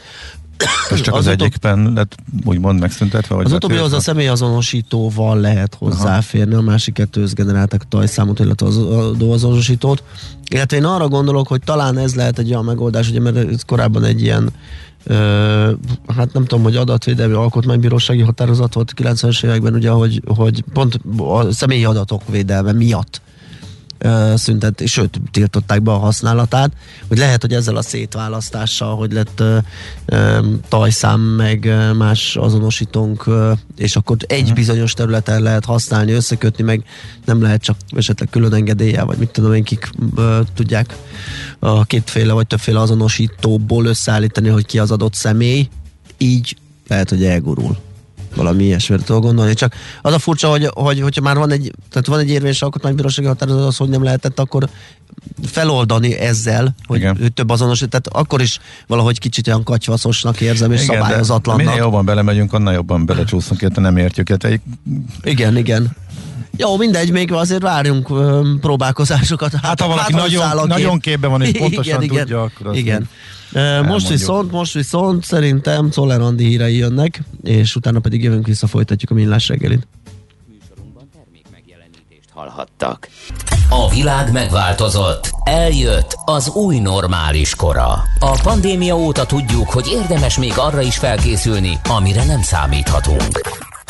És 0.90 1.00
csak 1.00 1.14
az, 1.14 1.20
az 1.20 1.26
egyikben 1.26 1.92
lett 1.94 2.16
úgymond 2.44 2.80
megszüntetve? 2.80 3.34
Vagy 3.34 3.44
az 3.44 3.52
utóbbi 3.52 3.76
az 3.76 3.92
a 3.92 4.00
személyazonosítóval 4.00 5.40
lehet 5.40 5.74
hozzáférni, 5.74 6.52
Aha. 6.52 6.62
a 6.62 6.64
másik 6.64 6.94
kettőhöz 6.94 7.32
generáltak 7.32 7.82
a 7.82 7.86
tajszámot, 7.88 8.38
illetve 8.38 8.66
az 8.66 8.76
adóazonosítót. 8.76 10.02
Illetve 10.50 10.76
én 10.76 10.84
arra 10.84 11.08
gondolok, 11.08 11.48
hogy 11.48 11.60
talán 11.64 11.98
ez 11.98 12.14
lehet 12.14 12.38
egy 12.38 12.50
olyan 12.50 12.64
megoldás, 12.64 13.08
ugye, 13.08 13.20
mert 13.20 13.36
ez 13.36 13.62
korábban 13.66 14.04
egy 14.04 14.22
ilyen 14.22 14.50
Uh, 15.06 15.16
hát 16.16 16.32
nem 16.32 16.44
tudom, 16.44 16.62
hogy 16.62 16.76
adatvédelmi 16.76 17.34
alkotmánybírósági 17.34 18.20
határozat 18.20 18.74
volt 18.74 18.92
90-es 18.96 19.44
években, 19.44 19.74
ugye, 19.74 19.90
hogy, 19.90 20.22
hogy 20.26 20.64
pont 20.72 21.00
a 21.16 21.52
személyi 21.52 21.84
adatok 21.84 22.22
védelme 22.28 22.72
miatt 22.72 23.20
szüntet, 24.34 24.82
sőt, 24.86 25.20
tiltották 25.30 25.82
be 25.82 25.90
a 25.90 25.98
használatát, 25.98 26.72
hogy 27.08 27.18
lehet, 27.18 27.40
hogy 27.40 27.52
ezzel 27.52 27.76
a 27.76 27.82
szétválasztással, 27.82 28.96
hogy 28.96 29.12
lett 29.12 29.40
ö, 29.40 29.58
ö, 30.06 30.46
tajszám, 30.68 31.20
meg 31.20 31.74
más 31.96 32.36
azonosítónk, 32.36 33.26
ö, 33.26 33.52
és 33.76 33.96
akkor 33.96 34.16
egy 34.26 34.40
uh-huh. 34.40 34.56
bizonyos 34.56 34.92
területen 34.92 35.42
lehet 35.42 35.64
használni, 35.64 36.12
összekötni, 36.12 36.64
meg 36.64 36.84
nem 37.24 37.42
lehet 37.42 37.62
csak 37.62 37.76
esetleg 37.96 38.28
külön 38.30 38.52
engedéllyel, 38.52 39.04
vagy 39.04 39.18
mit 39.18 39.30
tudom 39.30 39.52
én, 39.52 39.64
kik 39.64 39.90
ö, 40.16 40.40
tudják 40.54 40.96
a 41.58 41.84
kétféle 41.84 42.32
vagy 42.32 42.46
többféle 42.46 42.80
azonosítóból 42.80 43.84
összeállítani, 43.84 44.48
hogy 44.48 44.66
ki 44.66 44.78
az 44.78 44.90
adott 44.90 45.14
személy, 45.14 45.68
így 46.18 46.56
lehet, 46.86 47.08
hogy 47.08 47.24
elgurul 47.24 47.76
valami 48.34 48.64
ilyesmire 48.64 49.02
tudok 49.02 49.22
gondolni. 49.22 49.54
Csak 49.54 49.74
az 50.02 50.12
a 50.12 50.18
furcsa, 50.18 50.48
hogy, 50.48 50.68
hogy 50.72 51.00
hogyha 51.00 51.20
már 51.20 51.36
van 51.36 51.50
egy, 51.50 51.72
tehát 51.90 52.06
van 52.06 52.18
egy 52.18 52.30
érvényes 52.30 52.62
alkotmánybírósági 52.62 53.28
határozat, 53.28 53.66
az, 53.66 53.76
hogy 53.76 53.88
nem 53.88 54.02
lehetett 54.02 54.38
akkor 54.38 54.68
feloldani 55.42 56.14
ezzel, 56.14 56.74
hogy, 56.86 56.98
Igen. 56.98 57.32
több 57.34 57.50
azonos, 57.50 57.78
tehát 57.78 58.08
akkor 58.08 58.40
is 58.40 58.58
valahogy 58.86 59.18
kicsit 59.18 59.46
olyan 59.46 59.64
katyvaszosnak 59.64 60.40
érzem, 60.40 60.72
és 60.72 60.82
igen, 60.82 61.00
szabályozatlannak. 61.02 61.64
Minél 61.64 61.78
jobban 61.78 62.04
belemegyünk, 62.04 62.52
annál 62.52 62.74
jobban 62.74 63.06
belecsúszunk, 63.06 63.60
érte 63.60 63.80
nem 63.80 63.96
értjük. 63.96 64.28
Érte. 64.28 64.60
Igen, 65.22 65.56
igen. 65.56 65.96
Jó, 66.60 66.76
mindegy, 66.76 67.10
még 67.10 67.32
azért 67.32 67.62
várjunk 67.62 68.10
ö, 68.10 68.40
próbálkozásokat. 68.60 69.52
Hát, 69.52 69.64
hát 69.64 69.80
ha 69.80 69.88
valaki 69.88 70.12
hát, 70.12 70.22
nagyon, 70.22 70.66
nagyon 70.68 70.98
képben 70.98 71.30
van, 71.30 71.42
és 71.42 71.58
pontosan 71.58 72.02
igen, 72.02 72.18
tudja, 72.18 72.42
akkor 72.42 72.66
az 72.66 72.76
Igen. 72.76 73.08
Most 73.86 74.08
viszont, 74.08 74.50
most 74.50 74.72
viszont 74.72 75.24
szerintem 75.24 75.90
Czoller 75.90 76.20
Andi 76.20 76.44
hírei 76.44 76.76
jönnek, 76.76 77.22
és 77.42 77.76
utána 77.76 78.00
pedig 78.00 78.22
jövünk 78.22 78.46
vissza, 78.46 78.66
folytatjuk 78.66 79.10
a 79.10 79.14
millás 79.14 79.48
reggelit. 79.48 79.86
hallhattak. 82.34 83.08
A 83.68 83.90
világ 83.90 84.32
megváltozott. 84.32 85.30
Eljött 85.44 86.18
az 86.24 86.48
új 86.48 86.78
normális 86.78 87.54
kora. 87.54 88.02
A 88.18 88.40
pandémia 88.42 88.96
óta 88.96 89.26
tudjuk, 89.26 89.70
hogy 89.70 89.86
érdemes 89.88 90.38
még 90.38 90.52
arra 90.56 90.80
is 90.80 90.96
felkészülni, 90.96 91.78
amire 91.88 92.24
nem 92.24 92.42
számíthatunk. 92.42 93.40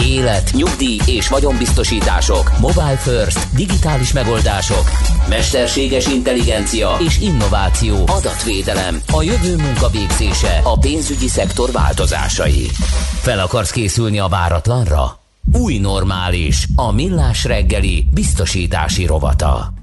Élet, 0.04 0.50
nyugdíj 0.52 0.98
és 1.06 1.28
vagyonbiztosítások, 1.28 2.50
mobile 2.60 2.96
first, 2.96 3.46
digitális 3.54 4.12
megoldások, 4.12 4.84
mesterséges 5.28 6.06
intelligencia 6.06 6.96
és 7.06 7.20
innováció, 7.20 7.96
adatvédelem, 8.06 9.00
a 9.12 9.22
jövő 9.22 9.56
munkavégzése, 9.56 10.60
a 10.62 10.78
pénzügyi 10.78 11.28
szektor 11.28 11.70
változásai. 11.70 12.66
Fel 13.20 13.38
akarsz 13.38 13.70
készülni 13.70 14.18
a 14.18 14.28
váratlanra? 14.28 15.18
Új 15.52 15.78
normális, 15.78 16.66
a 16.74 16.92
millás 16.92 17.44
reggeli 17.44 18.06
biztosítási 18.12 19.06
rovata. 19.06 19.79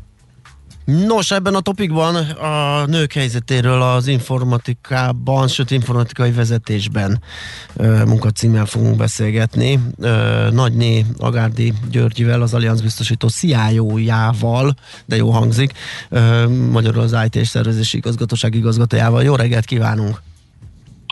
Nos, 0.88 1.31
ebben 1.31 1.55
a 1.55 1.59
topikban 1.59 2.15
a 2.15 2.85
nők 2.85 3.13
helyzetéről 3.13 3.81
az 3.81 4.07
informatikában, 4.07 5.47
sőt 5.47 5.71
informatikai 5.71 6.31
vezetésben 6.31 7.21
munkacímmel 8.05 8.65
fogunk 8.65 8.95
beszélgetni. 8.95 9.79
Nagyné 10.51 11.05
Agárdi 11.17 11.73
Györgyivel, 11.91 12.41
az 12.41 12.53
Allianz 12.53 12.81
biztosító 12.81 13.27
CIO-jával, 13.27 14.75
de 15.05 15.15
jó 15.15 15.29
hangzik, 15.29 15.71
magyarul 16.71 17.01
az 17.01 17.15
IT 17.25 17.35
és 17.35 17.47
szervezési 17.47 17.97
igazgatóság 17.97 18.55
igazgatójával. 18.55 19.23
Jó 19.23 19.35
reggelt 19.35 19.65
kívánunk! 19.65 20.21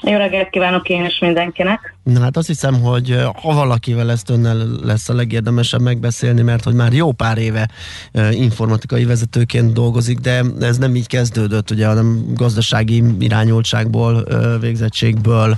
Jó 0.07 0.17
reggelt 0.17 0.49
kívánok 0.49 0.89
én 0.89 1.05
is 1.05 1.19
mindenkinek. 1.19 1.95
Na 2.03 2.19
hát 2.19 2.37
azt 2.37 2.47
hiszem, 2.47 2.81
hogy 2.81 3.19
ha 3.41 3.53
valakivel 3.53 4.11
ezt 4.11 4.29
önnel 4.29 4.57
lesz 4.83 5.09
a 5.09 5.13
legérdemesebb 5.13 5.81
megbeszélni, 5.81 6.41
mert 6.41 6.63
hogy 6.63 6.73
már 6.73 6.93
jó 6.93 7.11
pár 7.11 7.37
éve 7.37 7.69
informatikai 8.31 9.05
vezetőként 9.05 9.73
dolgozik, 9.73 10.19
de 10.19 10.43
ez 10.59 10.77
nem 10.77 10.95
így 10.95 11.07
kezdődött, 11.07 11.71
ugye, 11.71 11.87
hanem 11.87 12.25
gazdasági 12.33 13.03
irányultságból, 13.19 14.25
végzettségből 14.59 15.57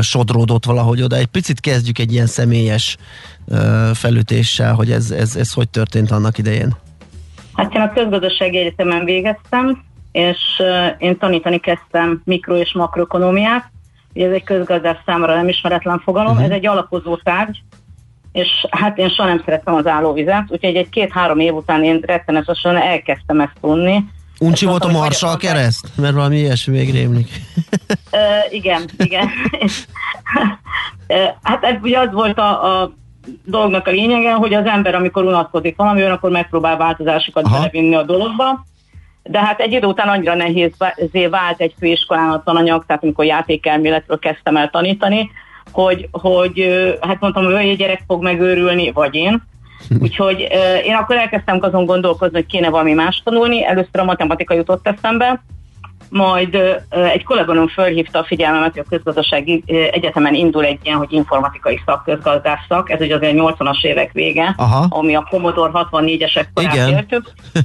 sodródott 0.00 0.64
valahogy 0.64 1.02
oda. 1.02 1.16
Egy 1.16 1.26
picit 1.26 1.60
kezdjük 1.60 1.98
egy 1.98 2.12
ilyen 2.12 2.26
személyes 2.26 2.96
felütéssel, 3.94 4.74
hogy 4.74 4.90
ez, 4.90 5.10
ez, 5.10 5.36
ez 5.36 5.52
hogy 5.52 5.68
történt 5.68 6.10
annak 6.10 6.38
idején. 6.38 6.76
Hát 7.52 7.74
én 7.74 7.80
a 7.80 7.92
közgazdasági 7.92 8.58
egyetemen 8.58 9.04
végeztem, 9.04 9.82
és 10.12 10.62
én 10.98 11.18
tanítani 11.18 11.58
kezdtem 11.58 12.22
mikro- 12.24 12.60
és 12.60 12.72
makroekonomiát. 12.72 13.70
Ugye 14.14 14.26
ez 14.26 14.32
egy 14.32 14.44
közgazdász 14.44 14.98
számára 15.06 15.34
nem 15.34 15.48
ismeretlen 15.48 15.98
fogalom, 15.98 16.30
uh-huh. 16.30 16.44
ez 16.44 16.50
egy 16.50 16.66
alapozó 16.66 17.16
tárgy, 17.16 17.62
és 18.32 18.48
hát 18.70 18.98
én 18.98 19.08
soha 19.08 19.28
nem 19.28 19.42
szerettem 19.44 19.74
az 19.74 19.86
állóvizet, 19.86 20.44
úgyhogy 20.48 20.76
egy 20.76 20.88
két-három 20.88 21.38
év 21.38 21.54
után 21.54 21.84
én 21.84 22.00
rettenetesen 22.06 22.76
elkezdtem 22.76 23.40
ezt 23.40 23.56
tudni. 23.60 24.04
Uncsi 24.40 24.66
volt 24.66 24.84
a 24.84 24.90
Marsal 24.90 25.36
kereszt? 25.36 25.88
Mert 25.96 26.14
valami 26.14 26.36
ilyesmi 26.36 26.76
még 26.76 26.90
rémlik. 26.90 27.28
uh, 28.12 28.54
igen, 28.54 28.82
igen. 28.96 29.28
hát 31.42 31.78
ugye 31.82 31.98
az 31.98 32.12
volt 32.12 32.38
a, 32.38 32.80
a 32.82 32.92
dolognak 33.44 33.86
a 33.86 33.90
lényege, 33.90 34.32
hogy 34.32 34.54
az 34.54 34.66
ember, 34.66 34.94
amikor 34.94 35.24
unatkozik 35.24 35.76
valamivel, 35.76 36.12
akkor 36.12 36.30
megpróbál 36.30 36.76
változásokat 36.76 37.50
belevinni 37.50 37.94
a 37.94 38.02
dologba 38.02 38.64
de 39.22 39.40
hát 39.40 39.60
egy 39.60 39.72
idő 39.72 39.86
után 39.86 40.08
annyira 40.08 40.34
nehézé 40.34 41.26
vált 41.30 41.60
egy 41.60 41.74
főiskolán 41.78 42.30
a 42.30 42.42
tananyag, 42.42 42.84
tehát 42.86 43.02
amikor 43.02 43.24
játékelméletről 43.24 44.18
kezdtem 44.18 44.56
el 44.56 44.70
tanítani, 44.70 45.30
hogy, 45.72 46.08
hogy 46.10 46.66
hát 47.00 47.20
mondtam, 47.20 47.44
hogy 47.44 47.54
egy 47.54 47.76
gyerek 47.76 48.02
fog 48.06 48.22
megőrülni, 48.22 48.92
vagy 48.92 49.14
én. 49.14 49.42
Úgyhogy 50.02 50.48
én 50.84 50.94
akkor 50.94 51.16
elkezdtem 51.16 51.58
azon 51.60 51.84
gondolkozni, 51.84 52.36
hogy 52.36 52.46
kéne 52.46 52.70
valami 52.70 52.92
más 52.92 53.20
tanulni. 53.24 53.66
Először 53.66 54.00
a 54.00 54.04
matematika 54.04 54.54
jutott 54.54 54.86
eszembe, 54.86 55.42
majd 56.08 56.54
egy 56.90 57.24
kolléganom 57.24 57.68
fölhívta 57.68 58.18
a 58.18 58.24
figyelmemet, 58.24 58.72
hogy 58.72 58.82
a 58.86 58.88
közgazdasági 58.88 59.62
egyetemen 59.66 60.34
indul 60.34 60.64
egy 60.64 60.78
ilyen, 60.82 60.98
hogy 60.98 61.12
informatikai 61.12 61.80
szak, 61.86 62.04
közgazdász 62.04 62.64
szak, 62.68 62.90
ez 62.90 63.00
ugye 63.00 63.14
azért 63.14 63.34
80-as 63.36 63.84
évek 63.84 64.12
vége, 64.12 64.54
Aha. 64.56 64.86
ami 64.88 65.14
a 65.14 65.26
Commodore 65.30 65.72
64-esek 65.74 66.46
korán 66.54 66.88
értük. 66.88 67.32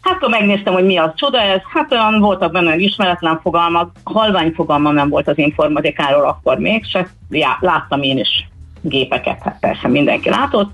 Hát 0.00 0.14
akkor 0.14 0.28
megnéztem, 0.28 0.72
hogy 0.72 0.84
mi 0.84 0.96
az 0.96 1.10
csoda 1.14 1.40
ez, 1.40 1.60
hát 1.74 1.92
olyan 1.92 2.20
voltak 2.20 2.52
benne 2.52 2.76
ismeretlen 2.76 3.40
fogalmak, 3.42 3.96
halvány 4.04 4.52
fogalmam 4.54 4.94
nem 4.94 5.08
volt 5.08 5.28
az 5.28 5.38
informatikáról 5.38 6.24
akkor 6.24 6.58
még, 6.58 6.84
se 6.84 7.08
já, 7.30 7.56
láttam 7.60 8.02
én 8.02 8.18
is 8.18 8.48
gépeket, 8.80 9.42
hát 9.42 9.56
persze 9.60 9.88
mindenki 9.88 10.28
látott, 10.28 10.70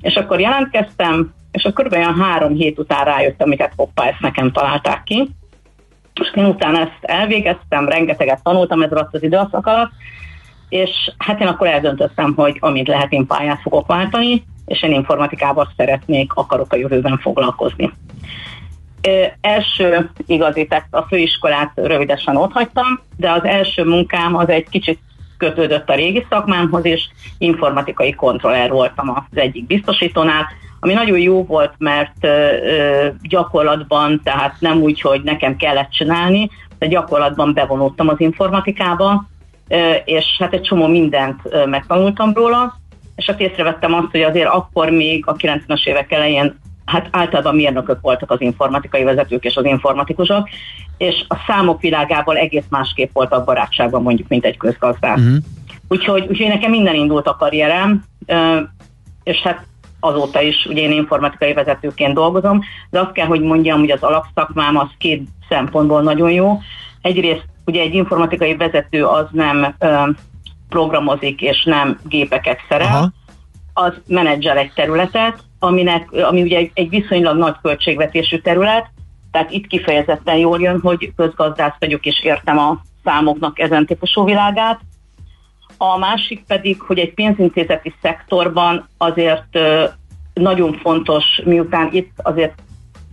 és 0.00 0.14
akkor 0.14 0.40
jelentkeztem, 0.40 1.34
és 1.50 1.64
akkor 1.64 1.84
kb. 1.84 1.92
olyan 1.92 2.20
három 2.20 2.54
hét 2.54 2.78
után 2.78 3.04
rájöttem, 3.04 3.48
hogy 3.48 3.60
hát 3.60 3.72
hoppá, 3.76 4.04
ezt 4.06 4.20
nekem 4.20 4.52
találták 4.52 5.02
ki. 5.02 5.28
És 6.20 6.30
én 6.34 6.44
utána 6.44 6.80
ezt 6.80 6.98
elvégeztem, 7.00 7.88
rengeteget 7.88 8.42
tanultam 8.42 8.82
ez 8.82 8.90
alatt 8.90 9.14
az 9.14 9.22
időszak 9.22 9.66
alatt, 9.66 9.90
és 10.68 10.90
hát 11.18 11.40
én 11.40 11.46
akkor 11.46 11.66
eldöntöttem, 11.66 12.34
hogy 12.34 12.56
amit 12.60 12.88
lehet, 12.88 13.12
én 13.12 13.26
pályát 13.26 13.60
fogok 13.60 13.86
váltani, 13.86 14.44
és 14.66 14.82
én 14.82 14.92
informatikával 14.92 15.72
szeretnék, 15.76 16.32
akarok 16.32 16.72
a 16.72 16.76
jövőben 16.76 17.18
foglalkozni. 17.18 17.92
Első 19.40 20.10
igazi, 20.26 20.66
tehát 20.66 20.86
a 20.90 21.02
főiskolát 21.02 21.72
rövidesen 21.74 22.36
ott 22.36 22.52
hagytam, 22.52 23.00
de 23.16 23.30
az 23.30 23.44
első 23.44 23.84
munkám 23.84 24.36
az 24.36 24.48
egy 24.48 24.68
kicsit 24.68 24.98
kötődött 25.38 25.88
a 25.88 25.94
régi 25.94 26.26
szakmámhoz, 26.30 26.84
és 26.84 27.08
informatikai 27.38 28.12
kontroller 28.12 28.70
voltam 28.70 29.10
az 29.10 29.38
egyik 29.38 29.66
biztosítónál, 29.66 30.46
ami 30.80 30.92
nagyon 30.92 31.18
jó 31.18 31.44
volt, 31.44 31.72
mert 31.78 32.16
ö, 32.20 33.08
gyakorlatban, 33.22 34.20
tehát 34.24 34.56
nem 34.58 34.80
úgy, 34.80 35.00
hogy 35.00 35.22
nekem 35.22 35.56
kellett 35.56 35.90
csinálni, 35.90 36.50
de 36.78 36.86
gyakorlatban 36.86 37.54
bevonultam 37.54 38.08
az 38.08 38.20
informatikába, 38.20 39.24
és 40.04 40.24
hát 40.38 40.52
egy 40.52 40.60
csomó 40.60 40.86
mindent 40.86 41.66
megtanultam 41.66 42.32
róla, 42.32 42.74
és 43.16 43.26
hát 43.26 43.40
észrevettem 43.40 43.94
azt, 43.94 44.10
hogy 44.10 44.22
azért 44.22 44.48
akkor 44.48 44.90
még 44.90 45.26
a 45.26 45.34
90-es 45.34 45.86
évek 45.86 46.12
elején 46.12 46.58
hát 46.84 47.08
általában 47.10 47.54
mérnökök 47.54 48.00
voltak 48.00 48.30
az 48.30 48.40
informatikai 48.40 49.02
vezetők 49.02 49.44
és 49.44 49.56
az 49.56 49.64
informatikusok, 49.64 50.48
és 50.98 51.24
a 51.28 51.36
számok 51.46 51.80
világából 51.80 52.36
egész 52.36 52.64
másképp 52.70 53.10
voltak 53.12 53.44
barátságban 53.44 54.02
mondjuk, 54.02 54.28
mint 54.28 54.44
egy 54.44 54.56
közgazdás. 54.56 55.20
Uh-huh. 55.20 55.36
Úgyhogy, 55.88 56.26
úgyhogy 56.28 56.48
nekem 56.48 56.70
minden 56.70 56.94
indult 56.94 57.26
a 57.26 57.36
karrierem, 57.36 58.04
és 59.22 59.36
hát 59.42 59.66
azóta 60.00 60.40
is 60.40 60.66
ugye 60.66 60.82
én 60.82 60.90
informatikai 60.90 61.52
vezetőként 61.52 62.14
dolgozom, 62.14 62.60
de 62.90 63.00
azt 63.00 63.12
kell, 63.12 63.26
hogy 63.26 63.40
mondjam, 63.40 63.78
hogy 63.78 63.90
az 63.90 64.02
alapszakmám 64.02 64.76
az 64.76 64.88
két 64.98 65.28
szempontból 65.48 66.02
nagyon 66.02 66.30
jó. 66.30 66.58
Egyrészt 67.02 67.46
ugye 67.64 67.80
egy 67.80 67.94
informatikai 67.94 68.56
vezető 68.56 69.04
az 69.04 69.26
nem 69.30 69.74
programozik 70.68 71.40
és 71.40 71.64
nem 71.64 72.00
gépeket 72.04 72.58
szerel, 72.68 72.86
Aha. 72.86 73.12
az 73.72 73.92
menedzser 74.06 74.56
egy 74.56 74.72
területet, 74.74 75.44
aminek, 75.58 76.12
ami 76.12 76.42
ugye 76.42 76.56
egy, 76.56 76.70
egy 76.74 76.88
viszonylag 76.88 77.36
nagy 77.36 77.54
költségvetésű 77.62 78.38
terület, 78.38 78.90
tehát 79.30 79.50
itt 79.50 79.66
kifejezetten 79.66 80.36
jól 80.36 80.60
jön, 80.60 80.80
hogy 80.80 81.12
közgazdász 81.16 81.76
vagyok 81.78 82.04
és 82.04 82.22
értem 82.22 82.58
a 82.58 82.80
számoknak 83.04 83.58
ezen 83.58 83.86
típusú 83.86 84.24
világát. 84.24 84.80
A 85.76 85.98
másik 85.98 86.44
pedig, 86.46 86.80
hogy 86.80 86.98
egy 86.98 87.14
pénzintézeti 87.14 87.94
szektorban 88.02 88.88
azért 88.96 89.58
nagyon 90.34 90.78
fontos, 90.82 91.24
miután 91.44 91.88
itt 91.92 92.10
azért 92.16 92.54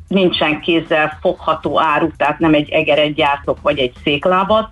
nincsen 0.08 0.62
kézzel 0.62 1.18
fogható 1.22 1.80
áru, 1.80 2.10
tehát 2.18 2.40
nem 2.40 2.54
egy 2.54 2.70
egeret 2.70 3.14
gyártok 3.14 3.62
vagy 3.62 3.80
egy 3.80 3.94
széklábat, 4.04 4.70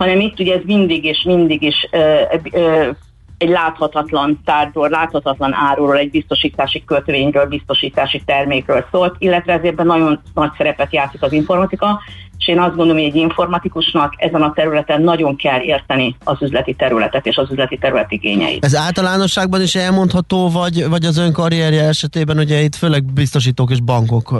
hanem 0.00 0.20
itt 0.20 0.40
ugye 0.40 0.54
ez 0.54 0.62
mindig 0.64 1.04
és 1.04 1.22
mindig 1.22 1.62
is 1.62 1.88
ö, 1.90 2.22
ö, 2.52 2.90
egy 3.38 3.48
láthatatlan 3.48 4.40
tárgyról, 4.44 4.88
láthatatlan 4.88 5.54
áruról, 5.54 5.96
egy 5.96 6.10
biztosítási 6.10 6.84
kötvényről, 6.84 7.46
biztosítási 7.46 8.22
termékről 8.24 8.86
szólt, 8.90 9.14
illetve 9.18 9.52
ezért 9.52 9.76
nagyon 9.76 10.20
nagy 10.34 10.50
szerepet 10.56 10.92
játszik 10.92 11.22
az 11.22 11.32
informatika, 11.32 12.00
és 12.40 12.48
én 12.48 12.58
azt 12.58 12.76
gondolom, 12.76 12.96
hogy 12.96 13.10
egy 13.10 13.16
informatikusnak 13.16 14.14
ezen 14.16 14.42
a 14.42 14.52
területen 14.52 15.02
nagyon 15.02 15.36
kell 15.36 15.60
érteni 15.60 16.16
az 16.24 16.36
üzleti 16.40 16.74
területet 16.74 17.26
és 17.26 17.36
az 17.36 17.50
üzleti 17.50 17.78
terület 17.78 18.12
igényeit. 18.12 18.64
Ez 18.64 18.76
általánosságban 18.76 19.62
is 19.62 19.74
elmondható, 19.74 20.50
vagy, 20.50 20.88
vagy 20.88 21.04
az 21.04 21.18
ön 21.18 21.32
karrierje 21.32 21.84
esetében, 21.84 22.38
ugye 22.38 22.62
itt 22.62 22.74
főleg 22.74 23.04
biztosítók 23.04 23.70
és 23.70 23.80
bankok, 23.80 24.32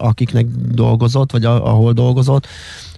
akiknek 0.00 0.46
dolgozott, 0.72 1.32
vagy 1.32 1.44
ahol 1.44 1.92
dolgozott, 1.92 2.46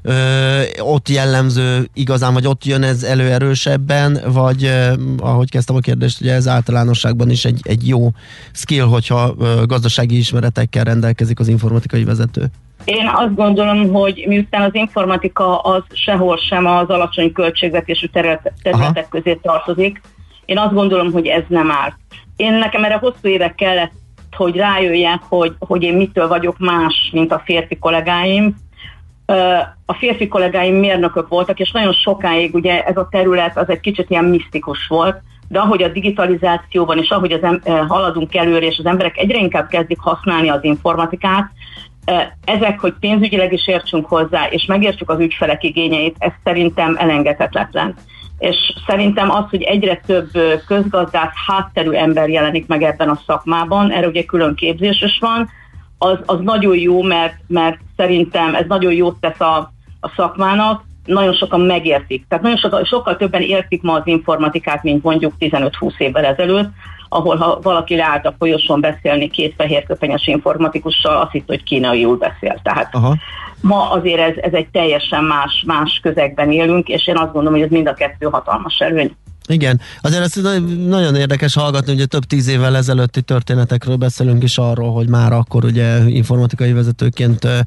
ö, 0.03 0.61
ott 0.79 1.09
jellemző 1.09 1.89
igazán, 1.95 2.33
vagy 2.33 2.47
ott 2.47 2.65
jön 2.65 2.83
ez 2.83 3.03
elő 3.03 3.31
erősebben, 3.31 4.21
vagy 4.27 4.65
ö, 4.65 4.93
ahogy 5.19 5.51
kezdtem 5.51 5.77
a 5.77 5.81
kérdést, 5.81 6.21
ugye 6.21 6.33
ez 6.33 6.49
általánosságban 6.49 7.31
is 7.31 7.45
egy, 7.45 7.61
egy 7.63 7.89
jó 7.89 8.11
skill, 8.53 8.85
hogyha 8.85 9.35
ö, 9.39 9.63
gazdasági 9.67 10.17
ismeretekkel 10.17 10.85
rendelkezik 10.85 11.41
az 11.41 11.49
informatikai 11.49 12.05
vezető? 12.05 12.51
Én 12.85 13.11
azt 13.15 13.35
gondolom, 13.35 13.93
hogy 13.93 14.25
miután 14.27 14.63
az 14.63 14.75
informatika 14.75 15.59
az 15.59 15.83
sehol 15.93 16.37
sem 16.37 16.67
az 16.67 16.89
alacsony 16.89 17.33
költségvetésű 17.33 18.07
terület, 18.07 18.53
területek 18.63 18.97
Aha. 18.97 19.09
közé 19.11 19.35
tartozik, 19.35 20.01
én 20.45 20.59
azt 20.59 20.75
gondolom, 20.75 21.13
hogy 21.13 21.27
ez 21.27 21.43
nem 21.49 21.71
árt. 21.71 21.97
Én 22.37 22.53
nekem 22.53 22.85
erre 22.85 22.95
hosszú 22.95 23.29
évek 23.29 23.55
kellett, 23.55 23.93
hogy 24.37 24.57
rájöjjek, 24.57 25.23
hogy, 25.29 25.55
hogy 25.59 25.83
én 25.83 25.95
mitől 25.95 26.29
vagyok 26.29 26.59
más, 26.59 27.11
mint 27.13 27.33
a 27.33 27.43
férfi 27.45 27.77
kollégáim, 27.79 28.57
a 29.87 29.95
férfi 29.95 30.29
kollégáim 30.29 30.75
mérnökök 30.75 31.29
voltak, 31.29 31.61
és 31.61 31.71
nagyon 31.71 31.93
sokáig 31.93 32.55
ugye 32.55 32.83
ez 32.85 32.97
a 32.97 33.09
terület 33.11 33.57
az 33.57 33.69
egy 33.69 33.81
kicsit 33.81 34.11
ilyen 34.11 34.25
misztikus 34.25 34.87
volt, 34.87 35.23
de 35.49 35.59
ahogy 35.59 35.83
a 35.83 35.89
digitalizációban 35.89 36.99
és 36.99 37.09
ahogy 37.09 37.33
az 37.33 37.43
em- 37.43 37.69
haladunk 37.89 38.35
előre, 38.35 38.67
és 38.67 38.79
az 38.79 38.87
emberek 38.87 39.17
egyre 39.17 39.39
inkább 39.39 39.69
kezdik 39.69 39.99
használni 39.99 40.49
az 40.49 40.65
informatikát, 40.65 41.51
ezek, 42.45 42.81
hogy 42.81 42.95
pénzügyileg 43.01 43.53
is 43.53 43.69
értsünk 43.69 44.07
hozzá, 44.07 44.47
és 44.47 44.65
megértsük 44.65 45.11
az 45.11 45.21
ügyfelek 45.21 45.63
igényeit, 45.63 46.17
ez 46.19 46.33
szerintem 46.45 46.97
elengedhetetlen. 46.99 47.95
És 48.39 48.57
szerintem 48.87 49.31
az, 49.31 49.45
hogy 49.51 49.63
egyre 49.63 50.01
több 50.07 50.31
közgazdász 50.67 51.33
hátterű 51.47 51.91
ember 51.91 52.29
jelenik 52.29 52.67
meg 52.67 52.83
ebben 52.83 53.09
a 53.09 53.21
szakmában, 53.27 53.91
erre 53.91 54.07
ugye 54.07 54.25
külön 54.25 54.55
képzés 54.55 55.03
is 55.03 55.19
van, 55.21 55.49
az, 55.99 56.19
az 56.27 56.39
nagyon 56.41 56.77
jó, 56.77 57.03
mert, 57.03 57.35
mert 57.47 57.79
szerintem 57.97 58.55
ez 58.55 58.65
nagyon 58.69 58.93
jót 58.93 59.21
tesz 59.21 59.41
a, 59.41 59.57
a 60.01 60.09
szakmának, 60.17 60.85
nagyon 61.05 61.35
sokan 61.35 61.61
megértik. 61.61 62.25
Tehát 62.29 62.45
nagyon 62.45 62.59
sokan, 62.59 62.85
sokkal 62.85 63.17
többen 63.17 63.43
értik 63.43 63.83
ma 63.83 63.93
az 63.93 64.07
informatikát, 64.07 64.83
mint 64.83 65.03
mondjuk 65.03 65.33
15-20 65.39 65.99
évvel 65.99 66.25
ezelőtt, 66.25 66.69
ahol 67.09 67.37
ha 67.37 67.59
valaki 67.63 67.97
leállt 67.97 68.27
a 68.27 68.35
folyosón 68.39 68.81
beszélni 68.81 69.31
két 69.31 69.55
fehérköpenyes 69.57 70.27
informatikussal, 70.27 71.17
azt 71.17 71.31
hitt, 71.31 71.47
hogy 71.47 71.63
kínaiul 71.63 72.17
beszél. 72.17 72.61
Tehát 72.63 72.95
Aha. 72.95 73.17
ma 73.61 73.91
azért 73.91 74.21
ez, 74.21 74.35
ez 74.37 74.53
egy 74.53 74.69
teljesen 74.69 75.25
más, 75.25 75.65
más 75.67 76.01
közegben 76.03 76.53
élünk, 76.53 76.89
és 76.89 77.07
én 77.07 77.17
azt 77.17 77.33
gondolom, 77.33 77.53
hogy 77.53 77.63
ez 77.63 77.71
mind 77.71 77.89
a 77.89 77.95
kettő 77.95 78.27
hatalmas 78.27 78.79
előny. 78.79 79.17
Igen, 79.49 79.81
azért 80.01 80.23
ez 80.23 80.43
nagyon 80.87 81.15
érdekes 81.15 81.55
hallgatni, 81.55 81.97
hogy 81.97 82.09
több 82.09 82.25
tíz 82.25 82.47
évvel 82.49 82.77
ezelőtti 82.77 83.23
történetekről 83.23 83.97
beszélünk 83.97 84.43
is 84.43 84.59
arról, 84.59 84.93
hogy 84.93 85.09
már 85.09 85.33
akkor 85.33 85.65
ugye 85.65 86.09
informatikai 86.09 86.73
vezetőként 86.73 87.45
ö, 87.45 87.59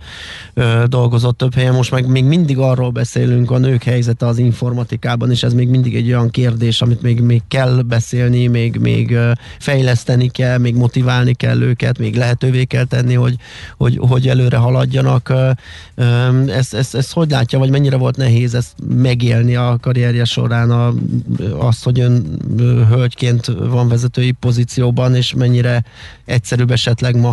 ö, 0.54 0.84
dolgozott 0.88 1.38
több 1.38 1.54
helyen, 1.54 1.74
most 1.74 1.92
meg 1.92 2.08
még 2.08 2.24
mindig 2.24 2.58
arról 2.58 2.90
beszélünk, 2.90 3.52
a 3.52 3.58
nők 3.58 3.84
helyzete 3.84 4.28
az 4.28 4.38
informatikában, 4.38 5.32
és 5.32 5.44
ez 5.44 5.54
még 5.54 5.68
mindig 5.68 5.96
egy 5.96 6.08
olyan 6.08 6.30
kérdés, 6.30 6.82
amit 6.82 7.02
még, 7.02 7.22
még 7.22 7.42
kell 7.48 7.82
beszélni, 7.86 8.48
még, 8.48 8.78
még 8.78 9.18
fejleszteni 9.60 10.30
kell, 10.30 10.58
még 10.58 10.76
motiválni 10.76 11.34
kell 11.34 11.62
őket, 11.62 11.98
még 11.98 12.16
lehetővé 12.16 12.64
kell 12.64 12.86
tenni, 12.86 13.14
hogy, 13.14 13.36
hogy, 13.78 14.00
hogy 14.02 14.28
előre 14.28 14.58
haladjanak. 14.58 15.34
Ezt, 16.48 16.74
ezt, 16.74 16.96
ezt 16.96 17.14
hogy 17.14 17.30
látja, 17.30 17.60
vagy 17.60 17.70
mennyire 17.70 17.98
volt 17.98 18.18
nehéz 18.18 18.56
ezt 18.56 18.74
megélni 18.96 19.56
a 19.56 19.78
karrierje 19.82 20.26
során 20.26 20.72
a, 20.72 20.94
a 21.60 21.69
azt, 21.70 21.84
hogy 21.84 22.00
ön 22.00 22.24
hölgyként 22.90 23.46
van 23.46 23.88
vezetői 23.88 24.32
pozícióban, 24.32 25.16
és 25.16 25.34
mennyire 25.34 25.84
egyszerűbb 26.26 26.72
esetleg 26.72 27.16
ma? 27.16 27.30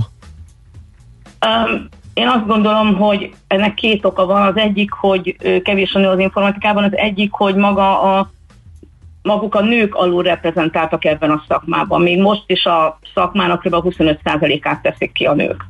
Um, 1.46 1.88
én 2.14 2.28
azt 2.28 2.46
gondolom, 2.46 2.94
hogy 2.94 3.34
ennek 3.46 3.74
két 3.74 4.04
oka 4.04 4.26
van. 4.26 4.46
Az 4.46 4.56
egyik, 4.56 4.90
hogy 4.90 5.36
kevés 5.62 5.92
a 5.92 5.98
nő 5.98 6.08
az 6.08 6.18
informatikában, 6.18 6.84
az 6.84 6.96
egyik, 6.96 7.32
hogy 7.32 7.54
maga 7.54 8.02
a 8.02 8.30
maguk 9.22 9.54
a 9.54 9.60
nők 9.60 9.94
alul 9.94 10.22
reprezentáltak 10.22 11.04
ebben 11.04 11.30
a 11.30 11.44
szakmában. 11.48 12.02
Még 12.02 12.20
most 12.20 12.44
is 12.46 12.64
a 12.64 12.98
szakmának 13.14 13.60
kb. 13.60 13.74
25%-át 13.74 14.82
teszik 14.82 15.12
ki 15.12 15.24
a 15.24 15.34
nők. 15.34 15.64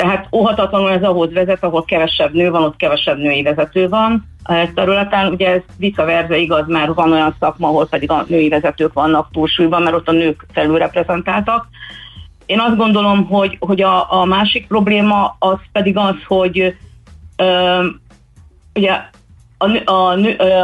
Tehát 0.00 0.28
óhatatlanul 0.32 0.90
ez 0.90 1.02
ahhoz 1.02 1.32
vezet, 1.32 1.64
ahol 1.64 1.84
kevesebb 1.84 2.34
nő 2.34 2.50
van, 2.50 2.62
ott 2.62 2.76
kevesebb 2.76 3.18
női 3.18 3.42
vezető 3.42 3.88
van 3.88 4.24
a 4.42 4.66
területen. 4.74 5.32
Ugye 5.32 5.48
ez 5.48 5.94
versa 5.94 6.34
igaz, 6.34 6.66
mert 6.66 6.94
van 6.94 7.12
olyan 7.12 7.36
szakma, 7.40 7.68
ahol 7.68 7.86
pedig 7.86 8.10
a 8.10 8.24
női 8.28 8.48
vezetők 8.48 8.92
vannak 8.92 9.28
túlsúlyban, 9.32 9.82
mert 9.82 9.96
ott 9.96 10.08
a 10.08 10.12
nők 10.12 10.46
felülreprezentáltak. 10.52 11.68
Én 12.46 12.58
azt 12.58 12.76
gondolom, 12.76 13.26
hogy, 13.26 13.56
hogy 13.60 13.82
a, 13.82 14.20
a 14.20 14.24
másik 14.24 14.66
probléma 14.66 15.36
az 15.38 15.58
pedig 15.72 15.96
az, 15.96 16.14
hogy 16.26 16.76
ö, 17.36 17.86
ugye 18.74 18.92
a, 19.58 19.90
a, 19.90 20.12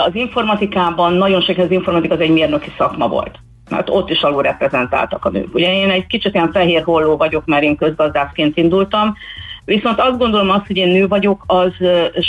az 0.06 0.14
informatikában 0.14 1.12
nagyon 1.12 1.40
sok 1.40 1.58
az 1.58 1.70
informatika 1.70 2.14
az 2.14 2.20
egy 2.20 2.30
mérnöki 2.30 2.72
szakma 2.78 3.08
volt 3.08 3.38
mert 3.70 3.90
ott 3.90 4.10
is 4.10 4.22
alul 4.22 4.42
reprezentáltak 4.42 5.24
a 5.24 5.30
nők. 5.30 5.54
Ugye 5.54 5.74
én 5.74 5.90
egy 5.90 6.06
kicsit 6.06 6.34
ilyen 6.34 6.52
fehér 6.52 6.82
holló 6.82 7.16
vagyok, 7.16 7.46
mert 7.46 7.62
én 7.62 7.76
közgazdászként 7.76 8.56
indultam, 8.56 9.14
Viszont 9.66 10.00
azt 10.00 10.18
gondolom 10.18 10.50
azt, 10.50 10.66
hogy 10.66 10.76
én 10.76 10.88
nő 10.88 11.08
vagyok, 11.08 11.44
az 11.46 11.72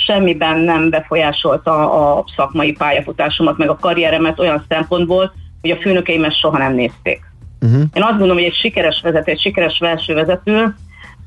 semmiben 0.05 0.59
nem 0.59 0.89
befolyásolta 0.89 1.91
a 1.91 2.25
szakmai 2.35 2.71
pályafutásomat, 2.71 3.57
meg 3.57 3.69
a 3.69 3.77
karrieremet 3.77 4.39
olyan 4.39 4.65
szempontból, 4.69 5.33
hogy 5.61 5.69
a 5.69 5.75
főnökeimet 5.75 6.39
soha 6.39 6.57
nem 6.57 6.73
nézték. 6.73 7.19
Uh-huh. 7.61 7.79
Én 7.79 8.03
azt 8.03 8.11
gondolom, 8.11 8.35
hogy 8.35 8.45
egy 8.45 8.53
sikeres 8.53 9.01
vezető, 9.01 9.31
egy 9.31 9.39
sikeres 9.39 9.79
belső 9.79 10.13
vezető 10.13 10.75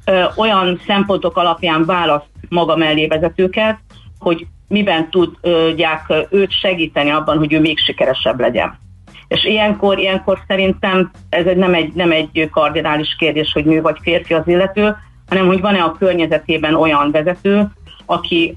ö, 0.05 0.25
olyan 0.37 0.81
szempontok 0.87 1.37
alapján 1.37 1.85
választ 1.85 2.29
maga 2.49 2.77
mellé 2.77 3.07
vezetőket, 3.07 3.79
hogy 4.19 4.47
miben 4.69 5.11
tudják 5.11 6.13
őt 6.31 6.53
segíteni 6.53 7.11
abban, 7.11 7.39
hogy 7.39 7.53
ő 7.53 7.61
még 7.61 7.79
sikeresebb 7.79 8.41
legyen. 8.41 8.79
És 9.31 9.45
ilyenkor, 9.45 9.99
ilyenkor 9.99 10.39
szerintem 10.47 11.11
ez 11.29 11.47
egy, 11.47 11.57
nem, 11.57 11.75
egy, 11.75 11.93
nem 11.93 12.11
egy 12.11 12.49
kardinális 12.53 13.17
kérdés, 13.19 13.53
hogy 13.53 13.65
nő 13.65 13.81
vagy 13.81 13.97
férfi 14.03 14.35
az 14.35 14.49
illető, 14.49 14.97
hanem 15.29 15.47
hogy 15.47 15.61
van-e 15.61 15.83
a 15.83 15.97
környezetében 15.99 16.75
olyan 16.75 17.11
vezető, 17.11 17.69
aki 18.07 18.57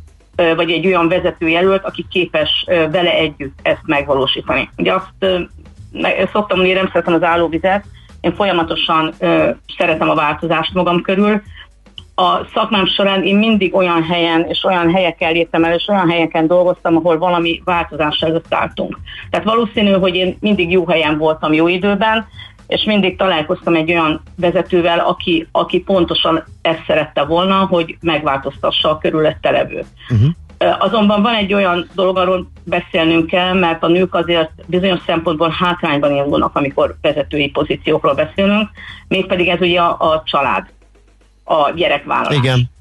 vagy 0.56 0.72
egy 0.72 0.86
olyan 0.86 1.08
vezetőjelölt, 1.08 1.86
aki 1.86 2.06
képes 2.10 2.64
vele 2.66 3.14
együtt 3.14 3.60
ezt 3.62 3.82
megvalósítani. 3.86 4.70
Ugye 4.78 4.94
azt 4.94 5.42
szoktam 6.32 6.58
mondani, 6.58 6.74
nem 6.74 6.90
szeretem 6.92 7.14
az 7.14 7.24
állóvizet, 7.24 7.86
én 8.22 8.36
folyamatosan 8.36 9.14
szeretem 9.78 10.10
a 10.10 10.16
változást 10.16 10.74
magam 10.74 11.02
körül, 11.02 11.42
a 12.16 12.46
szakmám 12.54 12.86
során 12.86 13.24
én 13.24 13.38
mindig 13.38 13.76
olyan 13.76 14.04
helyen 14.04 14.46
és 14.48 14.64
olyan 14.64 14.94
helyekkel 14.94 15.32
léptem 15.32 15.64
el, 15.64 15.74
és 15.74 15.88
olyan 15.88 16.10
helyeken 16.10 16.48
dolgoztam, 16.48 16.96
ahol 16.96 17.18
valami 17.18 17.62
változás 17.66 18.20
előtt 18.20 18.54
álltunk. 18.54 19.00
Tehát 19.30 19.46
valószínű, 19.46 19.92
hogy 19.92 20.16
én 20.16 20.38
mindig 20.40 20.72
jó 20.72 20.88
helyen 20.88 21.18
voltam 21.18 21.54
jó 21.54 21.68
időben, 21.68 22.28
és 22.68 22.84
mindig 22.84 23.18
találkoztam 23.18 23.76
egy 23.76 23.92
olyan 23.92 24.22
vezetővel, 24.36 25.00
aki, 25.00 25.48
aki 25.52 25.80
pontosan 25.80 26.44
ezt 26.62 26.84
szerette 26.88 27.24
volna, 27.24 27.56
hogy 27.56 27.98
megváltoztassa 28.02 28.90
a 28.90 28.98
körülötte 28.98 29.52
levőt. 29.52 29.86
Uh-huh. 30.10 30.30
Azonban 30.80 31.22
van 31.22 31.34
egy 31.34 31.54
olyan 31.54 31.90
dolog, 31.96 32.18
arról 32.18 32.48
beszélnünk 32.64 33.28
kell, 33.28 33.54
mert 33.54 33.84
a 33.84 33.88
nők 33.88 34.16
azért 34.16 34.52
bizonyos 34.66 35.00
szempontból 35.06 35.56
hátrányban 35.60 36.16
indulnak, 36.16 36.56
amikor 36.56 36.96
vezetői 37.02 37.50
pozíciókról 37.50 38.14
beszélünk, 38.14 38.70
mégpedig 39.08 39.48
ez 39.48 39.62
ugye 39.62 39.82
a, 39.82 40.12
a 40.12 40.24
család 40.26 40.66
a 41.44 41.72
gyerekvállalás. 41.76 42.38
Igen. 42.38 42.72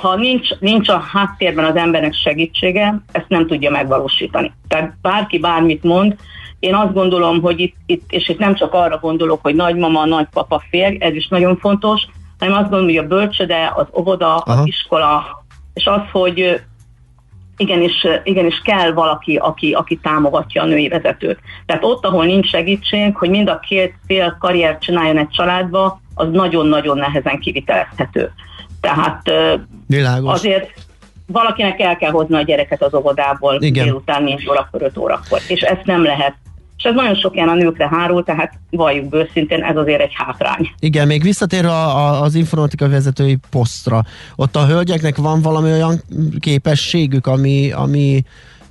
Ha 0.00 0.16
nincs, 0.16 0.48
nincs 0.58 0.88
a 0.88 0.98
háttérben 0.98 1.64
az 1.64 1.76
embernek 1.76 2.14
segítsége, 2.14 3.02
ezt 3.12 3.28
nem 3.28 3.46
tudja 3.46 3.70
megvalósítani. 3.70 4.52
Tehát 4.68 4.96
bárki 5.02 5.38
bármit 5.38 5.82
mond, 5.82 6.16
én 6.58 6.74
azt 6.74 6.92
gondolom, 6.92 7.40
hogy 7.40 7.60
itt, 7.60 7.76
itt, 7.86 8.12
és 8.12 8.28
itt 8.28 8.38
nem 8.38 8.54
csak 8.54 8.72
arra 8.72 8.98
gondolok, 8.98 9.38
hogy 9.42 9.54
nagymama, 9.54 10.04
nagypapa, 10.04 10.62
férj, 10.70 10.96
ez 11.00 11.14
is 11.14 11.28
nagyon 11.28 11.56
fontos, 11.56 12.06
hanem 12.38 12.54
azt 12.54 12.70
gondolom, 12.70 12.86
hogy 12.86 13.04
a 13.04 13.06
bölcsöde, 13.06 13.72
az 13.76 13.86
óvoda, 13.98 14.36
Aha. 14.36 14.60
az 14.60 14.66
iskola, 14.66 15.44
és 15.74 15.86
az, 15.86 16.00
hogy 16.12 16.60
igenis, 17.56 18.06
igenis 18.24 18.60
kell 18.64 18.92
valaki, 18.92 19.36
aki, 19.36 19.72
aki 19.72 19.96
támogatja 19.96 20.62
a 20.62 20.66
női 20.66 20.88
vezetőt. 20.88 21.38
Tehát 21.66 21.84
ott, 21.84 22.04
ahol 22.04 22.24
nincs 22.24 22.48
segítség, 22.48 23.16
hogy 23.16 23.30
mind 23.30 23.48
a 23.48 23.58
két 23.58 23.94
fél 24.06 24.36
karriert 24.40 24.82
csináljon 24.82 25.18
egy 25.18 25.30
családba, 25.30 26.00
az 26.14 26.28
nagyon-nagyon 26.32 26.98
nehezen 26.98 27.38
kivitelezhető. 27.38 28.32
Tehát 28.80 29.22
Világos. 29.86 30.32
azért 30.32 30.72
valakinek 31.26 31.80
el 31.80 31.96
kell 31.96 32.10
hozni 32.10 32.36
a 32.36 32.42
gyereket 32.42 32.82
az 32.82 32.94
óvodából 32.94 33.56
Igen. 33.60 33.84
délután 33.84 34.22
4 34.22 34.48
órakor, 34.48 34.82
5 34.82 34.96
órakor, 34.96 35.40
és 35.48 35.60
ezt 35.60 35.84
nem 35.84 36.02
lehet 36.02 36.34
és 36.84 36.90
ez 36.90 36.94
nagyon 36.94 37.14
sok 37.14 37.34
ilyen 37.34 37.48
a 37.48 37.54
nőkre 37.54 37.88
hárul, 37.88 38.24
tehát 38.24 38.52
valljuk 38.70 39.14
őszintén, 39.14 39.62
ez 39.62 39.76
azért 39.76 40.00
egy 40.00 40.12
hátrány. 40.14 40.70
Igen, 40.78 41.06
még 41.06 41.22
visszatérve 41.22 41.70
a, 41.70 41.96
a, 41.96 42.22
az 42.22 42.34
informatika 42.34 42.88
vezetői 42.88 43.38
posztra, 43.50 44.02
ott 44.36 44.56
a 44.56 44.66
hölgyeknek 44.66 45.16
van 45.16 45.42
valami 45.42 45.70
olyan 45.70 46.02
képességük, 46.40 47.26
ami, 47.26 47.72
ami 47.72 48.22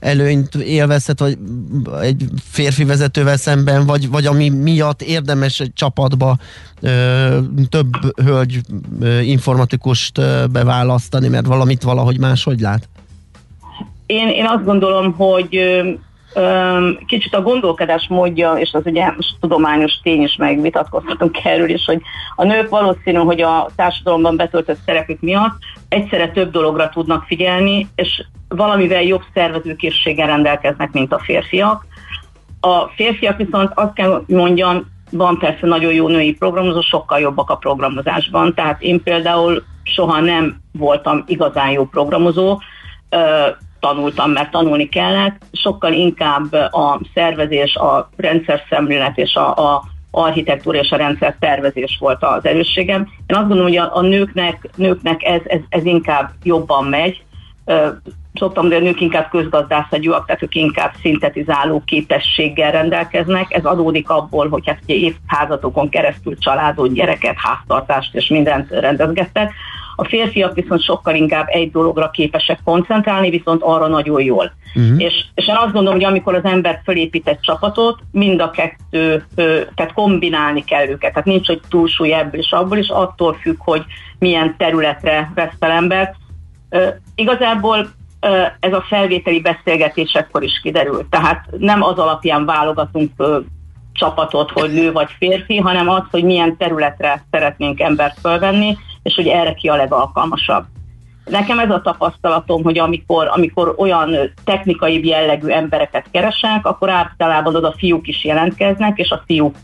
előnyt 0.03 0.55
élvezhet, 0.55 1.19
vagy 1.19 1.37
egy 2.01 2.25
férfi 2.43 2.83
vezetővel 2.83 3.37
szemben, 3.37 3.85
vagy, 3.85 4.09
vagy 4.09 4.25
ami 4.25 4.49
miatt 4.49 5.01
érdemes 5.01 5.59
egy 5.59 5.73
csapatba 5.73 6.37
ö, 6.81 7.37
több 7.69 7.89
hölgy 8.23 8.59
ö, 9.01 9.19
informatikust 9.19 10.17
ö, 10.17 10.43
beválasztani, 10.51 11.27
mert 11.27 11.45
valamit 11.45 11.83
valahogy 11.83 12.19
máshogy 12.19 12.59
lát? 12.59 12.89
Én, 14.05 14.27
én 14.27 14.45
azt 14.45 14.65
gondolom, 14.65 15.11
hogy 15.11 15.59
kicsit 17.05 17.35
a 17.35 17.41
gondolkodás 17.41 18.07
módja, 18.07 18.53
és 18.53 18.73
az 18.73 18.81
ugye 18.85 19.05
most 19.15 19.35
tudományos 19.39 19.99
tény 20.03 20.21
is 20.21 20.35
megvitatkozhatunk 20.35 21.37
erről 21.43 21.69
is, 21.69 21.85
hogy 21.85 22.01
a 22.35 22.43
nők 22.43 22.69
valószínű, 22.69 23.17
hogy 23.17 23.41
a 23.41 23.69
társadalomban 23.75 24.35
betöltött 24.35 24.79
szerepük 24.85 25.21
miatt 25.21 25.57
egyszerre 25.89 26.31
több 26.31 26.51
dologra 26.51 26.89
tudnak 26.89 27.23
figyelni, 27.23 27.87
és 27.95 28.23
valamivel 28.55 29.01
jobb 29.01 29.21
szervezőkészséggel 29.33 30.27
rendelkeznek, 30.27 30.91
mint 30.91 31.13
a 31.13 31.19
férfiak. 31.19 31.85
A 32.59 32.87
férfiak 32.87 33.37
viszont 33.37 33.71
azt 33.75 33.93
kell 33.93 34.23
mondjam, 34.27 34.91
van 35.11 35.37
persze 35.37 35.67
nagyon 35.67 35.93
jó 35.93 36.07
női 36.07 36.33
programozó, 36.33 36.81
sokkal 36.81 37.19
jobbak 37.19 37.49
a 37.49 37.55
programozásban. 37.55 38.53
Tehát 38.53 38.81
én 38.81 39.03
például 39.03 39.63
soha 39.83 40.19
nem 40.19 40.61
voltam 40.71 41.23
igazán 41.27 41.69
jó 41.69 41.85
programozó, 41.85 42.59
tanultam, 43.79 44.31
mert 44.31 44.51
tanulni 44.51 44.89
kellett, 44.89 45.45
sokkal 45.51 45.93
inkább 45.93 46.51
a 46.53 46.99
szervezés, 47.13 47.75
a 47.75 48.09
rendszer 48.15 48.61
szemlélet 48.69 49.17
és 49.17 49.35
a, 49.35 49.73
a 49.73 49.83
architektúra 50.11 50.77
és 50.77 50.91
a 50.91 50.97
rendszer 50.97 51.35
tervezés 51.39 51.97
volt 51.99 52.23
az 52.23 52.45
erősségem. 52.45 53.01
Én 53.27 53.35
azt 53.35 53.47
gondolom, 53.47 53.63
hogy 53.63 53.77
a, 53.77 53.95
a 53.95 54.01
nőknek, 54.01 54.69
nőknek 54.75 55.23
ez, 55.23 55.41
ez, 55.45 55.59
ez 55.69 55.85
inkább 55.85 56.31
jobban 56.43 56.85
megy. 56.85 57.23
Szoktam, 58.33 58.63
hogy 58.63 58.73
a 58.73 58.79
nők 58.79 59.01
inkább 59.01 59.29
közgazdászatúak, 59.29 60.25
tehát 60.25 60.41
ők 60.41 60.55
inkább 60.55 60.93
szintetizáló 61.01 61.83
képességgel 61.85 62.71
rendelkeznek. 62.71 63.53
Ez 63.53 63.65
adódik 63.65 64.09
abból, 64.09 64.49
hogy 64.49 64.63
hát 64.65 64.79
ugye 64.83 64.95
évszázadokon 64.95 65.89
keresztül 65.89 66.37
családot, 66.37 66.93
gyereket, 66.93 67.35
háztartást 67.37 68.15
és 68.15 68.27
mindent 68.27 68.69
rendezgettek 68.69 69.53
A 69.95 70.03
férfiak 70.03 70.55
viszont 70.55 70.83
sokkal 70.83 71.15
inkább 71.15 71.45
egy 71.47 71.71
dologra 71.71 72.09
képesek 72.09 72.59
koncentrálni, 72.63 73.29
viszont 73.29 73.61
arra 73.61 73.87
nagyon 73.87 74.21
jól. 74.21 74.53
Uh-huh. 74.75 75.01
És, 75.01 75.25
és 75.33 75.47
én 75.47 75.55
azt 75.55 75.73
gondolom, 75.73 75.99
hogy 75.99 76.03
amikor 76.03 76.35
az 76.35 76.43
ember 76.43 76.81
felépít 76.83 77.27
egy 77.27 77.39
csapatot, 77.39 77.99
mind 78.11 78.41
a 78.41 78.49
kettő, 78.49 79.25
tehát 79.75 79.93
kombinálni 79.93 80.63
kell 80.63 80.87
őket. 80.87 81.13
Tehát 81.13 81.27
nincs, 81.27 81.47
hogy 81.47 81.61
túlsúly 81.69 82.13
ebből 82.13 82.39
és 82.39 82.51
abból, 82.51 82.77
és 82.77 82.89
attól 82.89 83.33
függ, 83.33 83.55
hogy 83.57 83.83
milyen 84.19 84.55
területre 84.57 85.31
vesz 85.35 85.53
fel 85.59 85.71
embert. 85.71 86.15
Igazából 87.15 87.87
ez 88.59 88.73
a 88.73 88.85
felvételi 88.87 89.41
beszélgetésekkor 89.41 90.43
is 90.43 90.59
kiderült. 90.61 91.05
Tehát 91.05 91.45
nem 91.57 91.83
az 91.83 91.97
alapján 91.97 92.45
válogatunk 92.45 93.11
csapatot, 93.93 94.51
hogy 94.51 94.73
nő 94.73 94.91
vagy 94.91 95.09
férfi, 95.17 95.57
hanem 95.57 95.89
az, 95.89 96.03
hogy 96.11 96.23
milyen 96.23 96.57
területre 96.57 97.25
szeretnénk 97.31 97.79
embert 97.79 98.19
fölvenni, 98.19 98.77
és 99.03 99.15
hogy 99.15 99.27
erre 99.27 99.53
ki 99.53 99.67
a 99.67 99.75
legalkalmasabb. 99.75 100.65
Nekem 101.25 101.59
ez 101.59 101.69
a 101.69 101.81
tapasztalatom, 101.81 102.63
hogy 102.63 102.79
amikor, 102.79 103.27
amikor 103.31 103.73
olyan 103.77 104.15
technikai 104.43 105.07
jellegű 105.07 105.47
embereket 105.47 106.05
keresek, 106.11 106.65
akkor 106.65 106.89
általában 106.89 107.55
oda 107.55 107.73
fiúk 107.77 108.07
is 108.07 108.23
jelentkeznek, 108.23 108.97
és 108.97 109.09
a 109.09 109.23
fiúk 109.25 109.55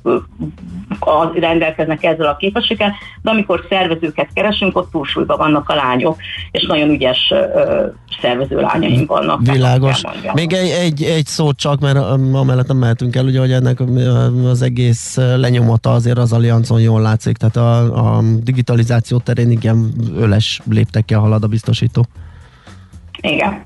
rendelkeznek 1.33 2.03
ezzel 2.03 2.27
a 2.27 2.35
képességgel, 2.35 2.93
de 3.21 3.29
amikor 3.29 3.65
szervezőket 3.69 4.29
keresünk, 4.33 4.77
ott 4.77 4.91
túlsúlyban 4.91 5.37
vannak 5.37 5.69
a 5.69 5.75
lányok, 5.75 6.17
és 6.51 6.65
nagyon 6.65 6.89
ügyes 6.89 7.33
szervező 8.21 8.59
lányaim 8.59 9.05
vannak. 9.05 9.39
Világos. 9.41 10.01
Még 10.33 10.53
egy, 10.53 10.69
egy, 10.69 11.03
egy 11.03 11.25
szót 11.25 11.57
csak, 11.57 11.79
mert 11.79 11.97
amellett 12.33 12.67
nem 12.67 12.77
mehetünk 12.77 13.15
el, 13.15 13.25
ugye, 13.25 13.39
hogy 13.39 13.51
ennek 13.51 13.79
az 14.45 14.61
egész 14.61 15.17
lenyomata 15.17 15.91
azért 15.93 16.17
az 16.17 16.33
Allianzon 16.33 16.81
jól 16.81 17.01
látszik, 17.01 17.37
tehát 17.37 17.55
a, 17.55 18.17
a 18.17 18.21
digitalizáció 18.43 19.17
terén 19.17 19.51
igen 19.51 19.93
öles 20.17 20.61
léptekkel 20.69 21.19
halad 21.19 21.43
a 21.43 21.47
biztosító. 21.47 22.05
Igen. 23.21 23.65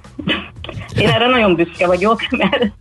Én 0.96 1.10
erre 1.10 1.28
nagyon 1.28 1.56
büszke 1.56 1.88
vagyok, 1.88 2.22
mert 2.30 2.72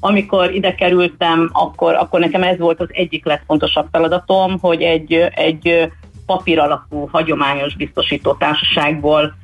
amikor 0.00 0.54
ide 0.54 0.74
kerültem, 0.74 1.50
akkor, 1.52 1.94
akkor 1.94 2.20
nekem 2.20 2.42
ez 2.42 2.58
volt 2.58 2.80
az 2.80 2.88
egyik 2.90 3.24
legfontosabb 3.24 3.86
feladatom, 3.90 4.58
hogy 4.60 4.82
egy, 4.82 5.12
egy 5.34 5.90
papír 6.26 6.58
alapú, 6.58 7.08
hagyományos 7.12 7.74
biztosító 7.76 8.34
társaságból 8.34 9.34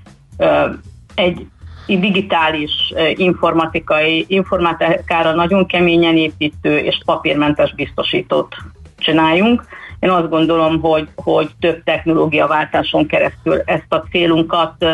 egy 1.15 1.47
digitális, 1.87 2.93
informatikai, 3.15 4.25
informatikára 4.29 5.35
nagyon 5.35 5.67
keményen 5.67 6.17
építő 6.17 6.79
és 6.79 7.01
papírmentes 7.05 7.75
biztosítót 7.75 8.55
csináljunk. 8.99 9.65
Én 10.01 10.11
azt 10.11 10.29
gondolom, 10.29 10.81
hogy, 10.81 11.09
hogy 11.15 11.51
több 11.61 11.83
technológiaváltáson 11.85 13.07
keresztül 13.07 13.63
ezt 13.65 13.93
a 13.93 14.05
célunkat 14.11 14.85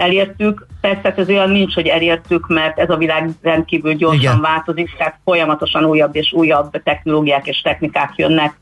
elértük. 0.00 0.66
Persze 0.80 1.14
ez 1.16 1.28
olyan 1.28 1.50
nincs, 1.50 1.74
hogy 1.74 1.86
elértük, 1.86 2.48
mert 2.48 2.78
ez 2.78 2.90
a 2.90 2.96
világ 2.96 3.30
rendkívül 3.42 3.94
gyorsan 3.94 4.20
Igen. 4.20 4.40
változik, 4.40 4.96
tehát 4.96 5.18
folyamatosan 5.24 5.84
újabb 5.84 6.16
és 6.16 6.32
újabb 6.32 6.82
technológiák 6.82 7.46
és 7.46 7.60
technikák 7.60 8.12
jönnek 8.16 8.58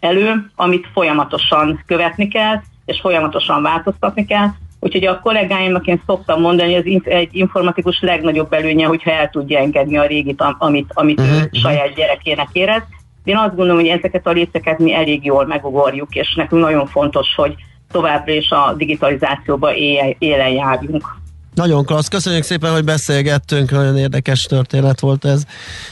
elő, 0.00 0.50
amit 0.56 0.86
folyamatosan 0.92 1.82
követni 1.86 2.28
kell, 2.28 2.60
és 2.84 3.00
folyamatosan 3.00 3.62
változtatni 3.62 4.24
kell. 4.24 4.46
Úgyhogy 4.80 5.06
a 5.06 5.20
kollégáimnak 5.20 5.86
én 5.86 6.02
szoktam 6.06 6.40
mondani, 6.40 6.74
hogy 6.74 6.94
az 6.94 7.02
egy 7.04 7.28
informatikus 7.32 8.00
legnagyobb 8.00 8.52
előnye, 8.52 8.86
hogyha 8.86 9.10
el 9.10 9.30
tudja 9.30 9.58
engedni 9.58 9.96
a 9.96 10.06
régit, 10.06 10.44
amit, 10.58 10.90
amit 10.94 11.20
uh-huh. 11.20 11.36
ő 11.36 11.48
saját 11.52 11.94
gyerekének 11.94 12.48
érez. 12.52 12.82
Én 13.24 13.36
azt 13.36 13.56
gondolom, 13.56 13.80
hogy 13.80 13.88
ezeket 13.88 14.26
a 14.26 14.30
léceket 14.30 14.78
mi 14.78 14.94
elég 14.94 15.24
jól 15.24 15.46
megugorjuk, 15.46 16.14
és 16.14 16.34
nekünk 16.34 16.62
nagyon 16.62 16.86
fontos, 16.86 17.34
hogy 17.34 17.54
továbbra 17.90 18.32
is 18.32 18.50
a 18.50 18.74
digitalizációba 18.76 19.74
élen 20.18 20.50
járjunk. 20.50 21.16
Nagyon 21.54 21.84
klassz, 21.84 22.08
köszönjük 22.08 22.42
szépen, 22.42 22.72
hogy 22.72 22.84
beszélgettünk, 22.84 23.70
nagyon 23.70 23.96
érdekes 23.96 24.42
történet 24.42 25.00
volt 25.00 25.24
ez, 25.24 25.44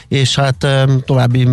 és 0.07 0.35
hát 0.35 0.67
további 1.05 1.47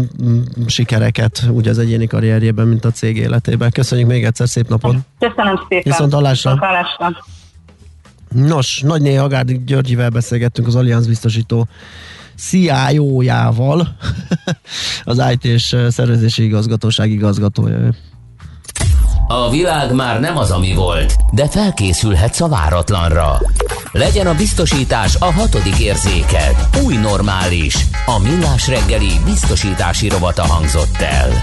sikereket 0.67 1.49
úgy 1.51 1.69
az 1.69 1.79
egyéni 1.79 2.07
karrierjében, 2.07 2.67
mint 2.67 2.85
a 2.85 2.91
cég 2.91 3.17
életében. 3.17 3.71
Köszönjük 3.71 4.09
még 4.09 4.25
egyszer, 4.25 4.49
szép 4.49 4.69
napot! 4.69 4.97
Köszönöm 5.19 5.57
szépen! 5.69 5.83
Viszont 5.93 6.13
hallásra! 6.13 6.59
Nos, 8.29 8.81
Nagy 8.81 9.17
Hagárdi 9.17 9.63
Györgyivel 9.67 10.11
beszélgettünk 10.11 10.67
az 10.67 10.75
Allianz 10.75 11.07
biztosító 11.07 11.69
CIO-jával, 12.37 13.89
az 15.05 15.23
IT 15.33 15.45
és 15.45 15.77
szervezési 15.89 16.45
igazgatóság 16.45 17.11
igazgatója. 17.11 17.79
A 19.27 19.51
világ 19.51 19.95
már 19.95 20.21
nem 20.21 20.37
az, 20.37 20.51
ami 20.51 20.75
volt, 20.75 21.17
de 21.31 21.49
felkészülhetsz 21.49 22.41
a 22.41 22.49
váratlanra. 22.49 23.41
Legyen 23.93 24.27
a 24.27 24.35
biztosítás 24.35 25.17
a 25.19 25.33
hatodik 25.33 25.79
érzéked. 25.79 26.57
Új 26.85 26.97
normális. 26.97 27.77
A 28.07 28.19
millás 28.19 28.69
reggeli 28.69 29.11
biztosítási 29.25 30.09
rovata 30.09 30.43
hangzott 30.43 31.01
el. 31.01 31.43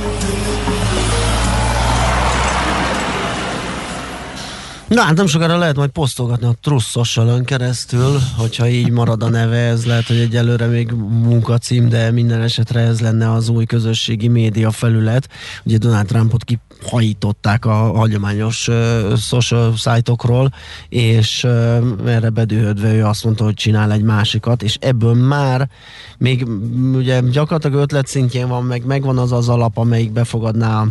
Na 4.91 5.01
hát 5.01 5.15
nem 5.15 5.27
sokára 5.27 5.57
lehet 5.57 5.75
majd 5.75 5.89
posztolgatni 5.89 6.45
a 6.45 6.55
Truss 6.61 6.97
keresztül, 7.45 8.19
hogyha 8.37 8.67
így 8.67 8.89
marad 8.89 9.23
a 9.23 9.29
neve, 9.29 9.57
ez 9.57 9.85
lehet, 9.85 10.07
hogy 10.07 10.17
egyelőre 10.17 10.65
még 10.65 10.91
munkacím, 11.23 11.89
de 11.89 12.11
minden 12.11 12.41
esetre 12.41 12.79
ez 12.79 12.99
lenne 12.99 13.31
az 13.31 13.49
új 13.49 13.65
közösségi 13.65 14.27
média 14.27 14.71
felület. 14.71 15.29
Ugye 15.63 15.77
Donald 15.77 16.05
Trumpot 16.05 16.43
kihajították 16.43 17.65
a 17.65 17.73
hagyományos 17.73 18.67
uh, 18.67 18.75
social 19.17 19.77
szájtokról, 19.77 20.53
és 20.89 21.43
uh, 21.43 21.81
erre 22.05 22.29
bedühödve 22.29 22.93
ő 22.93 23.05
azt 23.05 23.23
mondta, 23.23 23.43
hogy 23.43 23.53
csinál 23.53 23.91
egy 23.91 24.03
másikat, 24.03 24.63
és 24.63 24.77
ebből 24.81 25.13
már 25.13 25.69
még 26.17 26.47
ugye 26.93 27.21
gyakorlatilag 27.21 27.81
ötlet 27.81 28.07
szintjén 28.07 28.47
van, 28.47 28.63
meg 28.63 28.85
megvan 28.85 29.17
az 29.17 29.31
az 29.31 29.49
alap, 29.49 29.77
amelyik 29.77 30.11
befogadná 30.11 30.85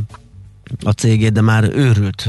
a 0.83 0.91
cégét, 0.91 1.33
de 1.33 1.41
már 1.41 1.71
őrült 1.75 2.29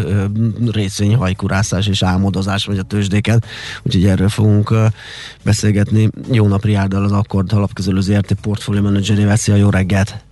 részvényhajkurászás 0.72 1.88
és 1.88 2.04
álmodozás 2.04 2.66
vagy 2.66 2.78
a 2.78 2.84
tőzsdéken, 2.84 3.44
úgyhogy 3.84 4.06
erről 4.06 4.30
fogunk 4.30 4.74
beszélgetni. 5.44 6.10
Jó 6.32 6.48
nap 6.48 6.66
Riárdal 6.66 7.04
az 7.04 7.12
Akkord 7.12 7.54
alapközölő 7.54 8.02
ZRT 8.02 8.34
portfólió 8.34 8.82
menedzserével. 8.82 9.36
Szia, 9.36 9.56
jó 9.56 9.70
reggelt! 9.70 10.30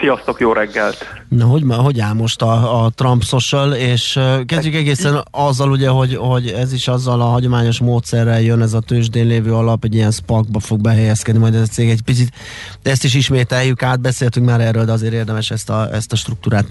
Sziasztok, 0.00 0.40
jó 0.40 0.52
reggelt! 0.52 1.24
Na, 1.28 1.44
hogy, 1.44 1.62
hogy 1.68 2.00
áll 2.00 2.12
most 2.12 2.42
a, 2.42 2.84
a 2.84 2.90
Trump 2.90 3.22
social, 3.22 3.72
és 3.72 4.18
kezdjük 4.46 4.74
egészen 4.74 5.24
azzal 5.30 5.70
ugye, 5.70 5.88
hogy, 5.88 6.16
hogy 6.16 6.46
ez 6.46 6.72
is 6.72 6.88
azzal 6.88 7.20
a 7.20 7.24
hagyományos 7.24 7.80
módszerrel 7.80 8.40
jön, 8.40 8.62
ez 8.62 8.72
a 8.72 8.80
tőzsdén 8.80 9.26
lévő 9.26 9.54
alap, 9.54 9.84
egy 9.84 9.94
ilyen 9.94 10.10
spakba 10.10 10.60
fog 10.60 10.80
behelyezkedni 10.80 11.40
majd 11.40 11.54
ez 11.54 11.60
a 11.60 11.66
cég 11.66 11.88
egy 11.88 12.02
picit, 12.02 12.30
de 12.82 12.90
ezt 12.90 13.04
is 13.04 13.14
ismételjük 13.14 13.82
át, 13.82 14.00
beszéltünk 14.00 14.46
már 14.46 14.60
erről, 14.60 14.84
de 14.84 14.92
azért 14.92 15.12
érdemes 15.12 15.50
ezt 15.50 15.70
a, 15.70 15.88
ezt 15.92 16.12
a 16.12 16.16
struktúrát 16.16 16.66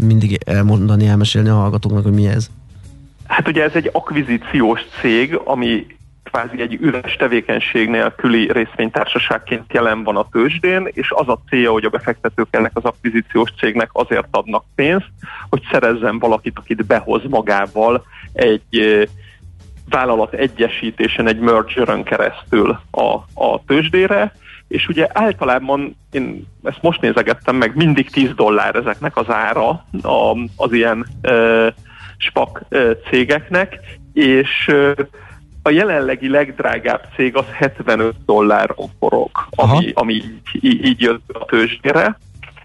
mindig 0.00 0.38
elmondani, 0.46 1.06
elmesélni 1.06 1.48
a 1.48 1.54
hallgatóknak, 1.54 2.02
hogy 2.02 2.14
mi 2.14 2.26
ez. 2.26 2.50
Hát 3.26 3.48
ugye 3.48 3.62
ez 3.62 3.74
egy 3.74 3.90
akvizíciós 3.92 4.80
cég, 5.00 5.40
ami 5.44 5.86
kvázi 6.30 6.60
egy 6.60 6.78
üres 6.80 7.16
tevékenység 7.16 7.88
nélküli 7.88 8.52
részvénytársaságként 8.52 9.72
jelen 9.72 10.04
van 10.04 10.16
a 10.16 10.28
tőzsdén, 10.30 10.88
és 10.92 11.10
az 11.10 11.28
a 11.28 11.38
célja, 11.48 11.70
hogy 11.70 11.84
a 11.84 11.88
befektetők 11.88 12.48
ennek 12.50 12.70
az 12.74 12.84
akvizíciós 12.84 13.50
cégnek 13.58 13.90
azért 13.92 14.26
adnak 14.30 14.64
pénzt, 14.74 15.10
hogy 15.48 15.62
szerezzen 15.70 16.18
valakit, 16.18 16.58
akit 16.58 16.86
behoz 16.86 17.22
magával 17.28 18.04
egy 18.32 19.08
vállalat 19.88 20.32
egyesítésen, 20.32 21.28
egy 21.28 21.38
mergerön 21.38 22.02
keresztül 22.02 22.80
a, 22.90 23.14
a 23.34 23.64
tőzsdére, 23.66 24.32
és 24.68 24.88
ugye 24.88 25.06
általában, 25.12 25.96
én 26.10 26.46
ezt 26.62 26.82
most 26.82 27.00
nézegettem 27.00 27.56
meg, 27.56 27.76
mindig 27.76 28.10
10 28.10 28.34
dollár 28.34 28.74
ezeknek 28.74 29.16
az 29.16 29.30
ára 29.30 29.68
a, 30.02 30.36
az 30.56 30.72
ilyen 30.72 31.06
e, 31.20 31.74
spak 32.16 32.62
e, 32.68 32.96
cégeknek, 33.10 33.80
és 34.12 34.68
e, 34.68 34.94
a 35.62 35.70
jelenlegi 35.70 36.28
legdrágább 36.28 37.08
cég 37.16 37.36
az 37.36 37.44
75 37.52 38.14
dolláron 38.26 38.88
forog, 38.98 39.30
ami, 39.50 39.90
ami 39.94 40.22
így, 40.60 40.84
így 40.86 41.00
jött 41.00 41.30
a 41.32 41.44
tőzsdére. 41.44 42.18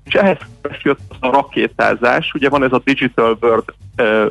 És 0.04 0.14
ehhez 0.14 0.38
jött 0.84 1.00
az 1.10 1.18
a 1.20 1.32
rakétázás, 1.32 2.32
ugye 2.34 2.50
van 2.50 2.64
ez 2.64 2.72
a 2.72 2.82
Digital 2.84 3.38
World 3.42 3.74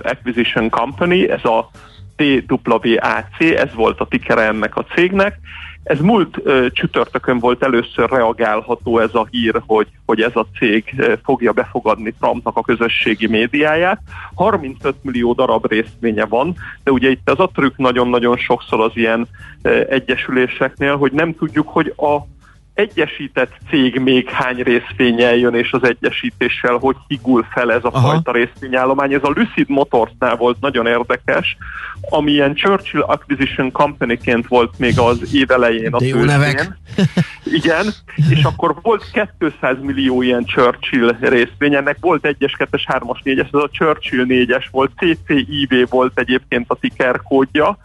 Acquisition 0.02 0.68
Company, 0.68 1.30
ez 1.30 1.44
a 1.44 1.70
TWAC, 2.16 3.40
ez 3.56 3.74
volt 3.74 4.00
a 4.00 4.06
tickere 4.06 4.42
ennek 4.42 4.76
a 4.76 4.84
cégnek, 4.84 5.38
Ez 5.82 6.00
múlt 6.00 6.38
ö, 6.42 6.66
csütörtökön 6.70 7.38
volt 7.38 7.62
először 7.62 8.10
reagálható 8.10 8.98
ez 8.98 9.14
a 9.14 9.26
hír, 9.30 9.62
hogy, 9.66 9.86
hogy 10.06 10.20
ez 10.20 10.36
a 10.36 10.46
cég 10.58 11.02
fogja 11.24 11.52
befogadni 11.52 12.14
Trumpnak 12.20 12.56
a 12.56 12.62
közösségi 12.62 13.26
médiáját. 13.26 14.00
35 14.34 14.94
millió 15.02 15.32
darab 15.32 15.66
részvénye 15.66 16.24
van, 16.24 16.54
de 16.84 16.90
ugye 16.90 17.10
itt 17.10 17.30
az 17.30 17.40
a 17.40 17.50
trükk 17.54 17.76
nagyon-nagyon 17.76 18.36
sokszor 18.36 18.80
az 18.80 18.92
ilyen 18.94 19.28
ö, 19.62 19.80
egyesüléseknél, 19.88 20.96
hogy 20.96 21.12
nem 21.12 21.34
tudjuk, 21.34 21.68
hogy 21.68 21.94
a 21.96 22.31
egyesített 22.74 23.52
cég 23.70 23.98
még 23.98 24.28
hány 24.28 24.62
részvényel 24.62 25.34
jön, 25.34 25.54
és 25.54 25.72
az 25.72 25.84
egyesítéssel 25.84 26.76
hogy 26.76 26.96
higul 27.06 27.46
fel 27.50 27.72
ez 27.72 27.84
a 27.84 27.90
Aha. 27.92 28.08
fajta 28.08 28.32
részvényállomány. 28.32 29.12
Ez 29.12 29.22
a 29.22 29.32
Lucid 29.34 29.68
Motorsnál 29.68 30.36
volt 30.36 30.60
nagyon 30.60 30.86
érdekes, 30.86 31.56
ami 32.00 32.32
ilyen 32.32 32.54
Churchill 32.54 33.00
Acquisition 33.00 33.70
Company-ként 33.70 34.46
volt 34.46 34.78
még 34.78 34.98
az 34.98 35.34
év 35.34 35.50
elején 35.50 35.92
a 35.92 35.98
De 35.98 36.06
jó 36.06 36.24
nevek. 36.24 36.78
Igen, 37.44 37.86
és 38.30 38.42
akkor 38.42 38.74
volt 38.82 39.10
200 39.38 39.76
millió 39.80 40.22
ilyen 40.22 40.44
Churchill 40.44 41.16
részvény, 41.20 41.74
ennek 41.74 41.96
volt 42.00 42.36
1-es, 42.38 42.52
2-es, 42.58 42.82
3-as, 42.86 43.18
4-es, 43.24 43.46
ez 43.52 43.60
a 43.60 43.68
Churchill 43.72 44.24
4-es 44.28 44.64
volt, 44.70 44.90
CCIV 44.96 45.88
volt 45.88 46.18
egyébként 46.18 46.64
a 46.68 46.74
ticker 46.74 47.22
kódja, 47.22 47.78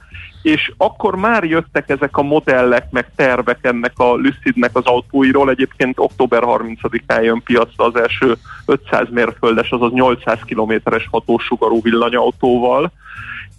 és 0.48 0.72
akkor 0.78 1.16
már 1.16 1.44
jöttek 1.44 1.90
ezek 1.90 2.18
a 2.18 2.22
modellek, 2.22 2.92
meg 2.92 3.12
tervek 3.16 3.58
ennek 3.62 4.00
a 4.00 4.16
Lucidnek 4.16 4.76
az 4.76 4.86
autóiról. 4.86 5.50
Egyébként 5.50 6.00
október 6.00 6.44
30-án 6.46 7.24
jön 7.24 7.42
piacra 7.44 7.86
az 7.86 7.96
első 7.96 8.38
500 8.66 9.08
mérföldes, 9.10 9.72
azaz 9.72 9.92
800 9.92 10.40
kilométeres 10.46 11.08
hatósugarú 11.12 11.82
villanyautóval, 11.82 12.92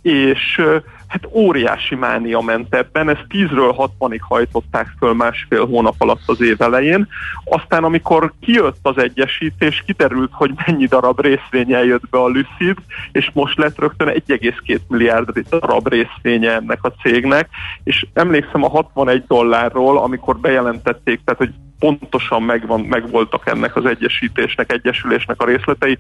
és 0.03 0.63
hát 1.09 1.29
óriási 1.33 1.95
mánia 1.95 2.41
ment 2.41 2.75
ebben, 2.75 3.09
ezt 3.09 3.27
10-ről 3.29 3.91
60-ig 3.99 4.21
hajtották 4.21 4.87
föl 4.99 5.13
másfél 5.13 5.67
hónap 5.67 5.95
alatt 5.99 6.23
az 6.27 6.41
év 6.41 6.63
elején. 6.63 7.09
Aztán 7.45 7.85
amikor 7.85 8.33
kijött 8.41 8.79
az 8.83 8.99
egyesítés, 8.99 9.83
kiderült, 9.87 10.31
hogy 10.33 10.53
mennyi 10.67 10.87
darab 10.87 11.21
részvényel 11.21 11.85
jött 11.85 12.09
be 12.09 12.19
a 12.19 12.29
Lucid, 12.29 12.77
és 13.13 13.31
most 13.33 13.59
lett 13.59 13.79
rögtön 13.79 14.09
1,2 14.09 14.79
milliárd 14.89 15.39
darab 15.49 15.89
részvénye 15.89 16.53
ennek 16.53 16.85
a 16.85 16.93
cégnek, 17.03 17.49
és 17.85 18.07
emlékszem 18.13 18.63
a 18.63 18.69
61 18.69 19.25
dollárról, 19.27 19.99
amikor 19.99 20.39
bejelentették, 20.39 21.21
tehát 21.25 21.41
hogy 21.41 21.53
pontosan 21.79 22.43
megvan, 22.43 22.81
megvoltak 22.81 23.47
ennek 23.47 23.77
az 23.77 23.85
egyesítésnek, 23.85 24.73
egyesülésnek 24.73 25.43
a 25.43 25.45
részletei, 25.45 25.99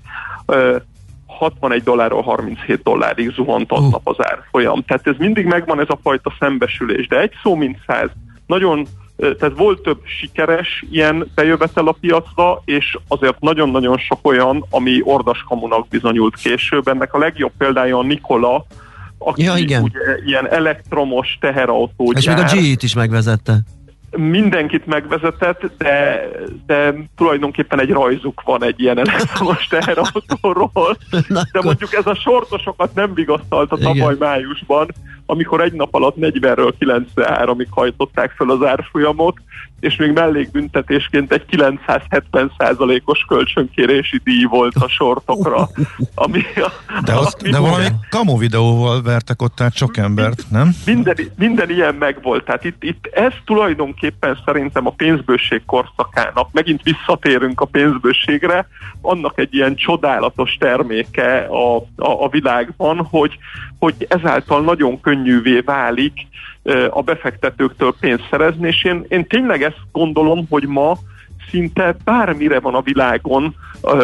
61 1.38 1.82
dollárról 1.82 2.22
37 2.22 2.82
dollárig 2.82 3.32
zuhant 3.32 3.72
aznap 3.72 4.08
az 4.08 4.16
árfolyam. 4.18 4.82
Tehát 4.82 5.06
ez 5.06 5.14
mindig 5.18 5.46
megvan 5.46 5.80
ez 5.80 5.88
a 5.88 5.98
fajta 6.02 6.32
szembesülés, 6.38 7.06
de 7.06 7.20
egy 7.20 7.32
szó 7.42 7.54
mint 7.54 7.78
száz. 7.86 8.08
Nagyon 8.46 8.86
tehát 9.16 9.56
volt 9.56 9.82
több 9.82 10.00
sikeres 10.04 10.84
ilyen 10.90 11.30
bejövetel 11.34 11.86
a 11.86 11.96
piacra, 12.00 12.62
és 12.64 12.96
azért 13.08 13.40
nagyon-nagyon 13.40 13.98
sok 13.98 14.18
olyan, 14.22 14.64
ami 14.70 15.00
ordaskamunak 15.04 15.88
bizonyult 15.88 16.36
később. 16.36 16.88
Ennek 16.88 17.14
a 17.14 17.18
legjobb 17.18 17.52
példája 17.58 17.98
a 17.98 18.02
Nikola, 18.02 18.66
aki 19.18 19.42
Ja, 19.42 19.56
igen. 19.56 19.82
ugye 19.82 20.00
ilyen 20.26 20.50
elektromos 20.50 21.38
teherautó 21.40 22.12
És 22.16 22.26
még 22.26 22.36
a 22.36 22.42
G-t 22.42 22.82
is 22.82 22.94
megvezette. 22.94 23.58
Mindenkit 24.16 24.86
megvezetett, 24.86 25.70
de, 25.78 26.28
de 26.66 26.94
tulajdonképpen 27.16 27.80
egy 27.80 27.90
rajzuk 27.90 28.42
van 28.42 28.64
egy 28.64 28.80
ilyen 28.80 28.98
elektromos 28.98 29.66
teherautóról. 29.70 30.96
De 31.28 31.60
mondjuk 31.62 31.92
ez 31.92 32.06
a 32.06 32.14
sortosokat 32.14 32.94
nem 32.94 33.14
vigasztalta 33.14 33.76
tavaly 33.76 34.16
májusban, 34.18 34.88
amikor 35.30 35.60
egy 35.60 35.72
nap 35.72 35.94
alatt 35.94 36.16
40-ről 36.20 36.72
93-ig 36.80 37.66
hajtották 37.70 38.30
fel 38.30 38.50
az 38.50 38.62
árfolyamot, 38.62 39.36
és 39.80 39.96
még 39.96 40.12
mellékbüntetésként 40.12 41.32
egy 41.32 41.44
970%-os 41.50 43.24
kölcsönkérési 43.28 44.20
díj 44.24 44.44
volt 44.44 44.74
a 44.74 44.88
sortokra. 44.88 45.68
Ami, 46.14 46.42
De, 47.04 47.14
azt, 47.14 47.40
ami- 47.40 47.50
de 47.50 47.58
valami 47.58 47.86
kamu 48.10 48.38
videóval 48.38 49.02
vertek 49.02 49.42
ott 49.42 49.60
át 49.60 49.74
sok 49.74 49.96
embert, 49.96 50.44
nem? 50.50 50.74
minden, 50.86 51.16
minden 51.36 51.70
ilyen 51.70 51.94
megvolt. 51.94 52.44
Tehát 52.44 52.64
itt, 52.64 52.82
itt 52.82 53.06
ez 53.06 53.32
tulajdonképpen 53.44 54.38
szerintem 54.44 54.86
a 54.86 54.90
pénzbőség 54.90 55.62
korszakának, 55.66 56.48
megint 56.52 56.82
visszatérünk 56.82 57.60
a 57.60 57.64
pénzbőségre, 57.64 58.68
annak 59.00 59.38
egy 59.38 59.54
ilyen 59.54 59.74
csodálatos 59.74 60.56
terméke 60.60 61.38
a, 61.38 61.76
a, 61.76 62.24
a 62.24 62.28
világban, 62.28 63.06
hogy, 63.10 63.38
hogy 63.78 64.06
ezáltal 64.08 64.62
nagyon 64.62 65.00
könnyűvé 65.18 65.60
válik 65.60 66.12
a 66.90 67.02
befektetőktől 67.02 67.94
pénzt 68.00 68.26
szerezni, 68.30 68.66
és 68.66 68.84
én, 68.84 69.04
én 69.08 69.26
tényleg 69.26 69.62
ezt 69.62 69.80
gondolom, 69.92 70.46
hogy 70.50 70.66
ma 70.66 70.98
szinte 71.50 71.96
bármire 72.04 72.60
van 72.60 72.74
a 72.74 72.80
világon 72.82 73.54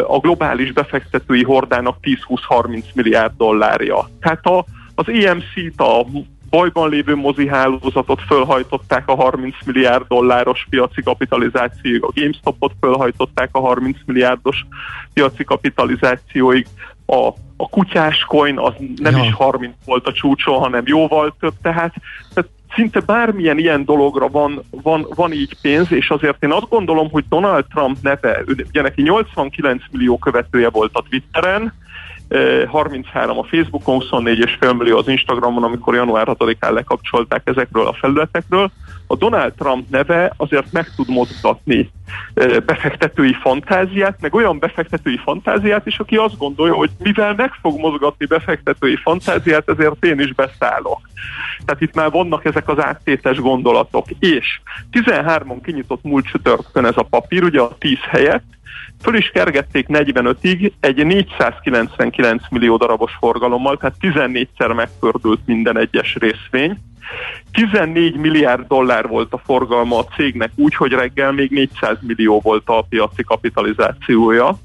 a 0.07 0.19
globális 0.19 0.73
befektetői 0.73 1.43
hordának 1.43 1.97
10-20-30 2.03 2.85
milliárd 2.95 3.33
dollárja. 3.37 4.09
Tehát 4.21 4.47
a, 4.47 4.65
az 4.95 5.09
EMC-t, 5.09 5.81
a 5.81 6.07
bajban 6.51 6.91
lévő 6.91 7.15
mozihálózatot 7.15 8.21
fölhajtották 8.27 9.09
a 9.09 9.15
30 9.15 9.55
milliárd 9.67 10.05
dolláros 10.09 10.67
piaci 10.71 11.03
kapitalizációig, 11.03 12.03
a 12.03 12.11
GameStopot 12.15 12.73
fölhajtották 12.81 13.49
a 13.53 13.61
30 13.61 13.97
milliárdos 14.07 14.67
piaci 15.13 15.45
kapitalizációig, 15.45 16.67
a, 17.07 17.27
a 17.57 17.69
kutyás 17.69 18.25
coin 18.25 18.59
az 18.59 18.73
nem 18.97 19.17
Ja. 19.17 19.25
is 19.25 19.33
30 19.33 19.73
volt 19.85 20.07
a 20.07 20.13
csúcson, 20.13 20.59
hanem 20.59 20.83
jóval 20.87 21.37
több, 21.41 21.55
tehát, 21.63 21.95
tehát 22.35 22.51
szinte 22.75 23.01
bármilyen 23.01 23.59
ilyen 23.59 23.85
dologra 23.85 24.29
van, 24.29 24.63
van, 24.71 25.07
van 25.15 25.33
így 25.33 25.57
pénz, 25.61 25.93
és 25.93 26.11
azért 26.11 26.43
én 26.43 26.53
azt 26.53 26.69
gondolom, 26.69 27.11
hogy 27.11 27.25
Donald 27.29 27.65
Trump 27.75 27.97
neve, 28.03 28.43
ugye 28.47 28.83
neki 28.83 29.03
89 29.03 29.83
millió 29.91 30.19
követője 30.19 30.69
volt 30.71 30.91
a 30.95 31.05
Twitteren, 31.09 31.75
33 32.69 33.39
a 33.39 33.45
Facebookon, 33.45 34.01
24,5 34.11 34.77
millió 34.79 34.99
az 34.99 35.09
Instagramon, 35.09 35.63
amikor 35.63 35.95
január 35.95 36.27
6-án 36.31 36.73
lekapcsolták 36.73 37.43
ezekről 37.45 37.87
a 37.87 37.93
felületekről. 37.93 38.71
A 39.07 39.17
Donald 39.17 39.53
Trump 39.53 39.91
neve 39.91 40.33
azért 40.37 40.73
meg 40.73 40.91
tud 40.97 41.09
mozgatni 41.09 41.91
befektetői 42.67 43.33
fantáziát, 43.33 44.21
meg 44.21 44.35
olyan 44.35 44.59
befektetői 44.59 45.21
fantáziát 45.25 45.87
is, 45.87 45.99
aki 45.99 46.17
azt 46.17 46.39
gondolja, 46.39 46.75
hogy 46.75 46.91
mivel 46.99 47.35
meg 47.35 47.51
fog 47.61 47.81
mozgatni 47.81 48.27
befektetői 48.27 48.97
fantáziát, 48.97 49.69
ezért 49.69 50.05
én 50.05 50.21
is 50.21 50.33
beszállok. 50.33 51.01
Tehát 51.65 51.81
itt 51.81 51.95
már 51.95 52.11
vannak 52.11 52.45
ezek 52.45 52.69
az 52.69 52.83
áttétes 52.83 53.39
gondolatok. 53.39 54.07
És 54.19 54.61
13-on 54.93 55.59
kinyitott 55.63 56.03
múlt 56.03 56.27
csütörtökön 56.27 56.85
ez 56.85 56.97
a 56.97 57.03
papír, 57.03 57.43
ugye 57.43 57.61
a 57.61 57.77
10 57.79 57.99
helyett, 58.11 58.45
föl 59.05 59.17
is 59.17 59.31
kergették 59.31 59.87
45-ig 59.89 60.73
egy 60.81 61.07
499 61.07 62.43
millió 62.51 62.77
darabos 62.77 63.13
forgalommal, 63.21 63.77
tehát 63.77 63.97
14-szer 64.01 64.75
megpördült 64.75 65.41
minden 65.47 65.79
egyes 65.79 66.15
részvény. 66.15 66.79
14 67.53 68.17
milliárd 68.17 68.67
dollár 68.67 69.09
volt 69.09 69.33
a 69.33 69.39
forgalma 69.45 69.99
a 69.99 70.05
cégnek, 70.05 70.51
úgyhogy 70.55 70.93
reggel 70.93 71.33
még 71.33 71.51
400 71.51 71.99
millió 72.01 72.41
volt 72.41 72.63
a 72.67 72.87
piaci 72.89 73.23
kapitalizációja. 73.23 74.59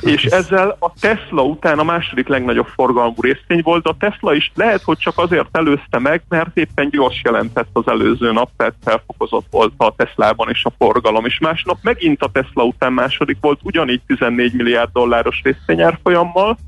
És 0.00 0.24
ezzel 0.24 0.76
a 0.78 0.92
Tesla 1.00 1.42
után 1.42 1.78
a 1.78 1.84
második 1.84 2.28
legnagyobb 2.28 2.66
forgalmú 2.66 3.14
részvény 3.20 3.60
volt. 3.62 3.86
A 3.86 3.96
Tesla 3.98 4.34
is 4.34 4.52
lehet, 4.54 4.82
hogy 4.82 4.98
csak 4.98 5.18
azért 5.18 5.56
előzte 5.56 5.98
meg, 5.98 6.22
mert 6.28 6.56
éppen 6.56 6.90
gyors 6.90 7.20
jelentett 7.24 7.68
az 7.72 7.88
előző 7.88 8.32
nap, 8.32 8.50
tehát 8.56 8.74
felfokozott 8.84 9.46
volt 9.50 9.72
a 9.76 9.94
Teslában 9.96 10.50
is 10.50 10.64
a 10.64 10.72
forgalom. 10.78 11.24
És 11.24 11.38
másnap 11.38 11.78
megint 11.82 12.22
a 12.22 12.30
Tesla 12.32 12.64
után 12.64 12.92
második 12.92 13.36
volt, 13.40 13.60
ugyanígy 13.62 14.00
14 14.06 14.52
milliárd 14.52 14.90
dolláros 14.92 15.40
részvényárfolyammal, 15.42 16.58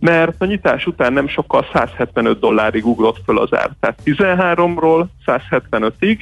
mert 0.00 0.34
a 0.38 0.44
nyitás 0.44 0.86
után 0.86 1.12
nem 1.12 1.28
sokkal 1.28 1.66
175 1.72 2.38
dollárig 2.38 2.86
ugrott 2.86 3.20
föl 3.24 3.38
az 3.38 3.54
ár. 3.54 3.70
Tehát 3.80 3.98
13-ról 4.04 5.04
175-ig 5.26 6.18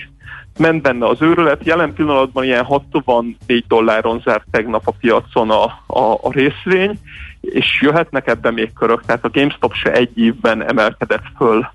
ment 0.59 0.83
benne 0.83 1.07
az 1.07 1.23
őrület, 1.23 1.65
jelen 1.65 1.95
pillanatban 1.95 2.45
ilyen 2.45 2.65
64 2.65 3.65
dolláron 3.69 4.21
zárt 4.25 4.47
tegnap 4.51 4.87
a 4.87 4.95
piacon 5.01 5.51
a, 5.51 5.65
a, 5.87 6.13
a 6.23 6.31
részvény, 6.33 6.99
és 7.41 7.81
jöhetnek 7.81 8.27
ebben 8.27 8.55
még 8.55 8.73
körök, 8.73 9.05
tehát 9.05 9.25
a 9.25 9.31
GameStop 9.31 9.75
se 9.75 9.93
egy 9.93 10.19
évben 10.19 10.69
emelkedett 10.69 11.25
föl 11.37 11.71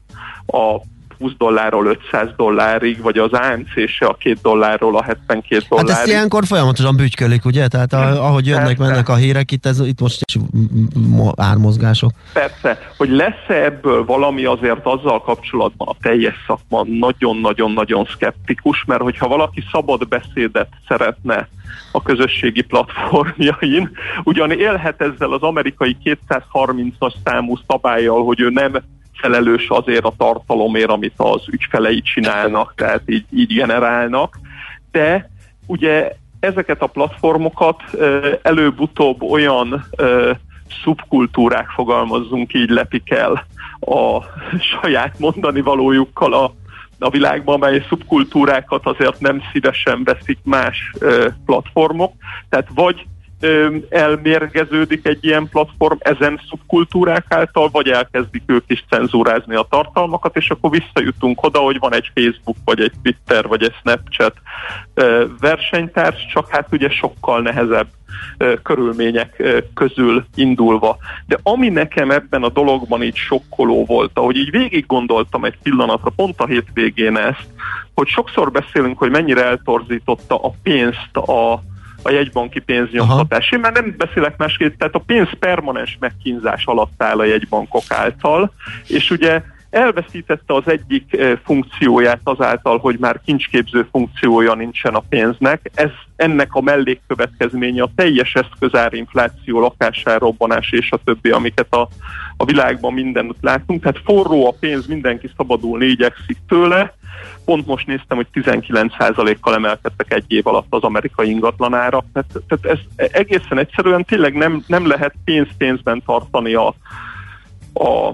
a 0.45 0.81
20 1.19 1.31
dollárról 1.37 1.85
500 1.85 2.29
dollárig, 2.37 3.01
vagy 3.01 3.17
az 3.17 3.31
ANC 3.31 3.89
se 3.89 4.05
a 4.05 4.13
2 4.19 4.37
dollárról 4.41 4.97
a 4.97 5.03
72 5.03 5.55
Hát 5.59 5.69
dollárig. 5.69 5.91
ezt 5.91 6.07
ilyenkor 6.07 6.45
folyamatosan 6.45 6.95
bütykölik, 6.95 7.45
ugye? 7.45 7.67
Tehát 7.67 7.93
a, 7.93 8.25
ahogy 8.25 8.47
jönnek, 8.47 8.65
Persze. 8.77 8.83
mennek 8.83 9.09
a 9.09 9.15
hírek, 9.15 9.51
itt, 9.51 9.65
ez, 9.65 9.79
itt 9.79 9.99
most 9.99 10.21
is 10.25 10.41
ármozgások. 11.35 12.11
Persze, 12.33 12.79
hogy 12.97 13.09
lesz-e 13.09 13.63
ebből 13.63 14.05
valami 14.05 14.45
azért 14.45 14.85
azzal 14.85 15.21
kapcsolatban 15.21 15.87
a 15.87 15.95
teljes 16.01 16.35
szakma 16.47 16.83
nagyon-nagyon-nagyon 16.99 18.07
szkeptikus, 18.11 18.83
mert 18.87 19.01
hogyha 19.01 19.27
valaki 19.27 19.63
szabad 19.71 20.07
beszédet 20.07 20.69
szeretne 20.87 21.47
a 21.91 22.01
közösségi 22.01 22.61
platformjain, 22.61 23.91
ugyan 24.23 24.51
élhet 24.51 25.01
ezzel 25.01 25.31
az 25.31 25.41
amerikai 25.41 25.97
230-as 26.03 27.13
számú 27.23 27.57
szabályjal, 27.67 28.23
hogy 28.23 28.39
ő 28.39 28.49
nem 28.49 28.83
felelős 29.15 29.69
azért 29.69 30.05
a 30.05 30.13
tartalomért, 30.17 30.89
amit 30.89 31.13
az 31.17 31.43
ügyfelei 31.51 32.01
csinálnak, 32.01 32.73
tehát 32.75 33.01
így, 33.05 33.25
így 33.31 33.53
generálnak, 33.53 34.39
de 34.91 35.29
ugye 35.65 36.15
ezeket 36.39 36.81
a 36.81 36.87
platformokat 36.87 37.81
előbb-utóbb 38.41 39.23
olyan 39.23 39.85
szubkultúrák, 40.83 41.69
fogalmazzunk 41.69 42.53
így, 42.53 42.69
lepik 42.69 43.11
el 43.11 43.45
a 43.79 44.23
saját 44.81 45.19
mondani 45.19 45.61
valójukkal 45.61 46.33
a, 46.33 46.53
a 46.99 47.09
világban, 47.09 47.59
mely 47.59 47.85
szubkultúrákat 47.87 48.85
azért 48.85 49.19
nem 49.19 49.41
szívesen 49.51 50.03
veszik 50.03 50.39
más 50.43 50.91
platformok. 51.45 52.13
Tehát 52.49 52.67
vagy 52.73 53.05
elmérgeződik 53.89 55.07
egy 55.07 55.25
ilyen 55.25 55.49
platform 55.49 55.97
ezen 55.99 56.39
szubkultúrák 56.49 57.25
által, 57.29 57.69
vagy 57.71 57.89
elkezdik 57.89 58.43
ők 58.45 58.63
is 58.67 58.85
cenzúrázni 58.89 59.55
a 59.55 59.67
tartalmakat, 59.69 60.35
és 60.35 60.49
akkor 60.49 60.69
visszajutunk 60.69 61.43
oda, 61.43 61.59
hogy 61.59 61.79
van 61.79 61.93
egy 61.93 62.11
Facebook, 62.13 62.57
vagy 62.65 62.81
egy 62.81 62.91
Twitter, 63.03 63.47
vagy 63.47 63.63
egy 63.63 63.73
Snapchat 63.79 64.35
versenytárs, 65.39 66.25
csak 66.33 66.49
hát 66.49 66.67
ugye 66.71 66.89
sokkal 66.89 67.41
nehezebb 67.41 67.87
körülmények 68.63 69.43
közül 69.73 70.25
indulva. 70.35 70.97
De 71.27 71.39
ami 71.43 71.69
nekem 71.69 72.11
ebben 72.11 72.43
a 72.43 72.49
dologban 72.49 73.03
így 73.03 73.15
sokkoló 73.15 73.85
volt, 73.85 74.11
ahogy 74.13 74.35
így 74.35 74.51
végig 74.51 74.85
gondoltam 74.85 75.45
egy 75.45 75.57
pillanatra, 75.63 76.11
pont 76.15 76.39
a 76.39 76.45
hétvégén 76.45 77.17
ezt, 77.17 77.47
hogy 77.93 78.07
sokszor 78.07 78.51
beszélünk, 78.51 78.97
hogy 78.97 79.09
mennyire 79.09 79.45
eltorzította 79.45 80.35
a 80.35 80.53
pénzt 80.63 81.17
a, 81.17 81.63
a 82.05 82.11
jegybanki 82.11 82.59
pénznyomtatás. 82.59 83.51
Én 83.51 83.59
már 83.59 83.73
nem 83.73 83.95
beszélek 83.97 84.37
másképp, 84.37 84.77
tehát 84.77 84.95
a 84.95 85.03
pénz 85.05 85.29
permanens 85.39 85.97
megkínzás 85.99 86.65
alatt 86.65 87.03
áll 87.03 87.19
a 87.19 87.23
jegybankok 87.23 87.83
által, 87.87 88.51
és 88.87 89.11
ugye 89.11 89.41
elveszítette 89.69 90.53
az 90.53 90.63
egyik 90.65 91.17
eh, 91.17 91.37
funkcióját 91.43 92.19
azáltal, 92.23 92.77
hogy 92.77 92.99
már 92.99 93.21
kincsképző 93.25 93.87
funkciója 93.91 94.53
nincsen 94.53 94.93
a 94.93 95.03
pénznek. 95.09 95.71
Ez 95.73 95.89
ennek 96.15 96.53
a 96.53 96.61
mellékkövetkezménye 96.61 97.81
a 97.81 97.89
teljes 97.95 98.33
eszközárinfláció, 98.33 99.59
lakásárrobbanás 99.59 100.71
és 100.71 100.91
a 100.91 100.99
többi, 101.03 101.29
amiket 101.29 101.73
a, 101.73 101.87
a 102.37 102.45
világban 102.45 102.93
mindenütt 102.93 103.41
látunk. 103.41 103.81
Tehát 103.81 104.01
forró 104.03 104.47
a 104.47 104.55
pénz, 104.59 104.87
mindenki 104.87 105.29
szabadulni 105.37 105.85
igyekszik 105.85 106.37
tőle. 106.47 106.93
Pont 107.45 107.65
most 107.65 107.87
néztem, 107.87 108.17
hogy 108.17 108.27
19%-kal 108.33 109.53
emelkedtek 109.53 110.13
egy 110.13 110.25
év 110.27 110.47
alatt 110.47 110.67
az 110.69 110.83
amerikai 110.83 111.29
ingatlanára. 111.29 112.03
Tehát, 112.13 112.43
tehát 112.47 112.79
ez 112.79 113.09
egészen 113.11 113.57
egyszerűen 113.57 114.03
tényleg 114.03 114.33
nem, 114.33 114.63
nem 114.67 114.87
lehet 114.87 115.13
pénz-pénzben 115.23 116.01
tartani 116.05 116.53
a, 116.53 116.75
a, 117.73 118.07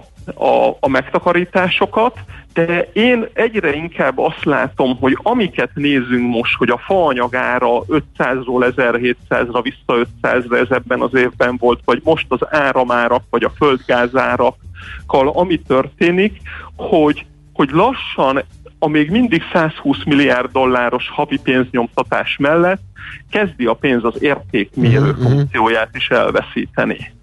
a, 0.44 0.78
a 0.80 0.88
megtakarításokat, 0.88 2.20
de 2.54 2.90
én 2.94 3.28
egyre 3.34 3.76
inkább 3.76 4.18
azt 4.18 4.44
látom, 4.44 4.98
hogy 4.98 5.18
amiket 5.22 5.72
nézünk 5.74 6.30
most, 6.30 6.56
hogy 6.56 6.70
a 6.70 6.82
faanyagára 6.86 7.82
500-ról 7.88 8.74
1700-ra 8.78 9.60
vissza 9.62 10.08
500-ra 10.22 10.60
ez 10.60 10.70
ebben 10.70 11.02
az 11.02 11.14
évben 11.14 11.58
volt, 11.58 11.80
vagy 11.86 12.02
most 12.04 12.26
az 12.30 12.40
áramárak, 12.50 13.24
vagy 13.30 13.44
a 13.44 13.54
földgázárakkal, 13.58 15.28
ami 15.34 15.60
történik, 15.60 16.42
hogy, 16.76 17.26
hogy 17.54 17.70
lassan 17.70 18.44
a 18.84 18.88
még 18.88 19.10
mindig 19.10 19.44
120 19.54 20.04
milliárd 20.06 20.52
dolláros 20.52 21.10
havi 21.10 21.40
pénznyomtatás 21.44 22.38
mellett 22.40 22.82
kezdi 23.32 23.66
a 23.66 23.74
pénz 23.74 24.04
az 24.04 24.24
értékmérő 24.24 25.10
uh-huh. 25.10 25.30
funkcióját 25.30 25.90
is 25.96 26.10
elveszíteni. 26.10 27.14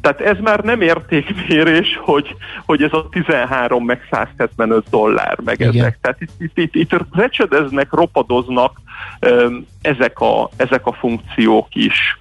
Tehát 0.00 0.20
ez 0.20 0.36
már 0.40 0.60
nem 0.60 0.80
értékmérés, 0.80 1.98
hogy, 2.00 2.36
hogy 2.64 2.82
ez 2.82 2.92
a 2.92 3.08
13 3.10 3.84
meg 3.84 4.06
175 4.10 4.84
dollár 4.90 5.38
meg 5.44 5.60
Igen. 5.60 5.74
ezek. 5.74 5.98
Tehát 6.00 6.20
itt, 6.20 6.30
itt, 6.38 6.58
itt, 6.58 6.74
itt 6.74 7.04
recsedeznek, 7.12 7.92
ropadoznak 7.92 8.80
um, 9.20 9.66
ezek, 9.82 10.20
a, 10.20 10.50
ezek 10.56 10.86
a 10.86 10.92
funkciók 10.92 11.74
is. 11.74 12.18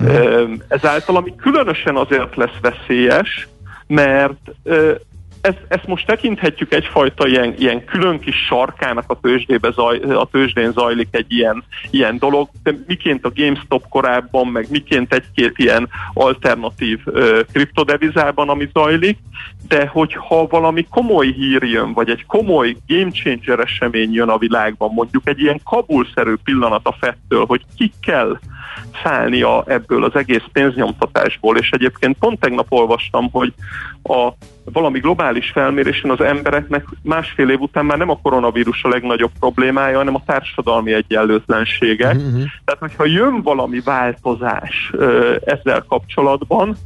Um, 0.00 0.56
ezáltal, 0.68 1.16
ami 1.16 1.34
különösen 1.36 1.96
azért 1.96 2.36
lesz 2.36 2.58
veszélyes, 2.60 3.48
mert 3.86 4.50
uh, 4.62 4.94
ezt, 5.46 5.64
ezt 5.68 5.86
most 5.86 6.06
tekinthetjük 6.06 6.74
egyfajta 6.74 7.26
ilyen, 7.26 7.54
ilyen 7.58 7.84
külön 7.84 8.18
kis 8.18 8.36
sarkának 8.36 9.04
a, 9.06 9.20
tőzsdébe 9.20 9.70
zaj, 9.70 9.98
a 9.98 10.28
tőzsdén 10.30 10.72
zajlik 10.72 11.08
egy 11.10 11.32
ilyen, 11.32 11.64
ilyen 11.90 12.18
dolog, 12.18 12.48
de 12.62 12.74
miként 12.86 13.24
a 13.24 13.32
GameStop 13.34 13.88
korábban, 13.88 14.46
meg 14.46 14.66
miként 14.70 15.14
egy-két 15.14 15.58
ilyen 15.58 15.88
alternatív 16.12 17.00
ö, 17.04 17.40
kriptodevizában, 17.52 18.48
ami 18.48 18.68
zajlik, 18.72 19.18
de 19.68 19.86
hogyha 19.86 20.46
valami 20.46 20.86
komoly 20.90 21.32
hír 21.32 21.62
jön, 21.62 21.92
vagy 21.92 22.10
egy 22.10 22.26
komoly 22.26 22.76
game 22.86 23.10
changer 23.10 23.58
esemény 23.58 24.12
jön 24.12 24.28
a 24.28 24.38
világban, 24.38 24.90
mondjuk 24.92 25.28
egy 25.28 25.40
ilyen 25.40 25.60
kabulszerű 25.64 26.34
pillanat 26.44 26.86
a 26.86 26.96
fettől, 27.00 27.44
hogy 27.46 27.62
ki 27.76 27.92
kell 28.02 28.38
szállnia 29.02 29.64
ebből 29.66 30.04
az 30.04 30.14
egész 30.14 30.44
pénznyomtatásból, 30.52 31.56
és 31.56 31.70
egyébként 31.70 32.16
pont 32.18 32.40
tegnap 32.40 32.66
olvastam, 32.68 33.28
hogy 33.32 33.52
a 34.02 34.32
valami 34.72 34.98
globális 34.98 35.50
felmérésen 35.50 36.10
az 36.10 36.20
embereknek 36.20 36.86
másfél 37.02 37.50
év 37.50 37.60
után 37.60 37.84
már 37.84 37.98
nem 37.98 38.10
a 38.10 38.18
koronavírus 38.22 38.82
a 38.82 38.88
legnagyobb 38.88 39.30
problémája, 39.40 39.96
hanem 39.96 40.14
a 40.14 40.22
társadalmi 40.26 40.92
egyenlőtlenségek. 40.92 42.14
Uh-huh. 42.14 42.42
Tehát, 42.64 42.80
hogyha 42.80 43.06
jön 43.06 43.42
valami 43.42 43.80
változás 43.80 44.90
ö, 44.92 45.36
ezzel 45.44 45.84
kapcsolatban, 45.88 46.76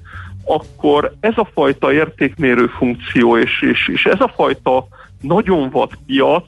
akkor 0.44 1.12
ez 1.20 1.34
a 1.36 1.48
fajta 1.54 1.92
értékmérő 1.92 2.66
funkció 2.66 3.38
és, 3.38 3.62
és, 3.62 3.88
és 3.88 4.04
ez 4.04 4.20
a 4.20 4.32
fajta 4.34 4.86
nagyon 5.20 5.70
vad 5.70 5.90
piac, 6.06 6.44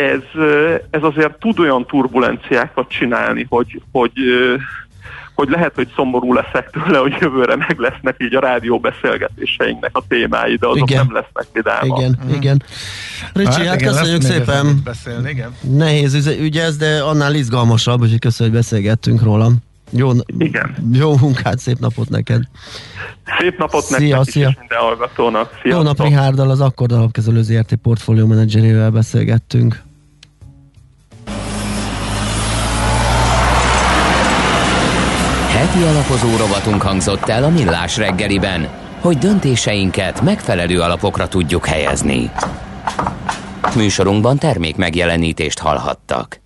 ez, 0.00 0.42
ez 0.90 1.02
azért 1.02 1.38
tud 1.38 1.58
olyan 1.58 1.86
turbulenciákat 1.86 2.88
csinálni, 2.88 3.46
hogy, 3.48 3.82
hogy 3.92 4.12
hogy 5.40 5.48
lehet, 5.48 5.74
hogy 5.74 5.88
szomorú 5.94 6.32
leszek 6.32 6.70
tőle, 6.70 6.98
hogy 6.98 7.16
jövőre 7.20 7.56
meg 7.56 7.78
lesznek 7.78 8.14
így 8.18 8.34
a 8.34 8.40
rádió 8.40 8.78
beszélgetéseinknek 8.78 9.90
a 9.96 10.02
témái, 10.08 10.54
de 10.54 10.66
azok 10.66 10.90
igen. 10.90 11.06
nem 11.06 11.14
lesznek 11.14 11.46
vidámak. 11.52 11.98
Igen, 11.98 12.18
mm. 12.24 12.34
igen. 12.34 12.62
Ricsi, 13.32 13.50
hát, 13.50 13.66
hát 13.66 13.80
igen, 13.80 13.92
köszönjük 13.92 14.22
szépen. 14.22 14.80
Beszélni, 14.84 15.30
igen. 15.30 15.54
Nehéz 15.60 16.26
ügy 16.26 16.56
ez, 16.56 16.76
de 16.76 17.02
annál 17.02 17.34
izgalmasabb, 17.34 18.00
úgyhogy 18.00 18.18
köszönjük, 18.18 18.54
hogy 18.54 18.64
beszélgettünk 18.64 19.22
róla. 19.22 19.50
Jó, 19.90 20.10
igen. 20.38 20.76
jó 20.92 21.16
munkát, 21.16 21.58
szép 21.58 21.78
napot 21.78 22.08
neked. 22.08 22.42
Szép 23.38 23.58
napot 23.58 23.82
szia, 23.82 24.16
nektek 24.16 24.32
szia. 24.32 24.48
is, 24.48 24.56
minden 24.58 24.78
hallgatónak. 24.78 25.48
Sziasztok. 25.48 25.72
Jó 25.72 25.82
nap, 25.82 26.02
Rihárdal, 26.02 26.50
az 26.50 26.60
Akkord 26.60 26.92
alapkezelő 26.92 27.42
ZRT 27.42 27.74
portfólió 27.74 28.26
menedzserével 28.26 28.90
beszélgettünk. 28.90 29.82
Heti 35.60 35.82
alapozó 35.82 36.36
rovatunk 36.36 36.82
hangzott 36.82 37.28
el 37.28 37.44
a 37.44 37.48
Millás 37.48 37.96
reggeliben, 37.96 38.68
hogy 39.00 39.18
döntéseinket 39.18 40.20
megfelelő 40.20 40.80
alapokra 40.80 41.28
tudjuk 41.28 41.66
helyezni. 41.66 42.30
Műsorunkban 43.76 44.38
termék 44.38 44.76
megjelenítést 44.76 45.58
hallhattak. 45.58 46.39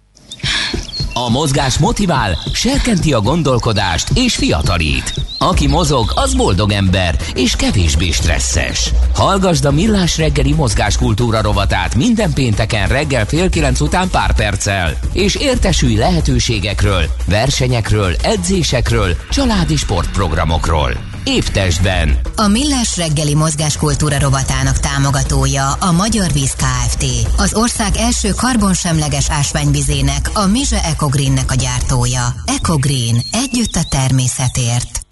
A 1.16 1.30
mozgás 1.30 1.78
motivál, 1.78 2.38
serkenti 2.52 3.12
a 3.12 3.20
gondolkodást 3.20 4.10
és 4.14 4.36
fiatalít. 4.36 5.14
Aki 5.38 5.66
mozog, 5.66 6.12
az 6.14 6.34
boldog 6.34 6.72
ember 6.72 7.16
és 7.34 7.56
kevésbé 7.56 8.10
stresszes. 8.10 8.90
Hallgasd 9.14 9.64
a 9.64 9.70
Millás 9.70 10.18
reggeli 10.18 10.52
mozgáskultúra 10.52 11.42
rovatát 11.42 11.94
minden 11.94 12.32
pénteken 12.32 12.88
reggel 12.88 13.26
fél 13.26 13.48
kilenc 13.48 13.80
után 13.80 14.10
pár 14.10 14.34
perccel, 14.34 14.98
és 15.12 15.34
értesülj 15.34 15.94
lehetőségekről, 15.94 17.04
versenyekről, 17.26 18.14
edzésekről, 18.22 19.16
családi 19.30 19.76
sportprogramokról. 19.76 21.13
Évtestben. 21.24 22.18
A 22.36 22.46
Millás 22.46 22.96
reggeli 22.96 23.34
mozgáskultúra 23.34 24.18
rovatának 24.18 24.78
támogatója 24.78 25.72
a 25.72 25.92
Magyar 25.92 26.32
Víz 26.32 26.52
Kft. 26.52 27.04
Az 27.36 27.54
ország 27.54 27.96
első 27.96 28.30
karbonsemleges 28.30 29.30
ásványvizének, 29.30 30.30
a 30.32 30.46
Mize 30.46 30.84
Ecogreennek 30.84 31.50
a 31.50 31.54
gyártója. 31.54 32.34
Ecogreen. 32.44 33.22
Együtt 33.32 33.74
a 33.74 33.84
természetért. 33.88 35.03